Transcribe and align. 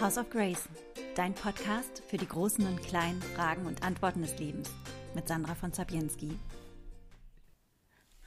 House 0.00 0.16
of 0.16 0.30
Grace, 0.30 0.66
dein 1.14 1.34
Podcast 1.34 2.02
für 2.08 2.16
die 2.16 2.26
großen 2.26 2.66
und 2.66 2.82
kleinen 2.82 3.20
Fragen 3.20 3.66
und 3.66 3.82
Antworten 3.82 4.22
des 4.22 4.38
Lebens 4.38 4.70
mit 5.14 5.28
Sandra 5.28 5.54
von 5.54 5.74
Zabienski. 5.74 6.38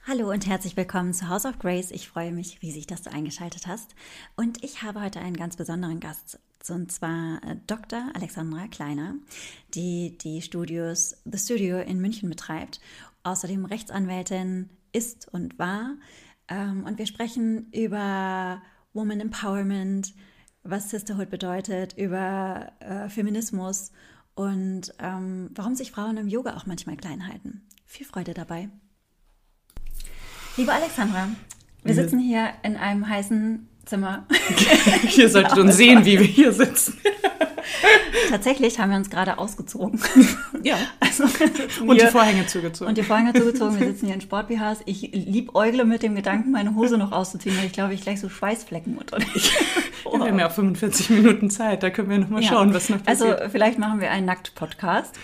Hallo 0.06 0.30
und 0.30 0.46
herzlich 0.46 0.76
willkommen 0.76 1.12
zu 1.14 1.28
House 1.28 1.44
of 1.44 1.58
Grace. 1.58 1.90
Ich 1.90 2.08
freue 2.08 2.30
mich 2.30 2.62
riesig, 2.62 2.86
dass 2.86 3.02
du 3.02 3.10
eingeschaltet 3.10 3.66
hast. 3.66 3.96
Und 4.36 4.62
ich 4.62 4.84
habe 4.84 5.02
heute 5.02 5.18
einen 5.18 5.36
ganz 5.36 5.56
besonderen 5.56 5.98
Gast, 5.98 6.38
und 6.68 6.92
zwar 6.92 7.42
äh, 7.42 7.56
Dr. 7.66 8.08
Alexandra 8.14 8.68
Kleiner, 8.68 9.16
die 9.74 10.16
die 10.16 10.42
Studios 10.42 11.16
The 11.24 11.38
Studio 11.38 11.80
in 11.80 12.00
München 12.00 12.28
betreibt, 12.28 12.80
außerdem 13.24 13.64
Rechtsanwältin 13.64 14.70
ist 14.92 15.26
und 15.32 15.58
war. 15.58 15.96
Ähm, 16.46 16.84
und 16.84 16.98
wir 16.98 17.06
sprechen 17.08 17.68
über 17.72 18.62
Woman 18.92 19.18
Empowerment, 19.18 20.14
was 20.64 20.90
Sisterhood 20.90 21.30
bedeutet, 21.30 21.96
über 21.96 22.72
äh, 22.80 23.08
Feminismus 23.08 23.92
und 24.34 24.94
ähm, 24.98 25.50
warum 25.54 25.74
sich 25.74 25.92
Frauen 25.92 26.16
im 26.16 26.26
Yoga 26.26 26.56
auch 26.56 26.66
manchmal 26.66 26.96
klein 26.96 27.28
halten. 27.28 27.62
Viel 27.86 28.06
Freude 28.06 28.34
dabei. 28.34 28.68
Liebe 30.56 30.72
Alexandra, 30.72 31.28
wir 31.82 31.94
sitzen 31.94 32.18
hier 32.18 32.50
in 32.62 32.76
einem 32.76 33.08
heißen 33.08 33.68
Zimmer. 33.84 34.26
Ihr 35.16 35.28
solltet 35.28 35.58
uns 35.58 35.76
sehen, 35.76 36.04
wie 36.04 36.18
wir 36.18 36.26
hier 36.26 36.52
sitzen. 36.52 36.98
Tatsächlich 38.30 38.78
haben 38.78 38.90
wir 38.90 38.96
uns 38.96 39.10
gerade 39.10 39.38
ausgezogen. 39.38 40.00
Ja. 40.62 40.76
Also, 41.00 41.24
und 41.84 42.00
die 42.00 42.06
Vorhänge 42.06 42.46
zugezogen. 42.46 42.88
Und 42.88 42.98
die 42.98 43.02
Vorhänge 43.02 43.32
zugezogen. 43.32 43.78
Wir 43.78 43.86
sitzen 43.88 44.06
hier 44.06 44.14
in 44.14 44.20
Sport-BHs. 44.20 44.80
Ich 44.86 45.10
liebäugle 45.12 45.84
mit 45.84 46.02
dem 46.02 46.14
Gedanken, 46.14 46.50
meine 46.50 46.74
Hose 46.74 46.98
noch 46.98 47.12
auszuziehen, 47.12 47.56
weil 47.58 47.66
ich 47.66 47.72
glaube, 47.72 47.94
ich 47.94 48.02
gleich 48.02 48.20
so 48.20 48.28
Schweißflecken 48.28 48.96
unter 48.96 49.18
dich. 49.18 49.52
Ja, 50.04 50.12
wir 50.18 50.26
haben 50.26 50.38
ja 50.38 50.48
auch 50.48 50.52
45 50.52 51.10
Minuten 51.10 51.50
Zeit. 51.50 51.82
Da 51.82 51.90
können 51.90 52.10
wir 52.10 52.18
noch 52.18 52.30
mal 52.30 52.42
ja. 52.42 52.48
schauen, 52.48 52.72
was 52.74 52.88
noch 52.88 53.02
passiert. 53.02 53.38
Also 53.38 53.50
vielleicht 53.50 53.78
machen 53.78 54.00
wir 54.00 54.10
einen 54.10 54.26
Nackt-Podcast. 54.26 55.14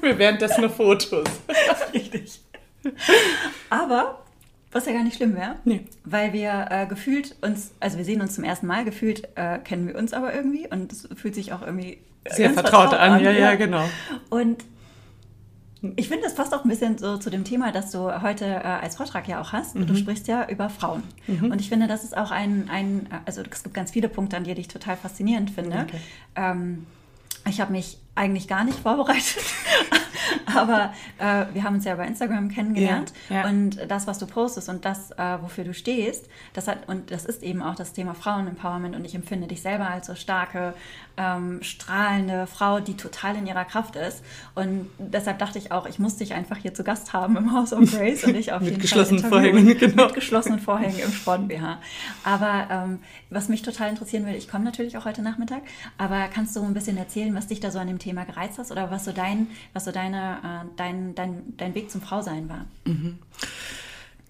wir 0.00 0.18
währenddessen 0.18 0.62
noch 0.62 0.74
Fotos. 0.74 1.26
Richtig. 1.94 2.40
Aber 3.68 4.22
was 4.72 4.86
ja 4.86 4.92
gar 4.92 5.02
nicht 5.02 5.16
schlimm 5.16 5.34
wäre, 5.34 5.56
nee. 5.64 5.84
weil 6.04 6.32
wir 6.32 6.68
äh, 6.70 6.86
gefühlt 6.86 7.34
uns, 7.42 7.72
also 7.80 7.98
wir 7.98 8.04
sehen 8.04 8.20
uns 8.20 8.34
zum 8.34 8.44
ersten 8.44 8.66
Mal, 8.66 8.84
gefühlt 8.84 9.28
äh, 9.36 9.58
kennen 9.58 9.88
wir 9.88 9.96
uns 9.96 10.12
aber 10.12 10.32
irgendwie 10.32 10.68
und 10.68 10.92
es 10.92 11.08
fühlt 11.16 11.34
sich 11.34 11.52
auch 11.52 11.62
irgendwie 11.62 11.98
sehr 12.28 12.50
vertraut, 12.50 12.90
vertraut, 12.90 13.00
an. 13.00 13.12
an. 13.14 13.24
Ja, 13.24 13.32
ja, 13.32 13.54
genau. 13.56 13.84
Und 14.28 14.64
ich 15.96 16.08
finde, 16.08 16.24
das 16.24 16.34
passt 16.34 16.54
auch 16.54 16.64
ein 16.64 16.68
bisschen 16.68 16.98
so 16.98 17.16
zu 17.16 17.30
dem 17.30 17.44
Thema, 17.44 17.72
das 17.72 17.90
du 17.90 18.22
heute 18.22 18.44
äh, 18.44 18.58
als 18.58 18.96
Vortrag 18.96 19.26
ja 19.28 19.40
auch 19.40 19.52
hast. 19.52 19.74
Mhm. 19.74 19.86
Du 19.86 19.96
sprichst 19.96 20.28
ja 20.28 20.46
über 20.48 20.68
Frauen. 20.68 21.02
Mhm. 21.26 21.50
Und 21.50 21.60
ich 21.60 21.70
finde, 21.70 21.86
das 21.86 22.04
ist 22.04 22.16
auch 22.16 22.30
ein, 22.30 22.68
ein, 22.70 23.06
also 23.24 23.42
es 23.50 23.62
gibt 23.62 23.74
ganz 23.74 23.90
viele 23.90 24.08
Punkte, 24.08 24.36
an 24.36 24.44
die 24.44 24.52
ich 24.52 24.68
total 24.68 24.96
faszinierend 24.96 25.50
finde. 25.50 25.86
Okay. 25.88 26.00
Ähm, 26.36 26.86
ich 27.48 27.62
habe 27.62 27.72
mich 27.72 27.96
eigentlich 28.14 28.46
gar 28.46 28.64
nicht 28.64 28.78
vorbereitet, 28.78 29.42
aber 30.54 30.92
äh, 31.18 31.46
wir 31.52 31.64
haben 31.64 31.74
uns 31.74 31.84
ja 31.84 31.94
bei 31.94 32.06
Instagram 32.06 32.48
kennengelernt 32.48 33.12
ja, 33.28 33.42
ja. 33.42 33.48
und 33.48 33.78
das, 33.88 34.06
was 34.06 34.18
du 34.18 34.26
postest 34.26 34.68
und 34.68 34.84
das, 34.84 35.10
äh, 35.12 35.38
wofür 35.40 35.64
du 35.64 35.74
stehst, 35.74 36.28
das 36.52 36.68
hat 36.68 36.88
und 36.88 37.10
das 37.10 37.24
ist 37.24 37.42
eben 37.42 37.62
auch 37.62 37.74
das 37.74 37.92
Thema 37.92 38.14
Frauenempowerment 38.14 38.96
und 38.96 39.04
ich 39.04 39.14
empfinde 39.14 39.46
dich 39.46 39.62
selber 39.62 39.88
als 39.88 40.06
so 40.06 40.14
starke, 40.14 40.74
ähm, 41.20 41.62
strahlende 41.62 42.46
Frau, 42.46 42.80
die 42.80 42.96
total 42.96 43.36
in 43.36 43.46
ihrer 43.46 43.64
Kraft 43.64 43.96
ist 43.96 44.22
und 44.54 44.88
deshalb 44.98 45.38
dachte 45.38 45.58
ich 45.58 45.70
auch, 45.70 45.86
ich 45.86 45.98
muss 45.98 46.16
dich 46.16 46.32
einfach 46.32 46.56
hier 46.56 46.72
zu 46.72 46.82
Gast 46.82 47.12
haben 47.12 47.36
im 47.36 47.52
House 47.52 47.72
of 47.72 47.90
Grace 47.90 48.24
und 48.24 48.34
ich 48.34 48.52
auf 48.52 48.62
jeden 48.62 48.80
Fall 48.80 49.18
Vorhängen, 49.18 49.66
genau. 49.78 50.06
mit 50.06 50.14
geschlossenen 50.14 50.60
Vorhängen 50.60 50.98
im 50.98 51.12
Sport 51.12 51.48
BH. 51.48 51.78
Aber 52.24 52.68
ähm, 52.70 52.98
was 53.28 53.48
mich 53.48 53.62
total 53.62 53.90
interessieren 53.90 54.24
würde, 54.24 54.38
ich 54.38 54.48
komme 54.48 54.64
natürlich 54.64 54.96
auch 54.96 55.04
heute 55.04 55.22
Nachmittag, 55.22 55.62
aber 55.98 56.28
kannst 56.32 56.56
du 56.56 56.62
ein 56.62 56.74
bisschen 56.74 56.96
erzählen, 56.96 57.34
was 57.34 57.48
dich 57.48 57.60
da 57.60 57.70
so 57.70 57.78
an 57.78 57.86
dem 57.86 57.98
Thema 57.98 58.24
gereizt 58.24 58.58
hast 58.58 58.72
oder 58.72 58.90
was 58.90 59.04
so 59.04 59.12
dein, 59.12 59.48
was 59.74 59.84
so 59.84 59.92
deine, 59.92 60.38
äh, 60.42 60.66
dein, 60.76 61.14
dein, 61.14 61.42
dein 61.58 61.74
Weg 61.74 61.90
zum 61.90 62.00
Frausein 62.00 62.48
war? 62.48 62.64
Mhm. 62.86 63.18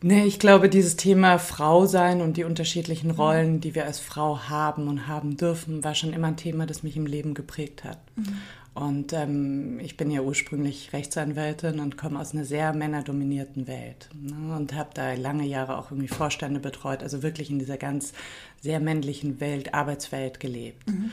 Nee, 0.02 0.24
ich 0.24 0.38
glaube, 0.38 0.70
dieses 0.70 0.96
Thema 0.96 1.38
Frau 1.38 1.84
sein 1.84 2.22
und 2.22 2.38
die 2.38 2.44
unterschiedlichen 2.44 3.10
Rollen, 3.10 3.60
die 3.60 3.74
wir 3.74 3.84
als 3.84 4.00
Frau 4.00 4.48
haben 4.48 4.88
und 4.88 5.06
haben 5.06 5.36
dürfen, 5.36 5.84
war 5.84 5.94
schon 5.94 6.14
immer 6.14 6.28
ein 6.28 6.38
Thema, 6.38 6.64
das 6.64 6.82
mich 6.82 6.96
im 6.96 7.04
Leben 7.04 7.34
geprägt 7.34 7.84
hat. 7.84 7.98
Mhm. 8.16 8.38
Und 8.72 9.12
ähm, 9.12 9.78
ich 9.80 9.96
bin 9.96 10.10
ja 10.10 10.22
ursprünglich 10.22 10.92
Rechtsanwältin 10.92 11.80
und 11.80 11.98
komme 11.98 12.18
aus 12.18 12.32
einer 12.32 12.44
sehr 12.44 12.72
männerdominierten 12.72 13.66
Welt 13.66 14.08
ne, 14.14 14.56
und 14.56 14.74
habe 14.74 14.90
da 14.94 15.12
lange 15.14 15.44
Jahre 15.44 15.76
auch 15.76 15.90
irgendwie 15.90 16.08
Vorstände 16.08 16.60
betreut, 16.60 17.02
also 17.02 17.22
wirklich 17.22 17.50
in 17.50 17.58
dieser 17.58 17.76
ganz 17.76 18.12
sehr 18.60 18.80
männlichen 18.80 19.40
Welt, 19.40 19.74
Arbeitswelt 19.74 20.40
gelebt. 20.40 20.88
Mhm. 20.88 21.10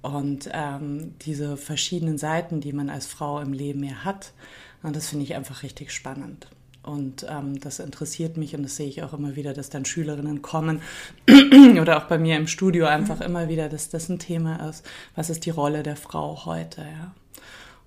Und 0.00 0.48
ähm, 0.52 1.14
diese 1.20 1.56
verschiedenen 1.56 2.18
Seiten, 2.18 2.60
die 2.60 2.72
man 2.72 2.88
als 2.88 3.06
Frau 3.06 3.40
im 3.40 3.52
Leben 3.52 3.84
ja 3.84 4.04
hat, 4.04 4.32
das 4.82 5.08
finde 5.08 5.24
ich 5.24 5.34
einfach 5.34 5.62
richtig 5.62 5.92
spannend. 5.92 6.48
Und 6.82 7.24
ähm, 7.28 7.60
das 7.60 7.78
interessiert 7.78 8.36
mich 8.36 8.56
und 8.56 8.64
das 8.64 8.76
sehe 8.76 8.88
ich 8.88 9.02
auch 9.02 9.12
immer 9.12 9.36
wieder, 9.36 9.54
dass 9.54 9.70
dann 9.70 9.84
Schülerinnen 9.84 10.42
kommen 10.42 10.82
oder 11.80 11.98
auch 11.98 12.08
bei 12.08 12.18
mir 12.18 12.36
im 12.36 12.48
Studio 12.48 12.86
einfach 12.86 13.20
mhm. 13.20 13.26
immer 13.26 13.48
wieder, 13.48 13.68
dass 13.68 13.88
das 13.88 14.08
ein 14.08 14.18
Thema 14.18 14.68
ist. 14.68 14.84
Was 15.14 15.30
ist 15.30 15.46
die 15.46 15.50
Rolle 15.50 15.84
der 15.84 15.96
Frau 15.96 16.44
heute? 16.44 16.80
Ja? 16.80 17.14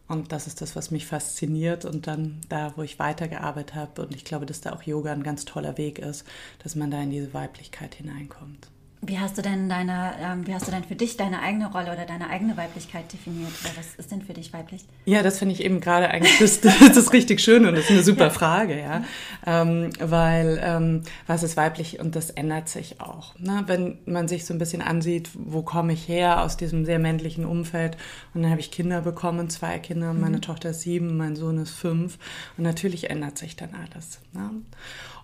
Und 0.07 0.31
das 0.31 0.47
ist 0.47 0.61
das, 0.61 0.75
was 0.75 0.91
mich 0.91 1.07
fasziniert 1.07 1.83
und 1.83 2.07
dann 2.07 2.39
da, 2.47 2.73
wo 2.75 2.83
ich 2.83 2.99
weitergearbeitet 2.99 3.75
habe. 3.75 4.03
Und 4.03 4.15
ich 4.15 4.23
glaube, 4.23 4.45
dass 4.45 4.61
da 4.61 4.73
auch 4.73 4.83
Yoga 4.83 5.11
ein 5.11 5.23
ganz 5.23 5.45
toller 5.45 5.77
Weg 5.77 5.99
ist, 5.99 6.25
dass 6.63 6.75
man 6.75 6.91
da 6.91 7.01
in 7.01 7.09
diese 7.09 7.33
Weiblichkeit 7.33 7.95
hineinkommt. 7.95 8.69
Wie 9.07 9.19
hast 9.19 9.37
du 9.37 9.41
denn 9.41 9.69
deine, 9.69 10.13
ähm, 10.21 10.47
wie 10.47 10.53
hast 10.53 10.67
du 10.67 10.71
denn 10.71 10.83
für 10.83 10.95
dich 10.95 11.17
deine 11.17 11.41
eigene 11.41 11.71
Rolle 11.71 11.91
oder 11.91 12.05
deine 12.05 12.29
eigene 12.29 12.57
Weiblichkeit 12.57 13.11
definiert? 13.11 13.51
Oder 13.63 13.77
was 13.77 13.95
ist 13.95 14.11
denn 14.11 14.21
für 14.21 14.33
dich 14.33 14.51
weiblich? 14.53 14.83
Ja, 15.05 15.21
das 15.21 15.39
finde 15.39 15.53
ich 15.53 15.63
eben 15.63 15.79
gerade 15.79 16.09
eigentlich 16.09 16.39
das, 16.39 16.61
das 16.61 16.97
ist 16.97 17.13
richtig 17.13 17.41
schön 17.41 17.65
und 17.65 17.75
das 17.75 17.85
ist 17.85 17.91
eine 17.91 18.03
super. 18.03 18.31
Frage, 18.31 18.79
ja. 18.79 19.03
Ähm, 19.45 19.91
weil 19.99 20.59
ähm, 20.63 21.03
was 21.27 21.43
ist 21.43 21.57
weiblich 21.57 21.99
und 21.99 22.15
das 22.15 22.31
ändert 22.31 22.69
sich 22.69 23.01
auch. 23.01 23.37
Ne? 23.39 23.63
Wenn 23.67 23.99
man 24.05 24.27
sich 24.27 24.45
so 24.45 24.53
ein 24.53 24.59
bisschen 24.59 24.81
ansieht, 24.81 25.29
wo 25.33 25.61
komme 25.61 25.93
ich 25.93 26.07
her 26.07 26.41
aus 26.41 26.57
diesem 26.57 26.85
sehr 26.85 26.99
männlichen 26.99 27.45
Umfeld 27.45 27.97
und 28.33 28.41
dann 28.41 28.51
habe 28.51 28.61
ich 28.61 28.71
Kinder 28.71 29.01
bekommen, 29.01 29.49
zwei 29.49 29.79
Kinder, 29.79 30.13
meine 30.13 30.37
mhm. 30.37 30.41
Tochter 30.41 30.71
ist 30.71 30.81
sieben, 30.81 31.17
mein 31.17 31.35
Sohn 31.35 31.57
ist 31.59 31.71
fünf 31.71 32.17
und 32.57 32.63
natürlich 32.63 33.09
ändert 33.09 33.37
sich 33.37 33.55
dann 33.55 33.69
alles. 33.73 34.19
Ne? 34.33 34.49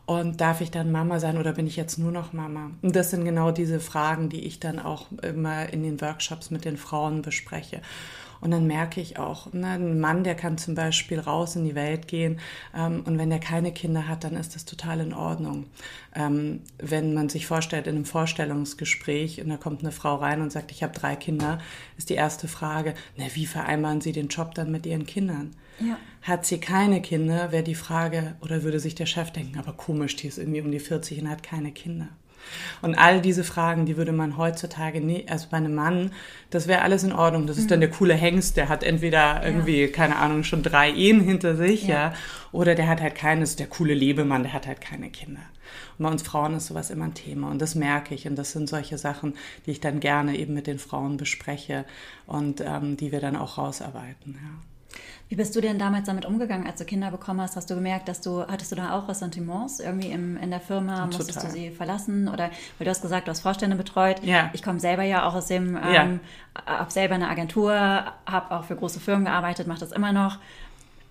Und 0.05 0.41
darf 0.41 0.61
ich 0.61 0.71
dann 0.71 0.91
Mama 0.91 1.19
sein 1.19 1.37
oder 1.37 1.53
bin 1.53 1.67
ich 1.67 1.75
jetzt 1.75 1.97
nur 1.97 2.11
noch 2.11 2.33
Mama? 2.33 2.71
Und 2.81 2.95
das 2.95 3.11
sind 3.11 3.23
genau 3.23 3.51
diese 3.51 3.79
Fragen, 3.79 4.29
die 4.29 4.41
ich 4.41 4.59
dann 4.59 4.79
auch 4.79 5.07
immer 5.21 5.71
in 5.71 5.83
den 5.83 6.01
Workshops 6.01 6.51
mit 6.51 6.65
den 6.65 6.77
Frauen 6.77 7.21
bespreche. 7.21 7.81
Und 8.41 8.49
dann 8.49 8.65
merke 8.65 8.99
ich 8.99 9.19
auch, 9.19 9.53
ne, 9.53 9.67
ein 9.67 9.99
Mann, 9.99 10.23
der 10.23 10.33
kann 10.33 10.57
zum 10.57 10.73
Beispiel 10.73 11.19
raus 11.19 11.55
in 11.55 11.63
die 11.63 11.75
Welt 11.75 12.07
gehen 12.07 12.39
ähm, 12.75 13.03
und 13.05 13.19
wenn 13.19 13.29
der 13.29 13.39
keine 13.39 13.71
Kinder 13.71 14.07
hat, 14.07 14.23
dann 14.23 14.35
ist 14.35 14.55
das 14.55 14.65
total 14.65 14.99
in 14.99 15.13
Ordnung. 15.13 15.67
Ähm, 16.15 16.61
wenn 16.79 17.13
man 17.13 17.29
sich 17.29 17.45
vorstellt 17.45 17.85
in 17.85 17.95
einem 17.95 18.05
Vorstellungsgespräch 18.05 19.41
und 19.41 19.49
da 19.49 19.57
kommt 19.57 19.81
eine 19.81 19.91
Frau 19.91 20.15
rein 20.15 20.41
und 20.41 20.51
sagt, 20.51 20.71
ich 20.71 20.81
habe 20.81 20.93
drei 20.93 21.15
Kinder, 21.15 21.59
ist 21.97 22.09
die 22.09 22.15
erste 22.15 22.47
Frage, 22.47 22.95
na, 23.15 23.25
wie 23.35 23.45
vereinbaren 23.45 24.01
Sie 24.01 24.11
den 24.11 24.27
Job 24.27 24.55
dann 24.55 24.71
mit 24.71 24.87
Ihren 24.87 25.05
Kindern? 25.05 25.55
Ja. 25.81 25.97
Hat 26.21 26.45
sie 26.45 26.59
keine 26.59 27.01
Kinder, 27.01 27.51
wäre 27.51 27.63
die 27.63 27.75
Frage, 27.75 28.35
oder 28.41 28.63
würde 28.63 28.79
sich 28.79 28.95
der 28.95 29.05
Chef 29.07 29.31
denken, 29.31 29.57
aber 29.57 29.73
komisch, 29.73 30.15
die 30.15 30.27
ist 30.27 30.37
irgendwie 30.37 30.61
um 30.61 30.71
die 30.71 30.79
40 30.79 31.21
und 31.21 31.29
hat 31.29 31.43
keine 31.43 31.71
Kinder. 31.71 32.09
Und 32.81 32.95
all 32.95 33.21
diese 33.21 33.43
Fragen, 33.43 33.85
die 33.85 33.97
würde 33.97 34.11
man 34.11 34.37
heutzutage 34.37 35.01
nie, 35.01 35.25
also 35.27 35.47
bei 35.49 35.57
einem 35.57 35.75
Mann, 35.75 36.11
das 36.49 36.67
wäre 36.67 36.81
alles 36.81 37.03
in 37.03 37.13
Ordnung. 37.13 37.47
Das 37.47 37.57
ist 37.57 37.65
mhm. 37.65 37.69
dann 37.69 37.79
der 37.81 37.91
coole 37.91 38.13
Hengst, 38.13 38.57
der 38.57 38.69
hat 38.69 38.83
entweder 38.83 39.45
irgendwie, 39.45 39.81
ja. 39.81 39.87
keine 39.87 40.17
Ahnung, 40.17 40.43
schon 40.43 40.63
drei 40.63 40.91
Ehen 40.91 41.21
hinter 41.21 41.55
sich, 41.55 41.87
ja. 41.87 41.95
ja, 42.09 42.13
oder 42.51 42.75
der 42.75 42.87
hat 42.87 43.01
halt 43.01 43.15
keines, 43.15 43.55
der 43.55 43.67
coole 43.67 43.93
Lebemann, 43.93 44.43
der 44.43 44.53
hat 44.53 44.67
halt 44.67 44.81
keine 44.81 45.09
Kinder. 45.09 45.41
Und 45.97 46.03
bei 46.03 46.11
uns 46.11 46.23
Frauen 46.23 46.55
ist 46.55 46.67
sowas 46.67 46.89
immer 46.89 47.05
ein 47.05 47.13
Thema 47.13 47.49
und 47.49 47.61
das 47.61 47.75
merke 47.75 48.13
ich 48.13 48.27
und 48.27 48.35
das 48.35 48.51
sind 48.51 48.67
solche 48.67 48.97
Sachen, 48.97 49.35
die 49.65 49.71
ich 49.71 49.79
dann 49.79 49.99
gerne 49.99 50.35
eben 50.37 50.53
mit 50.53 50.67
den 50.67 50.79
Frauen 50.79 51.17
bespreche 51.17 51.85
und 52.25 52.61
ähm, 52.61 52.97
die 52.97 53.11
wir 53.11 53.21
dann 53.21 53.37
auch 53.37 53.57
rausarbeiten, 53.57 54.33
ja. 54.33 54.70
Wie 55.29 55.35
bist 55.35 55.55
du 55.55 55.61
denn 55.61 55.79
damals 55.79 56.07
damit 56.07 56.25
umgegangen, 56.25 56.67
als 56.67 56.79
du 56.79 56.85
Kinder 56.85 57.09
bekommen 57.09 57.39
hast? 57.39 57.55
Hast 57.55 57.69
du 57.69 57.75
gemerkt, 57.75 58.09
dass 58.09 58.19
du, 58.19 58.45
hattest 58.45 58.71
du 58.71 58.75
da 58.75 58.97
auch 58.97 59.07
Ressentiments 59.07 59.79
irgendwie 59.79 60.09
im, 60.09 60.35
in 60.35 60.49
der 60.49 60.59
Firma? 60.59 61.05
Total. 61.05 61.07
Musstest 61.07 61.43
du 61.43 61.49
sie 61.49 61.69
verlassen? 61.69 62.27
Oder, 62.27 62.51
weil 62.77 62.85
du 62.85 62.89
hast 62.89 63.01
gesagt, 63.01 63.27
du 63.27 63.31
hast 63.31 63.39
Vorstände 63.39 63.77
betreut. 63.77 64.21
Ja. 64.23 64.49
Ich 64.53 64.61
komme 64.61 64.79
selber 64.79 65.03
ja 65.03 65.25
auch 65.25 65.33
aus 65.33 65.47
dem, 65.47 65.77
ähm, 65.77 65.93
ja. 65.93 66.09
habe 66.65 66.91
selber 66.91 67.15
eine 67.15 67.29
Agentur, 67.29 67.73
habe 67.73 68.51
auch 68.51 68.65
für 68.65 68.75
große 68.75 68.99
Firmen 68.99 69.23
gearbeitet, 69.25 69.67
mache 69.67 69.79
das 69.79 69.93
immer 69.93 70.11
noch, 70.11 70.39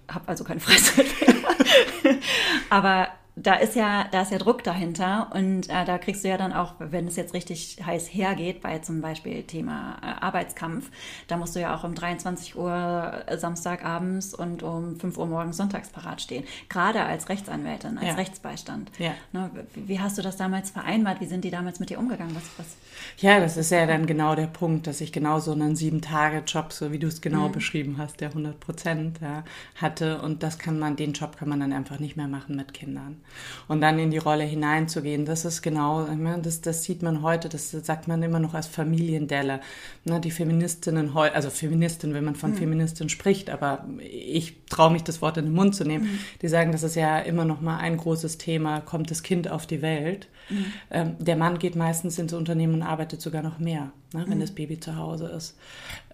habe 0.09 0.29
also 0.29 0.45
keine 0.45 0.61
Freizeit 0.61 1.07
mehr. 1.21 2.17
Aber 2.71 3.09
da 3.37 3.55
ist 3.55 3.77
ja, 3.77 4.07
da 4.11 4.23
ist 4.23 4.33
ja 4.33 4.39
Druck 4.39 4.65
dahinter 4.65 5.31
und 5.35 5.69
äh, 5.69 5.85
da 5.85 5.99
kriegst 5.99 6.25
du 6.25 6.29
ja 6.29 6.37
dann 6.37 6.53
auch, 6.53 6.75
wenn 6.79 7.07
es 7.07 7.17
jetzt 7.17 7.33
richtig 7.33 7.79
heiß 7.85 8.09
hergeht, 8.09 8.61
bei 8.61 8.79
zum 8.81 9.01
Beispiel 9.01 9.43
Thema 9.45 9.97
äh, 10.03 10.25
Arbeitskampf, 10.25 10.91
da 11.29 11.37
musst 11.37 11.57
du 11.57 11.61
ja 11.61 11.75
auch 11.75 11.85
um 11.85 11.95
23 11.95 12.57
Uhr 12.57 13.25
Samstagabends 13.37 14.35
und 14.35 14.63
um 14.63 14.99
5 14.99 15.17
Uhr 15.17 15.27
morgens 15.27 15.57
sonntags 15.57 15.89
parat 15.89 16.21
stehen. 16.21 16.45
Gerade 16.69 17.03
als 17.03 17.29
Rechtsanwältin, 17.29 17.99
als 17.99 18.09
ja. 18.09 18.15
Rechtsbeistand. 18.15 18.91
Ja. 18.99 19.13
Ne, 19.33 19.51
wie 19.75 20.01
hast 20.01 20.19
du 20.19 20.23
das 20.23 20.37
damals 20.37 20.71
vereinbart? 20.71 21.21
Wie 21.21 21.27
sind 21.27 21.45
die 21.45 21.51
damals 21.51 21.81
mit 21.81 21.91
dir 21.91 21.99
umgegangen? 21.99 22.35
Was, 22.35 22.45
was? 22.59 22.77
Ja, 23.19 23.41
das 23.41 23.57
ist 23.57 23.71
ja 23.71 23.87
dann 23.87 24.07
genau 24.07 24.35
der 24.35 24.49
Punkt, 24.49 24.87
dass 24.87 25.01
ich 25.01 25.13
genau 25.13 25.39
so 25.41 25.53
einen 25.53 25.77
Sieben-Tage-Job, 25.77 26.73
so 26.73 26.93
wie 26.93 26.99
du 26.99 27.07
es 27.07 27.21
genau 27.21 27.49
mhm. 27.49 27.53
beschrieben 27.53 27.97
hast, 27.99 28.21
der 28.21 28.29
100 28.31 28.59
Prozent 28.61 29.21
ja, 29.21 29.45
hatte 29.77 30.21
und 30.21 30.43
das 30.43 30.59
kann 30.59 30.79
man, 30.79 30.97
den 30.97 31.13
Job 31.13 31.37
kann 31.39 31.49
man 31.49 31.61
dann 31.61 31.73
einfach 31.73 31.99
nicht 31.99 32.17
mehr 32.17 32.29
machen 32.29 32.57
mit 32.57 32.75
Kindern 32.75 33.20
und 33.69 33.81
dann 33.81 33.99
in 33.99 34.11
die 34.11 34.19
Rolle 34.19 34.45
hineinzugehen. 34.45 35.25
Das 35.25 35.45
ist 35.45 35.63
genau, 35.63 36.07
das, 36.43 36.61
das 36.61 36.85
sieht 36.85 37.03
man 37.03 37.23
heute, 37.23 37.49
das 37.49 37.71
sagt 37.71 38.09
man 38.09 38.23
immer 38.23 38.41
noch 38.41 38.55
als 38.55 38.67
Familiendelle. 38.67 39.61
Ne, 40.05 40.21
die 40.21 40.31
Feministinnen 40.31 41.15
also 41.15 41.51
Feministin, 41.51 42.15
wenn 42.15 42.25
man 42.25 42.37
von 42.37 42.53
mhm. 42.53 42.57
Feministin 42.57 43.09
spricht, 43.09 43.51
aber 43.51 43.87
ich 44.01 44.57
traue 44.69 44.93
mich 44.93 45.05
das 45.05 45.23
Wort 45.23 45.37
in 45.37 45.47
den 45.47 45.55
Mund 45.55 45.75
zu 45.75 45.85
nehmen, 45.85 46.05
mhm. 46.05 46.19
die 46.43 46.49
sagen, 46.49 46.73
das 46.73 46.83
ist 46.83 46.97
ja 46.97 47.19
immer 47.19 47.45
noch 47.45 47.61
mal 47.61 47.79
ein 47.79 47.97
großes 47.97 48.39
Thema, 48.39 48.81
kommt 48.81 49.11
das 49.11 49.23
Kind 49.23 49.51
auf 49.51 49.67
die 49.67 49.83
Welt. 49.83 50.29
Mhm. 50.49 50.65
Ähm, 50.91 51.17
der 51.19 51.37
Mann 51.37 51.59
geht 51.59 51.77
meistens 51.77 52.19
ins 52.19 52.33
Unternehmen 52.33 52.75
und 52.75 52.83
arbeitet 52.83 53.21
sogar 53.21 53.43
noch 53.43 53.59
mehr 53.59 53.93
ne, 54.13 54.25
wenn 54.29 54.39
mhm. 54.39 54.43
das 54.43 54.53
Baby 54.53 54.79
zu 54.81 54.97
Hause 54.97 55.27
ist. 55.27 55.57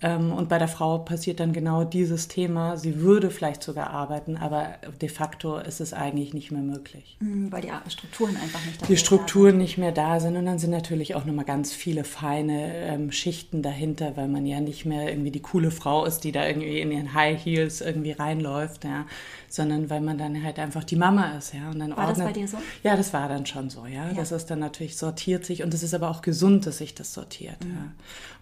Ähm, 0.02 0.32
und 0.32 0.48
bei 0.48 0.58
der 0.58 0.68
Frau 0.68 0.98
passiert 0.98 1.40
dann 1.40 1.52
genau 1.52 1.84
dieses 1.84 2.28
Thema. 2.28 2.76
Sie 2.76 3.00
würde 3.00 3.30
vielleicht 3.30 3.62
sogar 3.62 3.90
arbeiten, 3.90 4.36
aber 4.36 4.74
de 5.00 5.08
facto 5.08 5.56
ist 5.56 5.80
es 5.80 5.94
eigentlich 5.94 6.34
nicht 6.34 6.50
mehr 6.50 6.62
möglich. 6.62 7.16
Mhm, 7.20 7.50
weil 7.50 7.62
die 7.62 7.70
Strukturen 7.88 8.36
einfach 8.36 8.64
nicht 8.66 8.82
da 8.82 8.86
sind. 8.86 8.88
Die 8.90 8.96
Strukturen 8.98 9.56
nicht 9.56 9.78
mehr 9.78 9.92
da 9.92 10.20
sind. 10.20 10.36
Und 10.36 10.44
dann 10.44 10.58
sind 10.58 10.70
natürlich 10.70 11.14
auch 11.14 11.24
nochmal 11.24 11.46
ganz 11.46 11.72
viele 11.72 12.04
feine 12.04 12.74
ähm, 12.74 13.10
Schichten 13.10 13.62
dahinter, 13.62 14.16
weil 14.16 14.28
man 14.28 14.44
ja 14.44 14.60
nicht 14.60 14.84
mehr 14.84 15.08
irgendwie 15.08 15.30
die 15.30 15.40
coole 15.40 15.70
Frau 15.70 16.04
ist, 16.04 16.20
die 16.24 16.32
da 16.32 16.46
irgendwie 16.46 16.80
in 16.80 16.92
ihren 16.92 17.14
High 17.14 17.42
Heels 17.42 17.80
irgendwie 17.80 18.12
reinläuft, 18.12 18.84
ja, 18.84 19.06
sondern 19.48 19.88
weil 19.88 20.02
man 20.02 20.18
dann 20.18 20.42
halt 20.42 20.58
einfach 20.58 20.84
die 20.84 20.96
Mama 20.96 21.38
ist. 21.38 21.54
Ja, 21.54 21.70
und 21.70 21.78
dann 21.78 21.90
war 21.90 22.08
ordnet, 22.08 22.18
das 22.18 22.24
bei 22.26 22.32
dir 22.32 22.48
so? 22.48 22.58
Ja, 22.82 22.96
das 22.96 23.14
war 23.14 23.28
dann 23.28 23.46
schon 23.46 23.70
so. 23.70 23.86
Ja, 23.86 24.08
ja. 24.08 24.12
das 24.12 24.32
ist 24.32 24.50
dann 24.50 24.58
natürlich 24.58 24.96
sortiert 24.96 25.46
sich 25.46 25.62
und 25.62 25.72
es 25.72 25.82
ist 25.82 25.94
aber 25.94 26.10
auch 26.10 26.20
gesund, 26.20 26.66
dass 26.66 26.78
sich 26.78 26.94
das 26.94 27.14
sortiert. 27.14 27.64
Mhm. 27.64 27.70
Ja. 27.70 27.92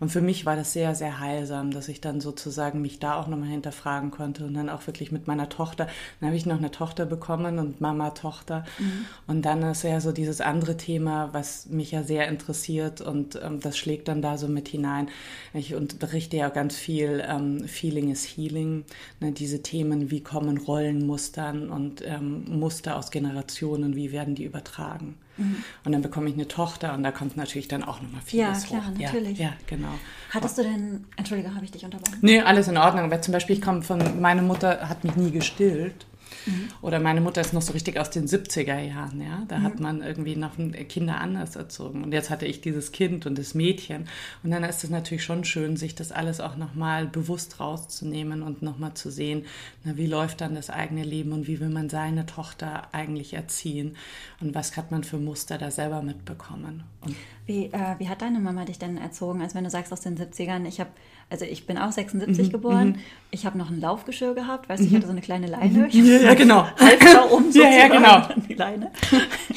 Und 0.00 0.10
für 0.10 0.20
mich 0.20 0.46
war 0.46 0.56
das 0.56 0.72
sehr, 0.72 0.94
sehr 0.94 1.20
heilsam, 1.44 1.70
dass 1.70 1.88
ich 1.88 2.00
dann 2.00 2.20
sozusagen 2.20 2.80
mich 2.80 2.98
da 2.98 3.16
auch 3.16 3.26
nochmal 3.26 3.48
hinterfragen 3.48 4.10
konnte 4.10 4.46
und 4.46 4.54
dann 4.54 4.70
auch 4.70 4.86
wirklich 4.86 5.12
mit 5.12 5.26
meiner 5.26 5.48
Tochter, 5.48 5.88
dann 6.20 6.28
habe 6.28 6.36
ich 6.36 6.46
noch 6.46 6.56
eine 6.56 6.70
Tochter 6.70 7.04
bekommen 7.04 7.58
und 7.58 7.80
Mama, 7.80 8.10
Tochter. 8.10 8.64
Mhm. 8.78 9.04
Und 9.26 9.42
dann 9.42 9.62
ist 9.62 9.84
ja 9.84 10.00
so 10.00 10.12
dieses 10.12 10.40
andere 10.40 10.76
Thema, 10.76 11.28
was 11.32 11.66
mich 11.66 11.90
ja 11.90 12.02
sehr 12.02 12.28
interessiert 12.28 13.00
und 13.02 13.38
ähm, 13.42 13.60
das 13.60 13.76
schlägt 13.76 14.08
dann 14.08 14.22
da 14.22 14.38
so 14.38 14.48
mit 14.48 14.68
hinein. 14.68 15.08
Ich 15.52 15.74
unterrichte 15.74 16.36
ja 16.36 16.48
ganz 16.48 16.76
viel 16.76 17.22
ähm, 17.26 17.64
Feeling 17.68 18.10
is 18.10 18.24
Healing, 18.24 18.84
ne, 19.20 19.32
diese 19.32 19.62
Themen, 19.62 20.10
wie 20.10 20.22
kommen 20.22 20.56
Rollenmustern 20.56 21.70
und 21.70 22.02
ähm, 22.06 22.44
Muster 22.48 22.96
aus 22.96 23.10
Generationen, 23.10 23.96
wie 23.96 24.12
werden 24.12 24.34
die 24.34 24.44
übertragen. 24.44 25.16
Mhm. 25.36 25.64
Und 25.84 25.92
dann 25.92 26.02
bekomme 26.02 26.28
ich 26.28 26.34
eine 26.34 26.48
Tochter 26.48 26.94
und 26.94 27.02
da 27.02 27.10
kommt 27.10 27.36
natürlich 27.36 27.68
dann 27.68 27.82
auch 27.82 28.00
nochmal 28.00 28.20
vieles 28.24 28.62
Ja, 28.62 28.68
klar, 28.68 28.82
hoch. 28.90 28.98
natürlich. 28.98 29.38
Ja, 29.38 29.46
ja, 29.46 29.52
genau. 29.66 29.88
Hattest 30.30 30.58
du 30.58 30.62
denn, 30.62 31.04
Entschuldige, 31.16 31.54
habe 31.54 31.64
ich 31.64 31.70
dich 31.70 31.84
unterbrochen? 31.84 32.18
Nee, 32.22 32.40
alles 32.40 32.68
in 32.68 32.76
Ordnung. 32.76 33.04
Aber 33.04 33.20
zum 33.20 33.32
Beispiel, 33.32 33.56
ich 33.56 33.62
komme 33.62 33.82
von, 33.82 34.20
meine 34.20 34.42
Mutter 34.42 34.88
hat 34.88 35.04
mich 35.04 35.16
nie 35.16 35.30
gestillt. 35.30 36.06
Mhm. 36.46 36.68
Oder 36.82 37.00
meine 37.00 37.20
Mutter 37.20 37.40
ist 37.40 37.52
noch 37.52 37.62
so 37.62 37.72
richtig 37.72 37.98
aus 37.98 38.10
den 38.10 38.26
70er 38.26 38.78
Jahren, 38.78 39.20
ja. 39.20 39.44
Da 39.48 39.58
mhm. 39.58 39.62
hat 39.62 39.80
man 39.80 40.02
irgendwie 40.02 40.36
noch 40.36 40.52
Kinder 40.88 41.20
anders 41.20 41.56
erzogen. 41.56 42.04
Und 42.04 42.12
jetzt 42.12 42.30
hatte 42.30 42.46
ich 42.46 42.60
dieses 42.60 42.92
Kind 42.92 43.26
und 43.26 43.38
das 43.38 43.54
Mädchen. 43.54 44.08
Und 44.42 44.50
dann 44.50 44.64
ist 44.64 44.84
es 44.84 44.90
natürlich 44.90 45.24
schon 45.24 45.44
schön, 45.44 45.76
sich 45.76 45.94
das 45.94 46.12
alles 46.12 46.40
auch 46.40 46.56
nochmal 46.56 47.06
bewusst 47.06 47.60
rauszunehmen 47.60 48.42
und 48.42 48.62
nochmal 48.62 48.94
zu 48.94 49.10
sehen, 49.10 49.44
na, 49.84 49.96
wie 49.96 50.06
läuft 50.06 50.40
dann 50.40 50.54
das 50.54 50.70
eigene 50.70 51.04
Leben 51.04 51.32
und 51.32 51.46
wie 51.46 51.60
will 51.60 51.70
man 51.70 51.88
seine 51.88 52.26
Tochter 52.26 52.88
eigentlich 52.92 53.34
erziehen 53.34 53.96
und 54.40 54.54
was 54.54 54.76
hat 54.76 54.90
man 54.90 55.04
für 55.04 55.18
Muster 55.18 55.58
da 55.58 55.70
selber 55.70 56.02
mitbekommen. 56.02 56.84
Und 57.00 57.16
wie, 57.46 57.66
äh, 57.66 57.98
wie 57.98 58.08
hat 58.08 58.22
deine 58.22 58.40
Mama 58.40 58.64
dich 58.64 58.78
denn 58.78 58.96
erzogen? 58.96 59.42
Also 59.42 59.54
wenn 59.54 59.64
du 59.64 59.70
sagst 59.70 59.92
aus 59.92 60.00
den 60.00 60.16
70ern, 60.16 60.66
ich 60.66 60.80
habe 60.80 60.90
also 61.30 61.44
ich 61.44 61.66
bin 61.66 61.78
auch 61.78 61.92
76 61.92 62.46
mhm, 62.46 62.52
geboren. 62.52 62.88
Mhm. 62.88 62.98
Ich 63.30 63.46
habe 63.46 63.58
noch 63.58 63.70
ein 63.70 63.80
Laufgeschirr 63.80 64.34
gehabt, 64.34 64.68
weißt 64.68 64.82
du, 64.82 64.86
ich 64.86 64.92
mhm. 64.92 64.96
hatte 64.96 65.06
so 65.06 65.12
eine 65.12 65.20
kleine 65.20 65.46
Leine. 65.46 65.88
Ich 65.88 65.94
ja, 65.94 66.20
ja, 66.20 66.34
genau. 66.34 66.66
Halfter 66.78 67.32
um 67.32 67.50
ja, 67.50 67.68
ja, 67.68 67.88
genau. 67.88 68.28
die 68.48 68.54
Leine. 68.54 68.90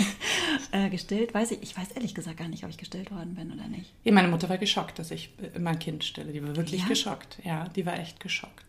äh, 0.72 0.90
gestillt, 0.90 1.34
weiß 1.34 1.52
ich, 1.52 1.64
ich 1.64 1.78
weiß 1.78 1.92
ehrlich 1.92 2.16
gesagt 2.16 2.38
gar 2.38 2.48
nicht, 2.48 2.64
ob 2.64 2.70
ich 2.70 2.78
gestillt 2.78 3.12
worden 3.12 3.36
bin 3.36 3.52
oder 3.52 3.68
nicht. 3.68 3.94
Ja, 4.04 4.12
meine 4.12 4.28
Mutter 4.28 4.50
war 4.50 4.58
geschockt, 4.58 5.00
dass 5.00 5.12
ich 5.12 5.34
äh, 5.54 5.60
mein 5.60 5.80
Kind 5.80 6.04
stille. 6.04 6.32
Die 6.32 6.42
war 6.42 6.56
wirklich 6.56 6.82
ja? 6.82 6.88
geschockt. 6.88 7.40
Ja, 7.44 7.66
die 7.76 7.86
war 7.86 8.00
echt 8.00 8.20
geschockt. 8.20 8.66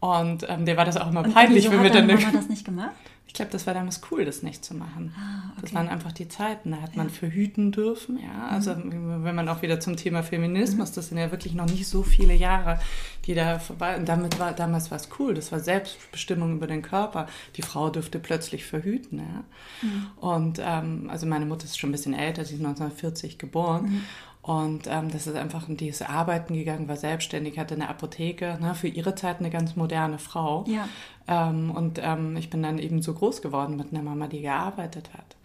Und 0.00 0.46
ähm, 0.48 0.66
der 0.66 0.76
war 0.76 0.84
das 0.84 0.96
auch 0.96 1.08
immer 1.08 1.22
peinlich, 1.22 1.70
wenn 1.70 1.82
wir 1.82 1.90
dann. 1.90 2.06
Mama 2.06 2.30
das 2.32 2.48
nicht 2.48 2.64
gemacht? 2.64 2.92
Ich 3.26 3.34
glaube, 3.34 3.50
das 3.50 3.66
war 3.66 3.74
damals 3.74 4.00
cool, 4.10 4.24
das 4.24 4.42
nicht 4.42 4.64
zu 4.64 4.74
machen. 4.74 5.12
Ah, 5.18 5.50
okay. 5.52 5.62
Das 5.62 5.74
waren 5.74 5.88
einfach 5.88 6.12
die 6.12 6.28
Zeiten. 6.28 6.70
Da 6.70 6.80
hat 6.80 6.94
man 6.94 7.10
verhüten 7.10 7.72
dürfen. 7.72 8.18
Ja, 8.18 8.46
also 8.48 8.74
mhm. 8.74 9.24
wenn 9.24 9.34
man 9.34 9.48
auch 9.48 9.60
wieder 9.60 9.80
zum 9.80 9.96
Thema 9.96 10.22
Feminismus, 10.22 10.90
mhm. 10.90 10.94
das 10.94 11.08
sind 11.08 11.18
ja 11.18 11.30
wirklich 11.32 11.54
noch 11.54 11.66
nicht 11.66 11.88
so 11.88 12.04
viele 12.04 12.34
Jahre, 12.34 12.78
die 13.24 13.34
da 13.34 13.58
vorbei. 13.58 13.96
Und 13.96 14.08
damit 14.08 14.38
war 14.38 14.52
damals 14.52 14.92
war 14.92 14.98
es 14.98 15.08
cool. 15.18 15.34
Das 15.34 15.50
war 15.50 15.58
Selbstbestimmung 15.58 16.54
über 16.54 16.68
den 16.68 16.82
Körper. 16.82 17.26
Die 17.56 17.62
Frau 17.62 17.90
dürfte 17.90 18.20
plötzlich 18.20 18.66
verhüten. 18.66 19.18
Ja. 19.18 19.44
Mhm. 19.82 20.06
Und 20.16 20.60
ähm, 20.62 21.10
also 21.10 21.26
meine 21.26 21.46
Mutter 21.46 21.64
ist 21.64 21.78
schon 21.78 21.90
ein 21.90 21.92
bisschen 21.92 22.14
älter. 22.14 22.44
Sie 22.44 22.54
ist 22.54 22.60
1940 22.64 23.38
geboren. 23.38 23.84
Mhm. 23.84 24.02
Und 24.44 24.88
ähm, 24.88 25.10
das 25.10 25.26
ist 25.26 25.36
einfach 25.36 25.70
in 25.70 25.78
dieses 25.78 26.02
Arbeiten 26.02 26.52
gegangen, 26.52 26.86
war 26.86 26.98
selbstständig, 26.98 27.58
hatte 27.58 27.76
eine 27.76 27.88
Apotheke, 27.88 28.58
ne, 28.60 28.74
für 28.74 28.88
ihre 28.88 29.14
Zeit 29.14 29.40
eine 29.40 29.48
ganz 29.48 29.74
moderne 29.74 30.18
Frau. 30.18 30.66
Ja. 30.68 30.86
Ähm, 31.26 31.70
und 31.70 32.00
ähm, 32.02 32.36
ich 32.36 32.50
bin 32.50 32.62
dann 32.62 32.78
eben 32.78 33.02
so 33.02 33.14
groß 33.14 33.42
geworden 33.42 33.76
mit 33.76 33.92
einer 33.92 34.02
Mama, 34.02 34.26
die 34.26 34.42
gearbeitet 34.42 35.10
hat. 35.14 35.36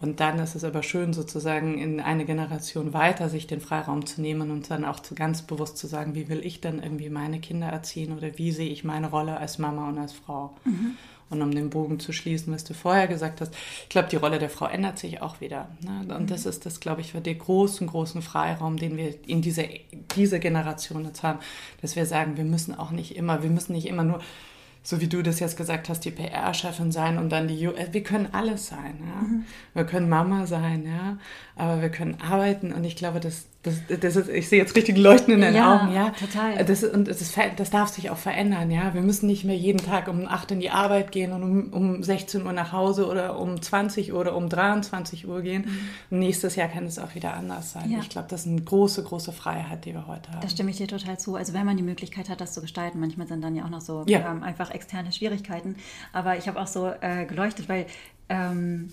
Und 0.00 0.20
dann 0.20 0.38
ist 0.38 0.54
es 0.54 0.64
aber 0.64 0.82
schön, 0.82 1.14
sozusagen 1.14 1.78
in 1.78 2.00
eine 2.00 2.26
Generation 2.26 2.92
weiter 2.92 3.30
sich 3.30 3.46
den 3.46 3.60
Freiraum 3.60 4.04
zu 4.04 4.20
nehmen 4.20 4.50
und 4.50 4.70
dann 4.70 4.84
auch 4.84 5.00
zu, 5.00 5.14
ganz 5.14 5.42
bewusst 5.42 5.78
zu 5.78 5.86
sagen, 5.86 6.14
wie 6.14 6.28
will 6.28 6.44
ich 6.44 6.60
denn 6.60 6.82
irgendwie 6.82 7.08
meine 7.08 7.40
Kinder 7.40 7.68
erziehen 7.68 8.16
oder 8.16 8.36
wie 8.36 8.52
sehe 8.52 8.68
ich 8.68 8.84
meine 8.84 9.08
Rolle 9.08 9.38
als 9.38 9.58
Mama 9.58 9.88
und 9.88 9.98
als 9.98 10.12
Frau. 10.12 10.54
Mhm. 10.64 10.96
Und 11.28 11.42
um 11.42 11.50
den 11.50 11.70
Bogen 11.70 11.98
zu 11.98 12.12
schließen, 12.12 12.54
was 12.54 12.62
du 12.62 12.72
vorher 12.72 13.08
gesagt 13.08 13.40
hast, 13.40 13.52
ich 13.82 13.88
glaube, 13.88 14.08
die 14.08 14.16
Rolle 14.16 14.38
der 14.38 14.50
Frau 14.50 14.66
ändert 14.66 14.98
sich 14.98 15.22
auch 15.22 15.40
wieder. 15.40 15.70
Ne? 15.80 16.14
Und 16.14 16.22
mhm. 16.22 16.26
das 16.28 16.46
ist 16.46 16.66
das, 16.66 16.78
glaube 16.78 17.00
ich, 17.00 17.12
für 17.12 17.20
den 17.20 17.38
großen, 17.38 17.86
großen 17.86 18.22
Freiraum, 18.22 18.76
den 18.76 18.96
wir 18.96 19.14
in 19.26 19.42
dieser 19.42 19.64
diese 20.14 20.38
Generation 20.38 21.04
jetzt 21.04 21.22
haben, 21.22 21.40
dass 21.80 21.96
wir 21.96 22.06
sagen, 22.06 22.36
wir 22.36 22.44
müssen 22.44 22.74
auch 22.74 22.90
nicht 22.90 23.16
immer, 23.16 23.42
wir 23.42 23.50
müssen 23.50 23.72
nicht 23.72 23.86
immer 23.86 24.04
nur 24.04 24.20
so 24.86 25.00
wie 25.00 25.08
du 25.08 25.20
das 25.20 25.40
jetzt 25.40 25.56
gesagt 25.56 25.88
hast, 25.88 26.04
die 26.04 26.12
PR-Chefin 26.12 26.92
sein 26.92 27.18
und 27.18 27.30
dann 27.30 27.48
die, 27.48 27.68
wir 27.90 28.02
können 28.04 28.28
alles 28.30 28.68
sein, 28.68 28.94
ja. 29.00 29.26
Mhm. 29.26 29.44
Wir 29.74 29.84
können 29.84 30.08
Mama 30.08 30.46
sein, 30.46 30.86
ja, 30.86 31.18
aber 31.56 31.82
wir 31.82 31.88
können 31.88 32.18
arbeiten 32.20 32.72
und 32.72 32.84
ich 32.84 32.94
glaube, 32.94 33.18
das, 33.18 33.46
das, 33.64 33.74
das 34.00 34.14
ist, 34.14 34.28
ich 34.28 34.48
sehe 34.48 34.60
jetzt 34.60 34.76
richtig 34.76 34.96
Leuchten 34.96 35.34
in 35.34 35.40
den 35.40 35.56
ja, 35.56 35.74
Augen, 35.74 35.92
ja. 35.92 36.10
total. 36.10 36.64
Das, 36.64 36.84
und 36.84 37.08
das, 37.08 37.34
das 37.56 37.70
darf 37.70 37.88
sich 37.88 38.10
auch 38.10 38.16
verändern, 38.16 38.70
ja. 38.70 38.94
Wir 38.94 39.02
müssen 39.02 39.26
nicht 39.26 39.42
mehr 39.42 39.56
jeden 39.56 39.84
Tag 39.84 40.06
um 40.06 40.28
8 40.28 40.52
in 40.52 40.60
die 40.60 40.70
Arbeit 40.70 41.10
gehen 41.10 41.32
und 41.32 41.42
um, 41.42 41.72
um 41.72 42.02
16 42.04 42.46
Uhr 42.46 42.52
nach 42.52 42.70
Hause 42.70 43.08
oder 43.08 43.40
um 43.40 43.60
20 43.60 44.12
Uhr 44.12 44.20
oder 44.20 44.36
um 44.36 44.48
23 44.48 45.26
Uhr 45.26 45.42
gehen. 45.42 45.64
Mhm. 46.10 46.18
Nächstes 46.20 46.54
Jahr 46.54 46.68
kann 46.68 46.86
es 46.86 47.00
auch 47.00 47.16
wieder 47.16 47.34
anders 47.34 47.72
sein. 47.72 47.90
Ja. 47.90 47.98
Ich 47.98 48.08
glaube, 48.08 48.28
das 48.30 48.42
ist 48.42 48.46
eine 48.46 48.62
große, 48.62 49.02
große 49.02 49.32
Freiheit, 49.32 49.84
die 49.84 49.94
wir 49.94 50.06
heute 50.06 50.30
haben. 50.30 50.42
Da 50.42 50.48
stimme 50.48 50.70
ich 50.70 50.76
dir 50.76 50.86
total 50.86 51.18
zu. 51.18 51.34
Also 51.34 51.52
wenn 51.52 51.66
man 51.66 51.76
die 51.76 51.82
Möglichkeit 51.82 52.28
hat, 52.28 52.40
das 52.40 52.54
zu 52.54 52.60
gestalten, 52.60 53.00
manchmal 53.00 53.26
sind 53.26 53.42
dann 53.42 53.56
ja 53.56 53.64
auch 53.64 53.70
noch 53.70 53.80
so 53.80 54.04
ja. 54.06 54.30
ähm, 54.30 54.44
einfach 54.44 54.75
externe 54.76 55.12
Schwierigkeiten. 55.12 55.76
Aber 56.12 56.36
ich 56.36 56.46
habe 56.46 56.60
auch 56.60 56.66
so 56.66 56.92
äh, 57.00 57.26
geleuchtet, 57.26 57.68
weil 57.68 57.86
ähm, 58.28 58.90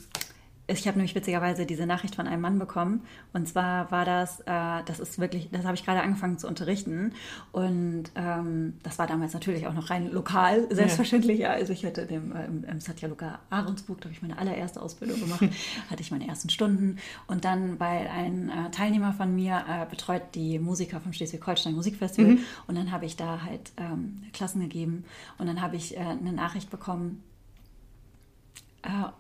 ich 0.65 0.87
habe 0.87 0.97
nämlich 0.97 1.13
witzigerweise 1.13 1.65
diese 1.65 1.85
Nachricht 1.85 2.15
von 2.15 2.25
einem 2.25 2.41
Mann 2.41 2.57
bekommen. 2.57 3.01
Und 3.33 3.47
zwar 3.49 3.91
war 3.91 4.05
das, 4.05 4.39
äh, 4.41 4.83
das 4.85 4.99
ist 5.01 5.19
wirklich, 5.19 5.49
das 5.51 5.65
habe 5.65 5.75
ich 5.75 5.83
gerade 5.83 6.01
angefangen 6.01 6.37
zu 6.37 6.47
unterrichten. 6.47 7.13
Und 7.51 8.05
ähm, 8.15 8.75
das 8.81 8.97
war 8.97 9.05
damals 9.05 9.33
natürlich 9.33 9.67
auch 9.67 9.73
noch 9.73 9.89
rein 9.89 10.09
lokal, 10.11 10.67
selbstverständlich. 10.73 11.39
Ja. 11.39 11.49
Also 11.49 11.73
ich 11.73 11.85
hatte 11.85 12.05
dem, 12.05 12.33
äh, 12.33 12.45
im, 12.45 12.63
im 12.63 12.79
Satya 12.79 13.09
Luka 13.09 13.39
Ahrensburg, 13.49 13.99
da 13.99 14.05
habe 14.05 14.13
ich 14.13 14.21
meine 14.21 14.37
allererste 14.37 14.81
Ausbildung 14.81 15.19
gemacht, 15.19 15.41
hatte 15.89 16.01
ich 16.01 16.11
meine 16.11 16.27
ersten 16.27 16.49
Stunden. 16.49 16.97
Und 17.27 17.43
dann, 17.43 17.79
weil 17.81 18.07
ein 18.07 18.49
äh, 18.49 18.71
Teilnehmer 18.71 19.11
von 19.11 19.35
mir 19.35 19.65
äh, 19.67 19.85
betreut 19.89 20.23
die 20.33 20.59
Musiker 20.59 21.01
vom 21.01 21.11
Schleswig-Holstein 21.11 21.73
Musikfestival. 21.73 22.35
Mhm. 22.35 22.39
Und 22.67 22.75
dann 22.75 22.91
habe 22.91 23.05
ich 23.05 23.17
da 23.17 23.41
halt 23.43 23.73
ähm, 23.75 24.21
Klassen 24.31 24.61
gegeben. 24.61 25.03
Und 25.37 25.47
dann 25.47 25.61
habe 25.61 25.75
ich 25.75 25.97
äh, 25.97 25.99
eine 25.99 26.31
Nachricht 26.31 26.69
bekommen, 26.69 27.21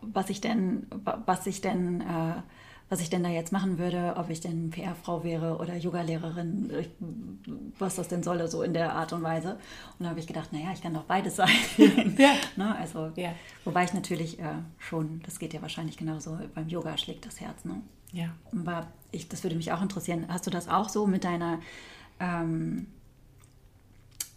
was 0.01 0.29
ich 0.29 0.41
denn, 0.41 0.87
was 1.25 1.47
ich 1.47 1.61
denn, 1.61 2.01
äh, 2.01 2.41
was 2.89 3.01
ich 3.01 3.09
denn 3.09 3.23
da 3.23 3.29
jetzt 3.29 3.51
machen 3.51 3.79
würde, 3.79 4.13
ob 4.17 4.29
ich 4.29 4.41
denn 4.41 4.69
PR-Frau 4.69 5.23
wäre 5.23 5.57
oder 5.57 5.75
Yoga-Lehrerin, 5.75 6.85
was 7.79 7.95
das 7.95 8.07
denn 8.07 8.21
solle, 8.21 8.47
so 8.47 8.61
in 8.61 8.73
der 8.73 8.93
Art 8.93 9.13
und 9.13 9.23
Weise. 9.23 9.53
Und 9.97 10.03
da 10.03 10.09
habe 10.09 10.19
ich 10.19 10.27
gedacht, 10.27 10.53
naja, 10.53 10.67
ich 10.73 10.81
kann 10.81 10.93
doch 10.93 11.05
beides 11.05 11.37
sein. 11.37 11.49
ja. 12.17 12.33
ne? 12.55 12.75
Also, 12.75 13.11
ja. 13.15 13.33
Wobei 13.63 13.85
ich 13.85 13.93
natürlich 13.93 14.39
äh, 14.39 14.45
schon, 14.77 15.21
das 15.25 15.39
geht 15.39 15.53
ja 15.53 15.61
wahrscheinlich 15.61 15.97
genauso, 15.97 16.37
beim 16.53 16.67
Yoga 16.67 16.97
schlägt 16.97 17.25
das 17.25 17.41
Herz. 17.41 17.65
Ne? 17.65 17.81
Ja. 18.11 18.27
Aber 18.51 18.87
ich, 19.11 19.27
das 19.27 19.43
würde 19.43 19.55
mich 19.55 19.71
auch 19.71 19.81
interessieren. 19.81 20.25
Hast 20.27 20.45
du 20.45 20.51
das 20.51 20.67
auch 20.67 20.89
so 20.89 21.07
mit 21.07 21.23
deiner, 21.23 21.59
ähm, 22.19 22.87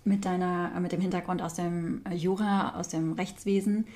mit 0.04 0.24
deiner, 0.24 0.78
mit 0.80 0.92
dem 0.92 1.00
Hintergrund 1.00 1.42
aus 1.42 1.54
dem 1.54 2.02
Jura, 2.10 2.78
aus 2.78 2.88
dem 2.88 3.12
Rechtswesen? 3.12 3.86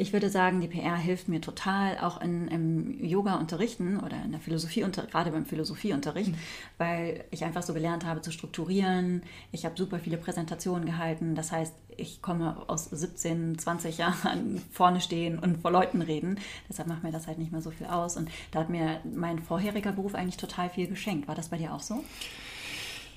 Ich 0.00 0.12
würde 0.12 0.30
sagen, 0.30 0.60
die 0.60 0.68
PR 0.68 0.96
hilft 0.96 1.26
mir 1.26 1.40
total, 1.40 1.98
auch 1.98 2.20
in, 2.20 2.46
im 2.46 3.04
Yoga-Unterrichten 3.04 3.98
oder 3.98 4.16
in 4.24 4.30
der 4.30 4.40
Philosophie, 4.40 4.82
gerade 5.10 5.32
beim 5.32 5.44
Philosophieunterricht, 5.44 6.30
mhm. 6.30 6.38
weil 6.78 7.24
ich 7.32 7.44
einfach 7.44 7.64
so 7.64 7.74
gelernt 7.74 8.06
habe 8.06 8.20
zu 8.20 8.30
strukturieren. 8.30 9.24
Ich 9.50 9.64
habe 9.64 9.76
super 9.76 9.98
viele 9.98 10.16
Präsentationen 10.16 10.86
gehalten. 10.86 11.34
Das 11.34 11.50
heißt, 11.50 11.74
ich 11.96 12.22
komme 12.22 12.62
aus 12.68 12.84
17, 12.84 13.58
20 13.58 13.98
Jahren 13.98 14.62
vorne 14.70 15.00
stehen 15.00 15.36
und 15.36 15.62
vor 15.62 15.72
Leuten 15.72 16.00
reden. 16.00 16.38
Deshalb 16.68 16.86
macht 16.86 17.02
mir 17.02 17.10
das 17.10 17.26
halt 17.26 17.38
nicht 17.38 17.50
mehr 17.50 17.60
so 17.60 17.72
viel 17.72 17.88
aus. 17.88 18.16
Und 18.16 18.30
da 18.52 18.60
hat 18.60 18.70
mir 18.70 19.00
mein 19.04 19.40
vorheriger 19.40 19.90
Beruf 19.90 20.14
eigentlich 20.14 20.36
total 20.36 20.70
viel 20.70 20.86
geschenkt. 20.86 21.26
War 21.26 21.34
das 21.34 21.48
bei 21.48 21.56
dir 21.56 21.74
auch 21.74 21.82
so? 21.82 22.04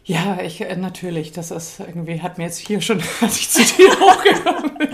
Ja, 0.03 0.39
ich 0.41 0.61
äh, 0.61 0.75
natürlich. 0.75 1.31
Das 1.31 1.51
ist 1.51 1.79
irgendwie, 1.79 2.21
hat 2.21 2.37
mir 2.37 2.45
jetzt 2.45 2.57
hier 2.57 2.81
schon, 2.81 3.01
als 3.21 3.37
ich 3.37 3.49
zu 3.49 3.63
dir 3.63 3.89
hochgekommen 3.99 4.77
bin. 4.77 4.89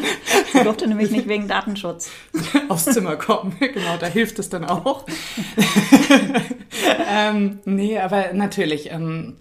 Sie 0.54 0.64
durfte 0.64 0.88
nämlich 0.88 1.12
nicht 1.12 1.28
wegen 1.28 1.48
Datenschutz. 1.48 2.10
Aufs 2.70 2.86
Zimmer 2.86 3.16
kommen, 3.16 3.56
genau, 3.60 3.98
da 4.00 4.08
hilft 4.08 4.40
es 4.40 4.50
dann 4.50 4.66
auch. 4.66 5.06
ähm, 7.10 7.60
nee, 7.66 7.98
aber 8.00 8.34
natürlich. 8.34 8.92
Ähm, 8.92 9.38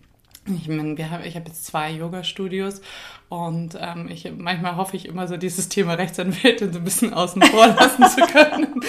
ich 0.46 0.68
meine, 0.68 0.96
wir 0.96 1.10
haben, 1.10 1.24
ich 1.24 1.34
habe 1.34 1.48
jetzt 1.48 1.66
zwei 1.66 1.90
Yoga-Studios 1.90 2.80
und 3.28 3.76
ähm, 3.80 4.08
ich, 4.08 4.30
manchmal 4.36 4.76
hoffe 4.76 4.96
ich 4.96 5.06
immer 5.06 5.26
so, 5.26 5.36
dieses 5.36 5.68
Thema 5.68 5.94
Rechtsanwältin 5.94 6.72
so 6.72 6.78
ein 6.78 6.84
bisschen 6.84 7.12
außen 7.12 7.42
vor 7.42 7.66
lassen 7.66 8.04
zu 8.08 8.20
können. 8.26 8.80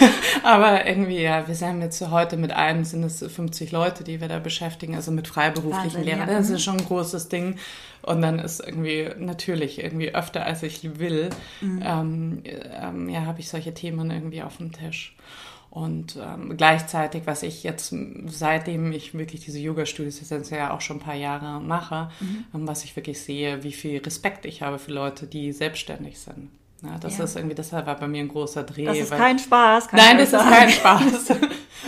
Aber 0.42 0.86
irgendwie, 0.86 1.22
ja, 1.22 1.46
wir 1.46 1.54
sind 1.54 1.82
jetzt 1.82 2.00
heute 2.10 2.36
mit 2.36 2.52
einem 2.52 2.84
sind 2.84 3.04
es 3.04 3.18
50 3.18 3.72
Leute, 3.72 4.04
die 4.04 4.20
wir 4.20 4.28
da 4.28 4.38
beschäftigen, 4.38 4.94
also 4.94 5.10
mit 5.10 5.28
freiberuflichen 5.28 6.02
Lehrern. 6.04 6.28
Ja. 6.28 6.38
Das 6.38 6.50
ist 6.50 6.62
schon 6.62 6.78
ein 6.78 6.86
großes 6.86 7.28
Ding. 7.28 7.56
Und 8.02 8.22
dann 8.22 8.38
ist 8.38 8.60
irgendwie 8.60 9.08
natürlich 9.18 9.82
irgendwie 9.82 10.14
öfter, 10.14 10.46
als 10.46 10.62
ich 10.62 10.98
will, 10.98 11.30
mhm. 11.60 11.82
ähm, 11.84 12.42
ähm, 12.44 13.08
ja, 13.08 13.26
habe 13.26 13.40
ich 13.40 13.48
solche 13.48 13.74
Themen 13.74 14.10
irgendwie 14.10 14.42
auf 14.42 14.58
dem 14.58 14.72
Tisch. 14.72 15.16
Und 15.76 16.16
ähm, 16.16 16.56
gleichzeitig, 16.56 17.24
was 17.26 17.42
ich 17.42 17.62
jetzt, 17.62 17.94
seitdem 18.28 18.92
ich 18.92 19.12
wirklich 19.12 19.44
diese 19.44 19.58
Yoga-Studios 19.58 20.30
jetzt 20.30 20.50
ja 20.50 20.72
auch 20.72 20.80
schon 20.80 20.96
ein 20.96 21.00
paar 21.00 21.16
Jahre 21.16 21.60
mache, 21.60 22.10
mhm. 22.20 22.44
ähm, 22.54 22.66
was 22.66 22.84
ich 22.84 22.96
wirklich 22.96 23.20
sehe, 23.20 23.62
wie 23.62 23.72
viel 23.72 24.00
Respekt 24.00 24.46
ich 24.46 24.62
habe 24.62 24.78
für 24.78 24.92
Leute, 24.92 25.26
die 25.26 25.52
selbstständig 25.52 26.18
sind. 26.18 26.48
Ja, 26.82 26.98
das 26.98 27.16
ja. 27.16 27.24
ist 27.24 27.36
irgendwie, 27.36 27.54
deshalb 27.54 27.86
war 27.86 27.96
bei 27.96 28.06
mir 28.06 28.20
ein 28.20 28.28
großer 28.28 28.62
Dreh. 28.62 28.84
Das 28.84 28.98
ist 28.98 29.10
kein 29.10 29.38
Spaß. 29.38 29.88
Nein, 29.92 30.18
das 30.18 30.30
sagen. 30.30 30.48
ist 30.48 30.56
kein 30.56 30.70
Spaß. 30.70 31.30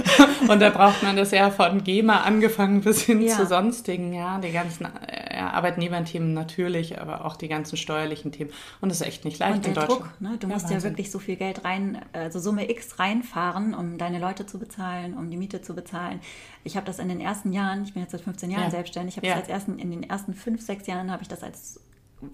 und 0.48 0.60
da 0.60 0.70
braucht 0.70 1.02
man 1.02 1.16
das 1.16 1.30
ja 1.30 1.50
von 1.50 1.84
GEMA 1.84 2.22
angefangen 2.22 2.80
bis 2.80 3.02
hin 3.02 3.20
ja. 3.20 3.36
zu 3.36 3.46
sonstigen, 3.46 4.14
ja, 4.14 4.38
die 4.38 4.50
ganzen 4.50 4.88
ja, 5.30 5.50
Arbeitnehmerthemen 5.50 6.32
natürlich, 6.32 7.00
aber 7.00 7.26
auch 7.26 7.36
die 7.36 7.48
ganzen 7.48 7.76
steuerlichen 7.76 8.32
Themen. 8.32 8.50
Und 8.80 8.90
das 8.90 9.02
ist 9.02 9.06
echt 9.06 9.24
nicht 9.26 9.38
leicht 9.38 9.56
und 9.56 9.64
der 9.66 9.70
in 9.70 9.74
Deutschland. 9.74 10.00
Druck, 10.00 10.20
ne? 10.20 10.36
Du 10.38 10.48
musst 10.48 10.70
ja 10.70 10.82
wirklich 10.82 11.10
so 11.10 11.18
viel 11.18 11.36
Geld 11.36 11.64
rein, 11.64 12.00
also 12.14 12.38
Summe 12.38 12.70
X 12.70 12.98
reinfahren, 12.98 13.74
um 13.74 13.98
deine 13.98 14.18
Leute 14.18 14.46
zu 14.46 14.58
bezahlen, 14.58 15.16
um 15.18 15.30
die 15.30 15.36
Miete 15.36 15.60
zu 15.60 15.74
bezahlen. 15.74 16.20
Ich 16.64 16.76
habe 16.76 16.86
das 16.86 16.98
in 16.98 17.08
den 17.08 17.20
ersten 17.20 17.52
Jahren, 17.52 17.84
ich 17.84 17.92
bin 17.92 18.02
jetzt 18.02 18.12
seit 18.12 18.22
15 18.22 18.50
Jahren 18.50 18.70
selbstständig, 18.70 19.16
ich 19.16 19.18
habe 19.18 19.28
das 19.28 19.36
als 19.36 19.48
ersten, 19.48 19.78
in 19.78 19.90
den 19.90 20.02
ersten 20.02 20.32
fünf, 20.32 20.62
sechs 20.62 20.86
Jahren 20.86 21.10
habe 21.10 21.22
ich 21.22 21.28
das 21.28 21.42
als 21.42 21.80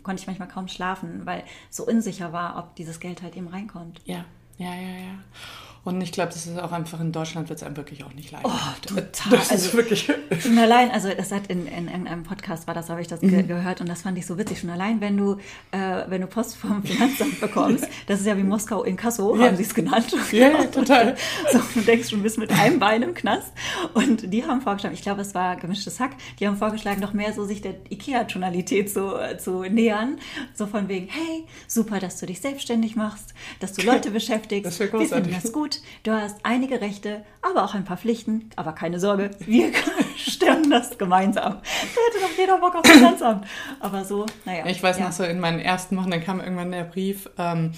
konnte 0.03 0.21
ich 0.21 0.27
manchmal 0.27 0.49
kaum 0.49 0.69
schlafen, 0.69 1.27
weil 1.27 1.45
so 1.71 1.87
unsicher 1.87 2.33
war, 2.33 2.59
ob 2.59 2.75
dieses 2.77 3.01
Geld 3.01 3.23
halt 3.23 3.37
eben 3.37 3.49
reinkommt. 3.49 4.01
Ja, 4.05 4.25
ja, 4.59 4.75
ja, 4.75 4.99
ja. 4.99 5.19
Und 5.85 6.01
ich 6.01 6.13
glaube, 6.13 6.33
das 6.33 6.47
ist 6.47 6.59
auch 6.59 6.73
einfach 6.73 6.99
in 6.99 7.13
Deutschland 7.13 7.51
wird 7.51 7.59
es 7.59 7.63
einem 7.63 7.77
wirklich 7.77 8.05
auch 8.05 8.15
nicht 8.15 8.33
leicht. 8.33 8.47
Oh, 8.47 8.51
total. 8.81 9.07
Das 9.31 9.51
also, 9.51 9.69
ist 9.69 9.75
wirklich. 9.75 10.11
Schon 10.41 10.57
allein, 10.57 10.91
also 10.91 11.11
das 11.15 11.31
hat 11.31 11.49
in, 11.49 11.67
in, 11.67 11.89
in 11.89 12.09
einem 12.09 12.23
Podcast 12.23 12.67
war 12.67 12.73
das, 12.73 12.89
habe 12.89 13.03
ich 13.03 13.07
das 13.07 13.21
mhm. 13.21 13.29
ge 13.29 13.43
gehört 13.43 13.83
und 13.83 13.89
das 13.89 14.03
fand 14.03 14.17
ich 14.17 14.25
so 14.25 14.39
witzig. 14.39 14.61
Schon 14.61 14.71
allein, 14.71 15.03
wenn 15.03 15.19
du, 15.19 15.37
äh, 15.73 16.05
wenn 16.09 16.23
du 16.23 16.27
Post 16.27 16.57
vom 16.57 16.83
Finanzamt 16.83 17.39
bekommst, 17.39 17.87
das 18.07 18.21
ist 18.21 18.27
ja 18.27 18.37
wie 18.39 18.43
Moskau 18.43 18.83
in 18.83 18.97
Kasso, 18.97 19.37
ja. 19.37 19.47
haben 19.47 19.57
sie 19.57 19.63
es 19.63 19.75
genannt. 19.75 20.15
Ja, 20.33 20.49
ja 20.49 20.65
total. 20.65 21.17
so, 21.53 21.61
du 21.75 21.81
denkst, 21.83 22.09
du 22.09 22.21
bist 22.21 22.39
mit 22.39 22.51
einem 22.51 22.79
Bein 22.79 23.03
im 23.03 23.15
Knast. 23.15 23.53
Und 23.93 24.33
die 24.33 24.45
haben 24.45 24.63
vorgeschlagen, 24.63 24.95
ich 24.95 25.03
glaube, 25.03 25.21
es 25.21 25.35
war 25.35 25.57
gemischtes 25.57 26.01
Hack, 26.01 26.13
die 26.41 26.47
haben 26.47 26.57
vorgeschlagen, 26.57 27.01
noch 27.01 27.13
mehr 27.13 27.33
so 27.33 27.45
sich 27.45 27.61
der 27.61 27.75
IKEA-Tonalität 27.91 28.91
zu, 28.91 29.15
zu 29.39 29.63
nähern. 29.65 30.19
So 30.55 30.67
von 30.67 30.89
wegen, 30.89 31.09
hey, 31.09 31.45
super, 31.69 32.01
dass 32.01 32.19
du 32.19 32.27
dich 32.27 32.41
selbstständig 32.41 32.97
machst, 32.97 33.35
dass 33.61 33.75
du 33.75 33.83
Leute 33.83 34.11
beschäftigst. 34.11 34.67
Das 34.67 34.81
wäre 34.81 34.91
großartig. 34.91 35.11
Wir 35.11 35.35
finden 35.35 35.43
das 35.43 35.53
gut 35.53 35.74
Du 36.03 36.13
hast 36.13 36.39
einige 36.43 36.81
Rechte, 36.81 37.25
aber 37.43 37.65
auch 37.65 37.75
ein 37.75 37.85
paar 37.85 37.97
Pflichten. 37.97 38.51
Aber 38.57 38.73
keine 38.73 39.01
Sorge, 39.01 39.31
wir 39.41 39.73
stemmen 40.17 40.71
das 40.71 40.99
gemeinsam. 40.99 41.55
Da 41.55 42.01
hätte 42.07 42.25
doch 42.25 42.39
jeder 42.39 42.59
Bock 42.59 42.75
auf 42.75 42.87
Finanzamt. 42.87 43.47
Aber 43.81 44.05
so, 44.05 44.27
naja. 44.45 44.67
Ich 44.67 44.83
weiß 44.83 44.99
ja. 44.99 45.07
noch 45.07 45.13
so, 45.13 45.25
in 45.25 45.41
meinen 45.41 45.61
ersten 45.61 45.97
Wochen, 45.97 46.11
dann 46.11 46.23
kam 46.23 46.41
irgendwann 46.41 46.73
der 46.73 46.85
Brief, 46.85 47.29
ähm, 47.39 47.73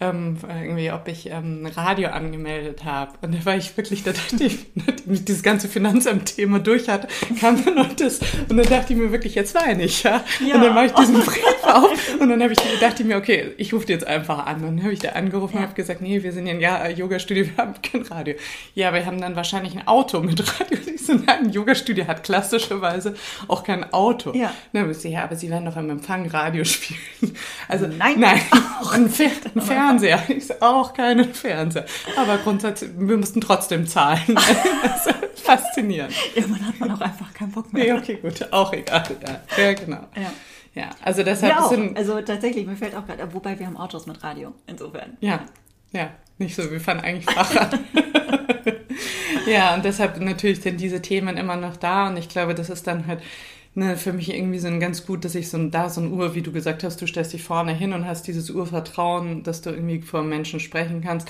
ähm, 0.00 0.36
irgendwie, 0.48 0.92
ob 0.92 1.08
ich 1.08 1.28
ähm, 1.30 1.66
Radio 1.74 2.10
angemeldet 2.10 2.84
habe. 2.84 3.12
Und 3.20 3.34
da 3.34 3.44
war 3.44 3.56
ich 3.56 3.76
wirklich, 3.76 4.04
da 4.04 4.12
dachte 4.12 4.44
ich, 4.44 4.58
nachdem 4.74 5.12
ich 5.12 5.24
dieses 5.24 5.42
ganze 5.42 5.68
Finanzamt-Thema 5.68 6.60
durch 6.60 6.88
hatte, 6.88 7.08
kam 7.40 7.64
dann 7.64 7.74
noch 7.74 7.92
das. 7.94 8.20
Und 8.48 8.56
dann 8.56 8.66
dachte 8.66 8.92
ich 8.92 8.98
mir 8.98 9.10
wirklich, 9.10 9.34
jetzt 9.34 9.56
weine 9.56 9.82
ich, 9.82 10.04
ja. 10.04 10.24
ja. 10.46 10.54
Und 10.54 10.62
dann 10.62 10.74
mache 10.74 10.86
ich 10.86 10.92
diesen 10.92 11.20
Brief 11.20 11.64
auf 11.64 11.90
und 12.20 12.28
dann 12.28 12.40
habe 12.40 12.52
ich, 12.52 12.58
dachte 12.80 13.02
ich 13.02 13.08
mir, 13.08 13.16
okay, 13.16 13.52
ich 13.56 13.72
rufe 13.74 13.88
jetzt 13.88 14.06
einfach 14.06 14.46
an. 14.46 14.62
Und 14.62 14.76
dann 14.76 14.82
habe 14.84 14.92
ich 14.92 15.00
da 15.00 15.10
angerufen 15.10 15.54
ja. 15.54 15.60
und 15.60 15.66
habe 15.66 15.74
gesagt, 15.74 16.00
nee, 16.00 16.22
wir 16.22 16.32
sind 16.32 16.46
ja 16.46 16.54
ein 16.54 16.60
ja, 16.60 16.88
Yoga-Studio, 16.88 17.46
wir 17.46 17.56
haben 17.56 17.74
kein 17.82 18.02
Radio. 18.02 18.34
Ja, 18.74 18.94
wir 18.94 19.04
haben 19.04 19.20
dann 19.20 19.34
wahrscheinlich 19.34 19.76
ein 19.76 19.86
Auto 19.88 20.20
mit 20.20 20.40
Radio. 20.60 20.78
Ich 20.94 21.06
so, 21.06 21.14
nein, 21.14 21.46
ein 21.46 21.50
Yoga-Studio 21.50 22.06
hat 22.06 22.22
klassischerweise 22.22 23.14
auch 23.48 23.64
kein 23.64 23.92
Auto. 23.92 24.32
Ja. 24.32 24.52
Dann 24.72 24.88
ich, 24.90 25.02
ja, 25.02 25.24
aber 25.24 25.34
sie 25.34 25.50
werden 25.50 25.64
doch 25.64 25.76
im 25.76 25.90
Empfang 25.90 26.26
Radio 26.28 26.62
spielen. 26.64 27.00
Also, 27.66 27.86
nein, 27.86 28.20
nein, 28.20 28.40
ein, 28.92 29.08
Fer 29.08 29.30
ein 29.54 29.60
Fernseher. 29.88 30.22
Ich 30.28 30.46
so, 30.46 30.54
auch 30.60 30.92
keinen 30.94 31.32
Fernseher. 31.32 31.86
Aber 32.16 32.38
grundsätzlich, 32.38 32.90
wir 32.96 33.16
mussten 33.16 33.40
trotzdem 33.40 33.86
zahlen. 33.86 34.20
das 34.82 35.06
ist 35.06 35.40
faszinierend. 35.40 36.14
Irgendwann 36.34 36.66
hat 36.66 36.80
man 36.80 36.90
auch 36.92 37.00
einfach 37.00 37.32
keinen 37.32 37.52
Bock 37.52 37.72
mehr. 37.72 37.94
Nee, 37.94 38.00
okay, 38.00 38.16
gut, 38.16 38.52
auch 38.52 38.72
egal. 38.72 39.04
Ja, 39.26 39.62
ja 39.64 39.72
genau. 39.72 40.00
Ja. 40.14 40.32
Ja, 40.74 40.90
also 41.02 41.24
deshalb 41.24 41.54
ja, 41.54 41.64
auch. 41.64 41.96
Also 41.96 42.20
tatsächlich, 42.20 42.64
mir 42.64 42.76
fällt 42.76 42.94
auch 42.94 43.04
gerade, 43.04 43.34
wobei 43.34 43.58
wir 43.58 43.66
haben 43.66 43.76
Autos 43.76 44.06
mit 44.06 44.22
Radio, 44.22 44.54
insofern. 44.68 45.16
Ja, 45.18 45.40
ja, 45.90 46.10
nicht 46.36 46.54
so, 46.54 46.70
wir 46.70 46.80
fahren 46.80 47.00
eigentlich 47.00 47.24
Fahrrad. 47.24 47.80
ja, 49.46 49.74
und 49.74 49.84
deshalb 49.84 50.20
natürlich 50.20 50.60
sind 50.60 50.80
diese 50.80 51.02
Themen 51.02 51.36
immer 51.36 51.56
noch 51.56 51.76
da 51.76 52.08
und 52.08 52.16
ich 52.16 52.28
glaube, 52.28 52.54
das 52.54 52.70
ist 52.70 52.86
dann 52.86 53.08
halt 53.08 53.22
ne, 53.74 53.96
für 53.96 54.12
mich 54.12 54.32
irgendwie 54.32 54.58
so 54.58 54.68
ein 54.68 54.80
ganz 54.80 55.06
gut, 55.06 55.24
dass 55.24 55.34
ich 55.34 55.48
so 55.48 55.56
ein, 55.56 55.70
da 55.70 55.88
so 55.90 56.00
ein 56.00 56.12
Uhr, 56.12 56.34
wie 56.34 56.42
du 56.42 56.52
gesagt 56.52 56.84
hast, 56.84 57.00
du 57.00 57.06
stellst 57.06 57.32
dich 57.32 57.42
vorne 57.42 57.72
hin 57.72 57.92
und 57.92 58.06
hast 58.06 58.26
dieses 58.26 58.50
Urvertrauen, 58.50 59.42
dass 59.42 59.60
du 59.62 59.70
irgendwie 59.70 60.02
vor 60.02 60.22
Menschen 60.22 60.60
sprechen 60.60 61.00
kannst. 61.02 61.28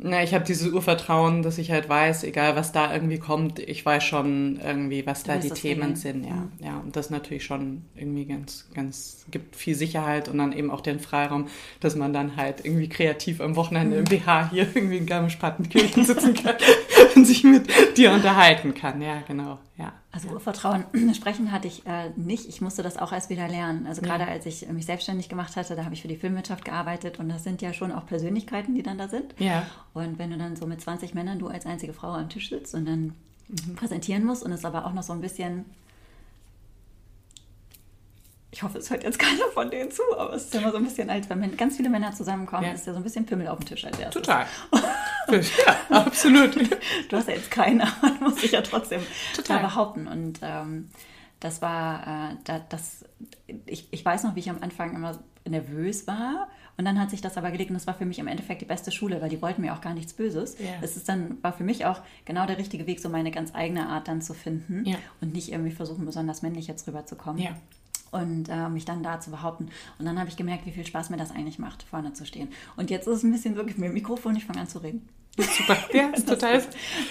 Na, 0.00 0.22
ich 0.22 0.32
habe 0.32 0.44
dieses 0.44 0.70
Urvertrauen, 0.70 1.42
dass 1.42 1.58
ich 1.58 1.72
halt 1.72 1.88
weiß, 1.88 2.22
egal 2.22 2.54
was 2.54 2.70
da 2.70 2.92
irgendwie 2.92 3.18
kommt, 3.18 3.58
ich 3.58 3.84
weiß 3.84 4.04
schon 4.04 4.60
irgendwie, 4.64 5.04
was 5.06 5.24
da 5.24 5.38
die 5.38 5.50
Themen 5.50 5.96
sind, 5.96 6.24
ja. 6.24 6.34
Mhm. 6.34 6.52
Ja, 6.60 6.78
und 6.78 6.94
das 6.94 7.10
natürlich 7.10 7.44
schon 7.44 7.82
irgendwie 7.96 8.24
ganz, 8.24 8.68
ganz, 8.74 9.24
gibt 9.30 9.56
viel 9.56 9.74
Sicherheit 9.74 10.28
und 10.28 10.38
dann 10.38 10.52
eben 10.52 10.70
auch 10.70 10.82
den 10.82 11.00
Freiraum, 11.00 11.48
dass 11.80 11.96
man 11.96 12.12
dann 12.12 12.36
halt 12.36 12.64
irgendwie 12.64 12.88
kreativ 12.88 13.40
am 13.40 13.56
Wochenende 13.56 13.96
mhm. 13.96 14.04
im 14.04 14.04
BH 14.04 14.50
hier 14.50 14.68
irgendwie 14.74 14.98
in 14.98 15.06
Garmisch-Partenkirchen 15.06 16.04
sitzen 16.04 16.34
kann 16.34 16.56
und 17.16 17.24
sich 17.24 17.42
mit 17.42 17.68
dir 17.96 18.12
unterhalten 18.12 18.74
kann. 18.74 19.02
Ja, 19.02 19.22
genau, 19.26 19.58
ja. 19.78 19.92
Also 20.10 20.28
Urvertrauen 20.30 20.84
sprechen 21.14 21.52
hatte 21.52 21.68
ich 21.68 21.86
äh, 21.86 22.10
nicht. 22.16 22.48
Ich 22.48 22.60
musste 22.60 22.82
das 22.82 22.96
auch 22.96 23.12
erst 23.12 23.30
wieder 23.30 23.46
lernen. 23.46 23.86
Also 23.86 24.02
gerade 24.02 24.24
ja. 24.24 24.30
als 24.30 24.44
ich 24.44 24.68
mich 24.68 24.86
selbstständig 24.86 25.28
gemacht 25.28 25.54
hatte, 25.54 25.76
da 25.76 25.84
habe 25.84 25.94
ich 25.94 26.02
für 26.02 26.08
die 26.08 26.16
Filmwirtschaft 26.16 26.64
gearbeitet 26.64 27.20
und 27.20 27.28
das 27.28 27.44
sind 27.44 27.62
ja 27.62 27.72
schon 27.72 27.92
auch 27.92 28.04
Persönlichkeiten, 28.04 28.74
die 28.74 28.82
dann 28.82 28.98
da 28.98 29.06
sind. 29.06 29.34
Ja. 29.38 29.66
Und 29.94 30.18
wenn 30.18 30.30
du 30.30 30.36
dann 30.36 30.56
so 30.56 30.66
mit 30.66 30.80
20 30.80 31.14
Männern, 31.14 31.38
du 31.38 31.46
als 31.46 31.64
einzige 31.64 31.92
Frau 31.92 32.08
am 32.08 32.28
Tisch 32.28 32.50
sitzt 32.50 32.74
und 32.74 32.86
dann 32.86 33.14
mhm. 33.48 33.76
präsentieren 33.76 34.24
musst 34.24 34.42
und 34.42 34.50
es 34.50 34.64
aber 34.64 34.84
auch 34.84 34.92
noch 34.92 35.04
so 35.04 35.12
ein 35.12 35.20
bisschen 35.20 35.64
ich 38.50 38.62
hoffe, 38.62 38.78
es 38.78 38.90
hört 38.90 39.04
jetzt 39.04 39.18
keiner 39.18 39.44
von 39.52 39.70
denen 39.70 39.90
zu, 39.90 40.02
aber 40.16 40.34
es 40.34 40.44
ist 40.44 40.54
immer 40.54 40.70
so 40.70 40.78
ein 40.78 40.84
bisschen, 40.84 41.10
als 41.10 41.28
wenn 41.28 41.56
ganz 41.56 41.76
viele 41.76 41.90
Männer 41.90 42.12
zusammenkommen, 42.12 42.64
ja. 42.64 42.72
ist 42.72 42.86
ja 42.86 42.92
so 42.92 42.98
ein 42.98 43.02
bisschen 43.02 43.26
Pimmel 43.26 43.48
auf 43.48 43.58
dem 43.58 43.66
Tisch 43.66 43.84
als 43.84 43.98
erstes. 43.98 44.22
Total. 44.22 44.46
ja, 45.30 45.76
absolut. 45.90 46.56
Du 47.08 47.16
hast 47.16 47.28
ja 47.28 47.34
jetzt 47.34 47.50
keinen, 47.50 47.80
aber 48.02 48.10
du 48.18 48.24
musst 48.24 48.42
dich 48.42 48.52
ja 48.52 48.62
trotzdem 48.62 49.02
Total. 49.34 49.60
behaupten. 49.60 50.06
Und 50.08 50.40
ähm, 50.42 50.90
das 51.40 51.62
war, 51.62 52.02
äh, 52.32 52.36
da, 52.44 52.60
das, 52.68 53.04
ich, 53.66 53.88
ich 53.90 54.04
weiß 54.04 54.24
noch, 54.24 54.34
wie 54.34 54.40
ich 54.40 54.50
am 54.50 54.62
Anfang 54.62 54.94
immer 54.94 55.18
nervös 55.46 56.06
war. 56.06 56.48
Und 56.76 56.84
dann 56.84 57.00
hat 57.00 57.10
sich 57.10 57.20
das 57.20 57.36
aber 57.36 57.50
gelegt 57.50 57.70
und 57.70 57.74
das 57.74 57.88
war 57.88 57.94
für 57.94 58.04
mich 58.06 58.20
im 58.20 58.28
Endeffekt 58.28 58.60
die 58.60 58.64
beste 58.64 58.92
Schule, 58.92 59.20
weil 59.20 59.28
die 59.28 59.42
wollten 59.42 59.62
mir 59.62 59.74
auch 59.74 59.80
gar 59.80 59.94
nichts 59.94 60.12
Böses. 60.12 60.56
Ja. 60.60 60.66
Es 60.80 60.96
ist 60.96 61.08
dann, 61.08 61.42
war 61.42 61.52
für 61.52 61.64
mich 61.64 61.84
auch 61.86 62.00
genau 62.24 62.46
der 62.46 62.56
richtige 62.56 62.86
Weg, 62.86 63.00
so 63.00 63.08
meine 63.08 63.32
ganz 63.32 63.52
eigene 63.52 63.88
Art 63.88 64.06
dann 64.06 64.22
zu 64.22 64.32
finden 64.32 64.84
Ja. 64.86 64.96
und 65.20 65.32
nicht 65.34 65.50
irgendwie 65.50 65.72
versuchen, 65.72 66.06
besonders 66.06 66.42
männlich 66.42 66.68
jetzt 66.68 66.86
rüberzukommen. 66.86 67.42
Ja. 67.42 67.50
Und 68.10 68.48
äh, 68.48 68.68
mich 68.68 68.84
dann 68.84 69.02
da 69.02 69.20
zu 69.20 69.30
behaupten. 69.30 69.68
Und 69.98 70.04
dann 70.04 70.18
habe 70.18 70.28
ich 70.28 70.36
gemerkt, 70.36 70.66
wie 70.66 70.72
viel 70.72 70.86
Spaß 70.86 71.10
mir 71.10 71.16
das 71.16 71.30
eigentlich 71.30 71.58
macht, 71.58 71.82
vorne 71.82 72.12
zu 72.12 72.24
stehen. 72.24 72.48
Und 72.76 72.90
jetzt 72.90 73.06
ist 73.06 73.18
es 73.18 73.22
ein 73.22 73.32
bisschen 73.32 73.54
gib 73.66 73.78
mir 73.78 73.86
ein 73.86 73.94
Mikrofon, 73.94 74.36
ich 74.36 74.46
fange 74.46 74.60
an 74.60 74.68
zu 74.68 74.78
reden. 74.78 75.08
Super. 75.56 75.76
Ja, 75.92 76.08
ist 76.16 76.28
total. 76.28 76.60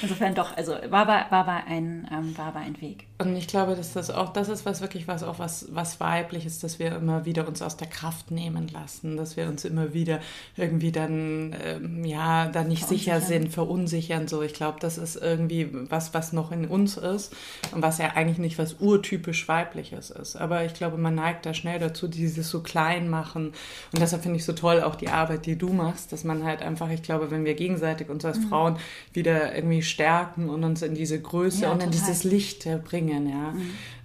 Insofern 0.02 0.36
doch, 0.36 0.56
also 0.58 0.74
war 0.90 1.08
aber, 1.08 1.26
war 1.30 1.48
aber, 1.48 1.64
ein, 1.68 2.08
ähm, 2.12 2.38
war 2.38 2.48
aber 2.48 2.60
ein 2.60 2.80
Weg. 2.82 3.06
Und 3.20 3.36
ich 3.38 3.48
glaube, 3.48 3.76
dass 3.76 3.94
das 3.94 4.12
auch, 4.12 4.34
das 4.34 4.50
ist 4.50 4.66
was 4.66 4.82
wirklich 4.82 5.08
was 5.08 5.24
auch 5.24 5.40
was, 5.40 5.68
was 5.72 6.00
weibliches, 6.02 6.60
dass 6.60 6.78
wir 6.78 6.94
immer 6.96 7.26
wieder 7.26 7.48
uns 7.48 7.62
aus 7.62 7.78
der 7.78 7.88
Kraft 7.88 8.30
nehmen 8.30 8.68
lassen, 8.68 9.16
dass 9.16 9.38
wir 9.38 9.48
uns 9.48 9.64
immer 9.64 9.94
wieder 9.94 10.20
irgendwie 10.58 10.92
dann, 10.92 11.56
ähm, 11.64 12.04
ja, 12.04 12.48
da 12.50 12.64
nicht 12.64 12.86
sicher 12.86 13.22
sind, 13.22 13.54
verunsichern. 13.54 14.28
So, 14.28 14.42
ich 14.42 14.54
glaube, 14.54 14.80
das 14.82 14.98
ist 14.98 15.16
irgendwie 15.16 15.70
was, 15.90 16.14
was 16.14 16.34
noch 16.34 16.52
in 16.52 16.68
uns 16.68 16.98
ist 16.98 17.34
und 17.74 17.82
was 17.82 17.98
ja 17.98 18.12
eigentlich 18.16 18.40
nicht 18.40 18.60
was 18.60 18.76
urtypisch 18.80 19.48
weibliches 19.48 20.10
ist. 20.10 20.36
Aber 20.36 20.66
ich 20.66 20.74
glaube, 20.74 20.98
man 20.98 21.16
neigt 21.16 21.46
da 21.46 21.54
schnell 21.54 21.80
dazu, 21.80 22.10
dieses 22.10 22.50
so 22.50 22.62
klein 22.62 23.10
machen. 23.10 23.54
Und 23.94 24.02
deshalb 24.02 24.24
finde 24.24 24.38
ich 24.38 24.46
so 24.46 24.54
toll 24.54 24.84
auch 24.84 24.96
die 24.96 25.08
Arbeit, 25.08 25.46
die 25.46 25.58
du 25.58 25.72
machst, 25.72 26.12
dass 26.12 26.26
man 26.26 26.44
halt 26.44 26.62
einfach, 26.62 26.90
ich 26.90 27.04
glaube, 27.04 27.32
wenn 27.32 27.46
wir 27.46 27.54
gegenseitig 27.54 28.10
uns 28.10 28.17
Mhm. 28.24 28.28
als 28.30 28.38
Frauen 28.46 28.78
wieder 29.14 29.56
irgendwie 29.56 29.82
stärken 29.82 30.50
und 30.50 30.64
uns 30.64 30.82
in 30.82 30.96
diese 30.96 31.20
Größe 31.22 31.64
Ja, 31.64 31.72
und 31.72 31.84
in 31.84 31.92
total. 31.92 32.08
dieses 32.08 32.24
Licht 32.24 32.68
bringen, 32.86 33.30
ja. 33.30 33.54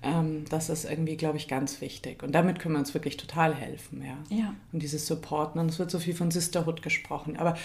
Ähm, 0.02 0.44
das 0.50 0.68
ist 0.68 0.84
irgendwie, 0.84 1.16
glaube 1.16 1.36
ich, 1.36 1.48
ganz 1.48 1.80
wichtig. 1.80 2.22
Und 2.22 2.32
damit 2.34 2.58
können 2.58 2.74
wir 2.74 2.78
uns 2.80 2.92
wirklich 2.94 3.16
total 3.16 3.54
helfen, 3.54 4.02
ja. 4.04 4.36
Ja. 4.36 4.54
Und 4.72 4.82
dieses 4.82 5.06
Supporten. 5.06 5.60
Und 5.60 5.68
es 5.70 5.78
wird 5.78 5.90
so 5.90 5.98
viel 5.98 6.14
von 6.14 6.30
Sisterhood 6.30 6.82
gesprochen. 6.82 7.36
Aber 7.36 7.56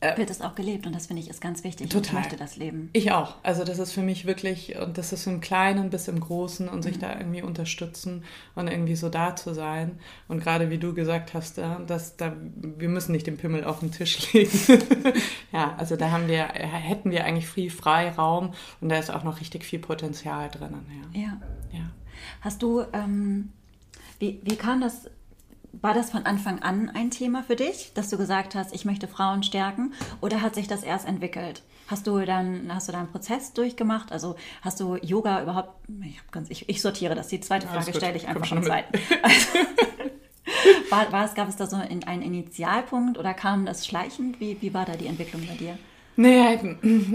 Wird 0.00 0.28
es 0.28 0.42
auch 0.42 0.54
gelebt 0.54 0.86
und 0.86 0.94
das 0.94 1.06
finde 1.06 1.22
ich 1.22 1.30
ist 1.30 1.40
ganz 1.40 1.64
wichtig. 1.64 1.88
Total. 1.88 2.06
ich 2.06 2.12
möchte 2.12 2.36
das 2.36 2.56
leben. 2.56 2.90
ich 2.92 3.12
auch. 3.12 3.36
Also 3.42 3.64
das 3.64 3.78
ist 3.78 3.92
für 3.92 4.02
mich 4.02 4.26
wirklich, 4.26 4.76
und 4.76 4.98
das 4.98 5.12
ist 5.12 5.26
im 5.26 5.40
Kleinen 5.40 5.88
bis 5.88 6.06
im 6.06 6.20
Großen 6.20 6.68
und 6.68 6.82
sich 6.82 6.98
da 6.98 7.16
irgendwie 7.18 7.40
unterstützen 7.40 8.22
und 8.54 8.68
irgendwie 8.68 8.94
so 8.94 9.08
da 9.08 9.34
zu 9.36 9.54
sein. 9.54 9.98
Und 10.28 10.40
gerade 10.42 10.68
wie 10.68 10.76
du 10.76 10.92
gesagt 10.92 11.32
hast, 11.32 11.56
ja, 11.56 11.78
dass 11.86 12.16
da, 12.16 12.34
wir 12.56 12.90
müssen 12.90 13.12
nicht 13.12 13.26
den 13.26 13.38
Pimmel 13.38 13.64
auf 13.64 13.80
den 13.80 13.90
Tisch 13.90 14.32
legen. 14.34 14.50
ja, 15.50 15.74
also 15.78 15.96
da 15.96 16.10
haben 16.10 16.28
wir, 16.28 16.44
hätten 16.44 17.10
wir 17.10 17.24
eigentlich 17.24 17.48
viel 17.48 17.70
Freiraum 17.70 18.52
und 18.82 18.90
da 18.90 18.98
ist 18.98 19.10
auch 19.10 19.24
noch 19.24 19.40
richtig 19.40 19.64
viel 19.64 19.78
Potenzial 19.78 20.50
drinnen. 20.50 20.86
Ja. 21.14 21.20
Ja. 21.20 21.40
ja. 21.72 21.90
Hast 22.42 22.62
du, 22.62 22.84
ähm, 22.92 23.50
wie, 24.18 24.40
wie 24.42 24.56
kam 24.56 24.82
das, 24.82 25.10
war 25.82 25.94
das 25.94 26.10
von 26.10 26.24
Anfang 26.26 26.60
an 26.62 26.90
ein 26.94 27.10
Thema 27.10 27.42
für 27.42 27.56
dich, 27.56 27.92
dass 27.94 28.08
du 28.10 28.16
gesagt 28.16 28.54
hast, 28.54 28.74
ich 28.74 28.84
möchte 28.84 29.08
Frauen 29.08 29.42
stärken 29.42 29.92
oder 30.20 30.40
hat 30.42 30.54
sich 30.54 30.68
das 30.68 30.82
erst 30.82 31.06
entwickelt? 31.06 31.62
Hast 31.88 32.06
du 32.06 32.24
dann, 32.24 32.74
hast 32.74 32.88
du 32.88 32.92
da 32.92 32.98
einen 32.98 33.08
Prozess 33.12 33.52
durchgemacht? 33.52 34.10
Also 34.10 34.36
hast 34.62 34.80
du 34.80 34.96
Yoga 34.96 35.42
überhaupt, 35.42 35.70
ich, 36.02 36.20
ganz, 36.32 36.50
ich, 36.50 36.68
ich 36.68 36.82
sortiere 36.82 37.14
das, 37.14 37.28
die 37.28 37.40
zweite 37.40 37.66
Frage 37.68 37.92
stelle 37.94 38.16
ich 38.16 38.26
einfach 38.26 38.44
schon 38.44 38.58
am 38.58 38.64
zweiten. 38.64 38.98
Also, 39.22 39.46
war, 40.90 41.12
war 41.12 41.24
es, 41.26 41.34
gab 41.34 41.48
es 41.48 41.56
da 41.56 41.66
so 41.66 41.76
in- 41.76 42.04
einen 42.04 42.22
Initialpunkt 42.22 43.18
oder 43.18 43.34
kam 43.34 43.66
das 43.66 43.86
schleichend? 43.86 44.40
Wie, 44.40 44.60
wie 44.60 44.74
war 44.74 44.84
da 44.84 44.96
die 44.96 45.06
Entwicklung 45.06 45.46
bei 45.46 45.54
dir? 45.54 45.78
Naja, 46.18 46.58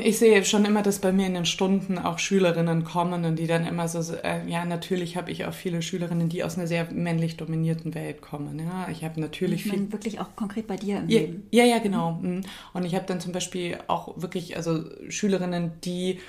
ich 0.04 0.20
sehe 0.20 0.46
schon 0.46 0.64
immer, 0.64 0.84
dass 0.84 1.00
bei 1.00 1.12
mir 1.12 1.26
in 1.26 1.34
den 1.34 1.46
Stunden 1.46 1.98
auch 1.98 2.20
Schülerinnen 2.20 2.84
kommen 2.84 3.26
und 3.26 3.38
die 3.38 3.48
dann 3.48 3.66
immer 3.66 3.88
so, 3.88 4.14
äh, 4.14 4.48
ja, 4.48 4.64
natürlich 4.64 5.18
habe 5.18 5.32
ich 5.32 5.46
auch 5.46 5.54
viele 5.54 5.82
Schülerinnen, 5.82 6.30
die 6.30 6.44
aus 6.44 6.58
einer 6.58 6.68
sehr 6.68 6.92
männlich 6.92 7.36
dominierten 7.36 7.96
Welt 7.96 8.22
kommen. 8.22 8.60
Ja, 8.60 8.90
ich 8.92 9.04
habe 9.04 9.20
natürlich 9.20 9.62
Ich 9.62 9.64
viel 9.64 9.80
meine, 9.80 9.92
wirklich 9.92 10.20
auch 10.20 10.36
konkret 10.36 10.68
bei 10.68 10.76
dir 10.76 11.00
im 11.00 11.10
Ja, 11.10 11.20
Leben. 11.20 11.48
ja, 11.52 11.64
ja, 11.66 11.80
genau. 11.80 12.20
Mhm. 12.22 12.42
Und 12.74 12.86
ich 12.86 12.94
habe 12.94 13.06
dann 13.08 13.20
zum 13.20 13.32
Beispiel 13.32 13.80
auch 13.88 14.22
wirklich, 14.22 14.56
also 14.56 14.84
Schülerinnen, 15.10 15.72
die 15.84 16.20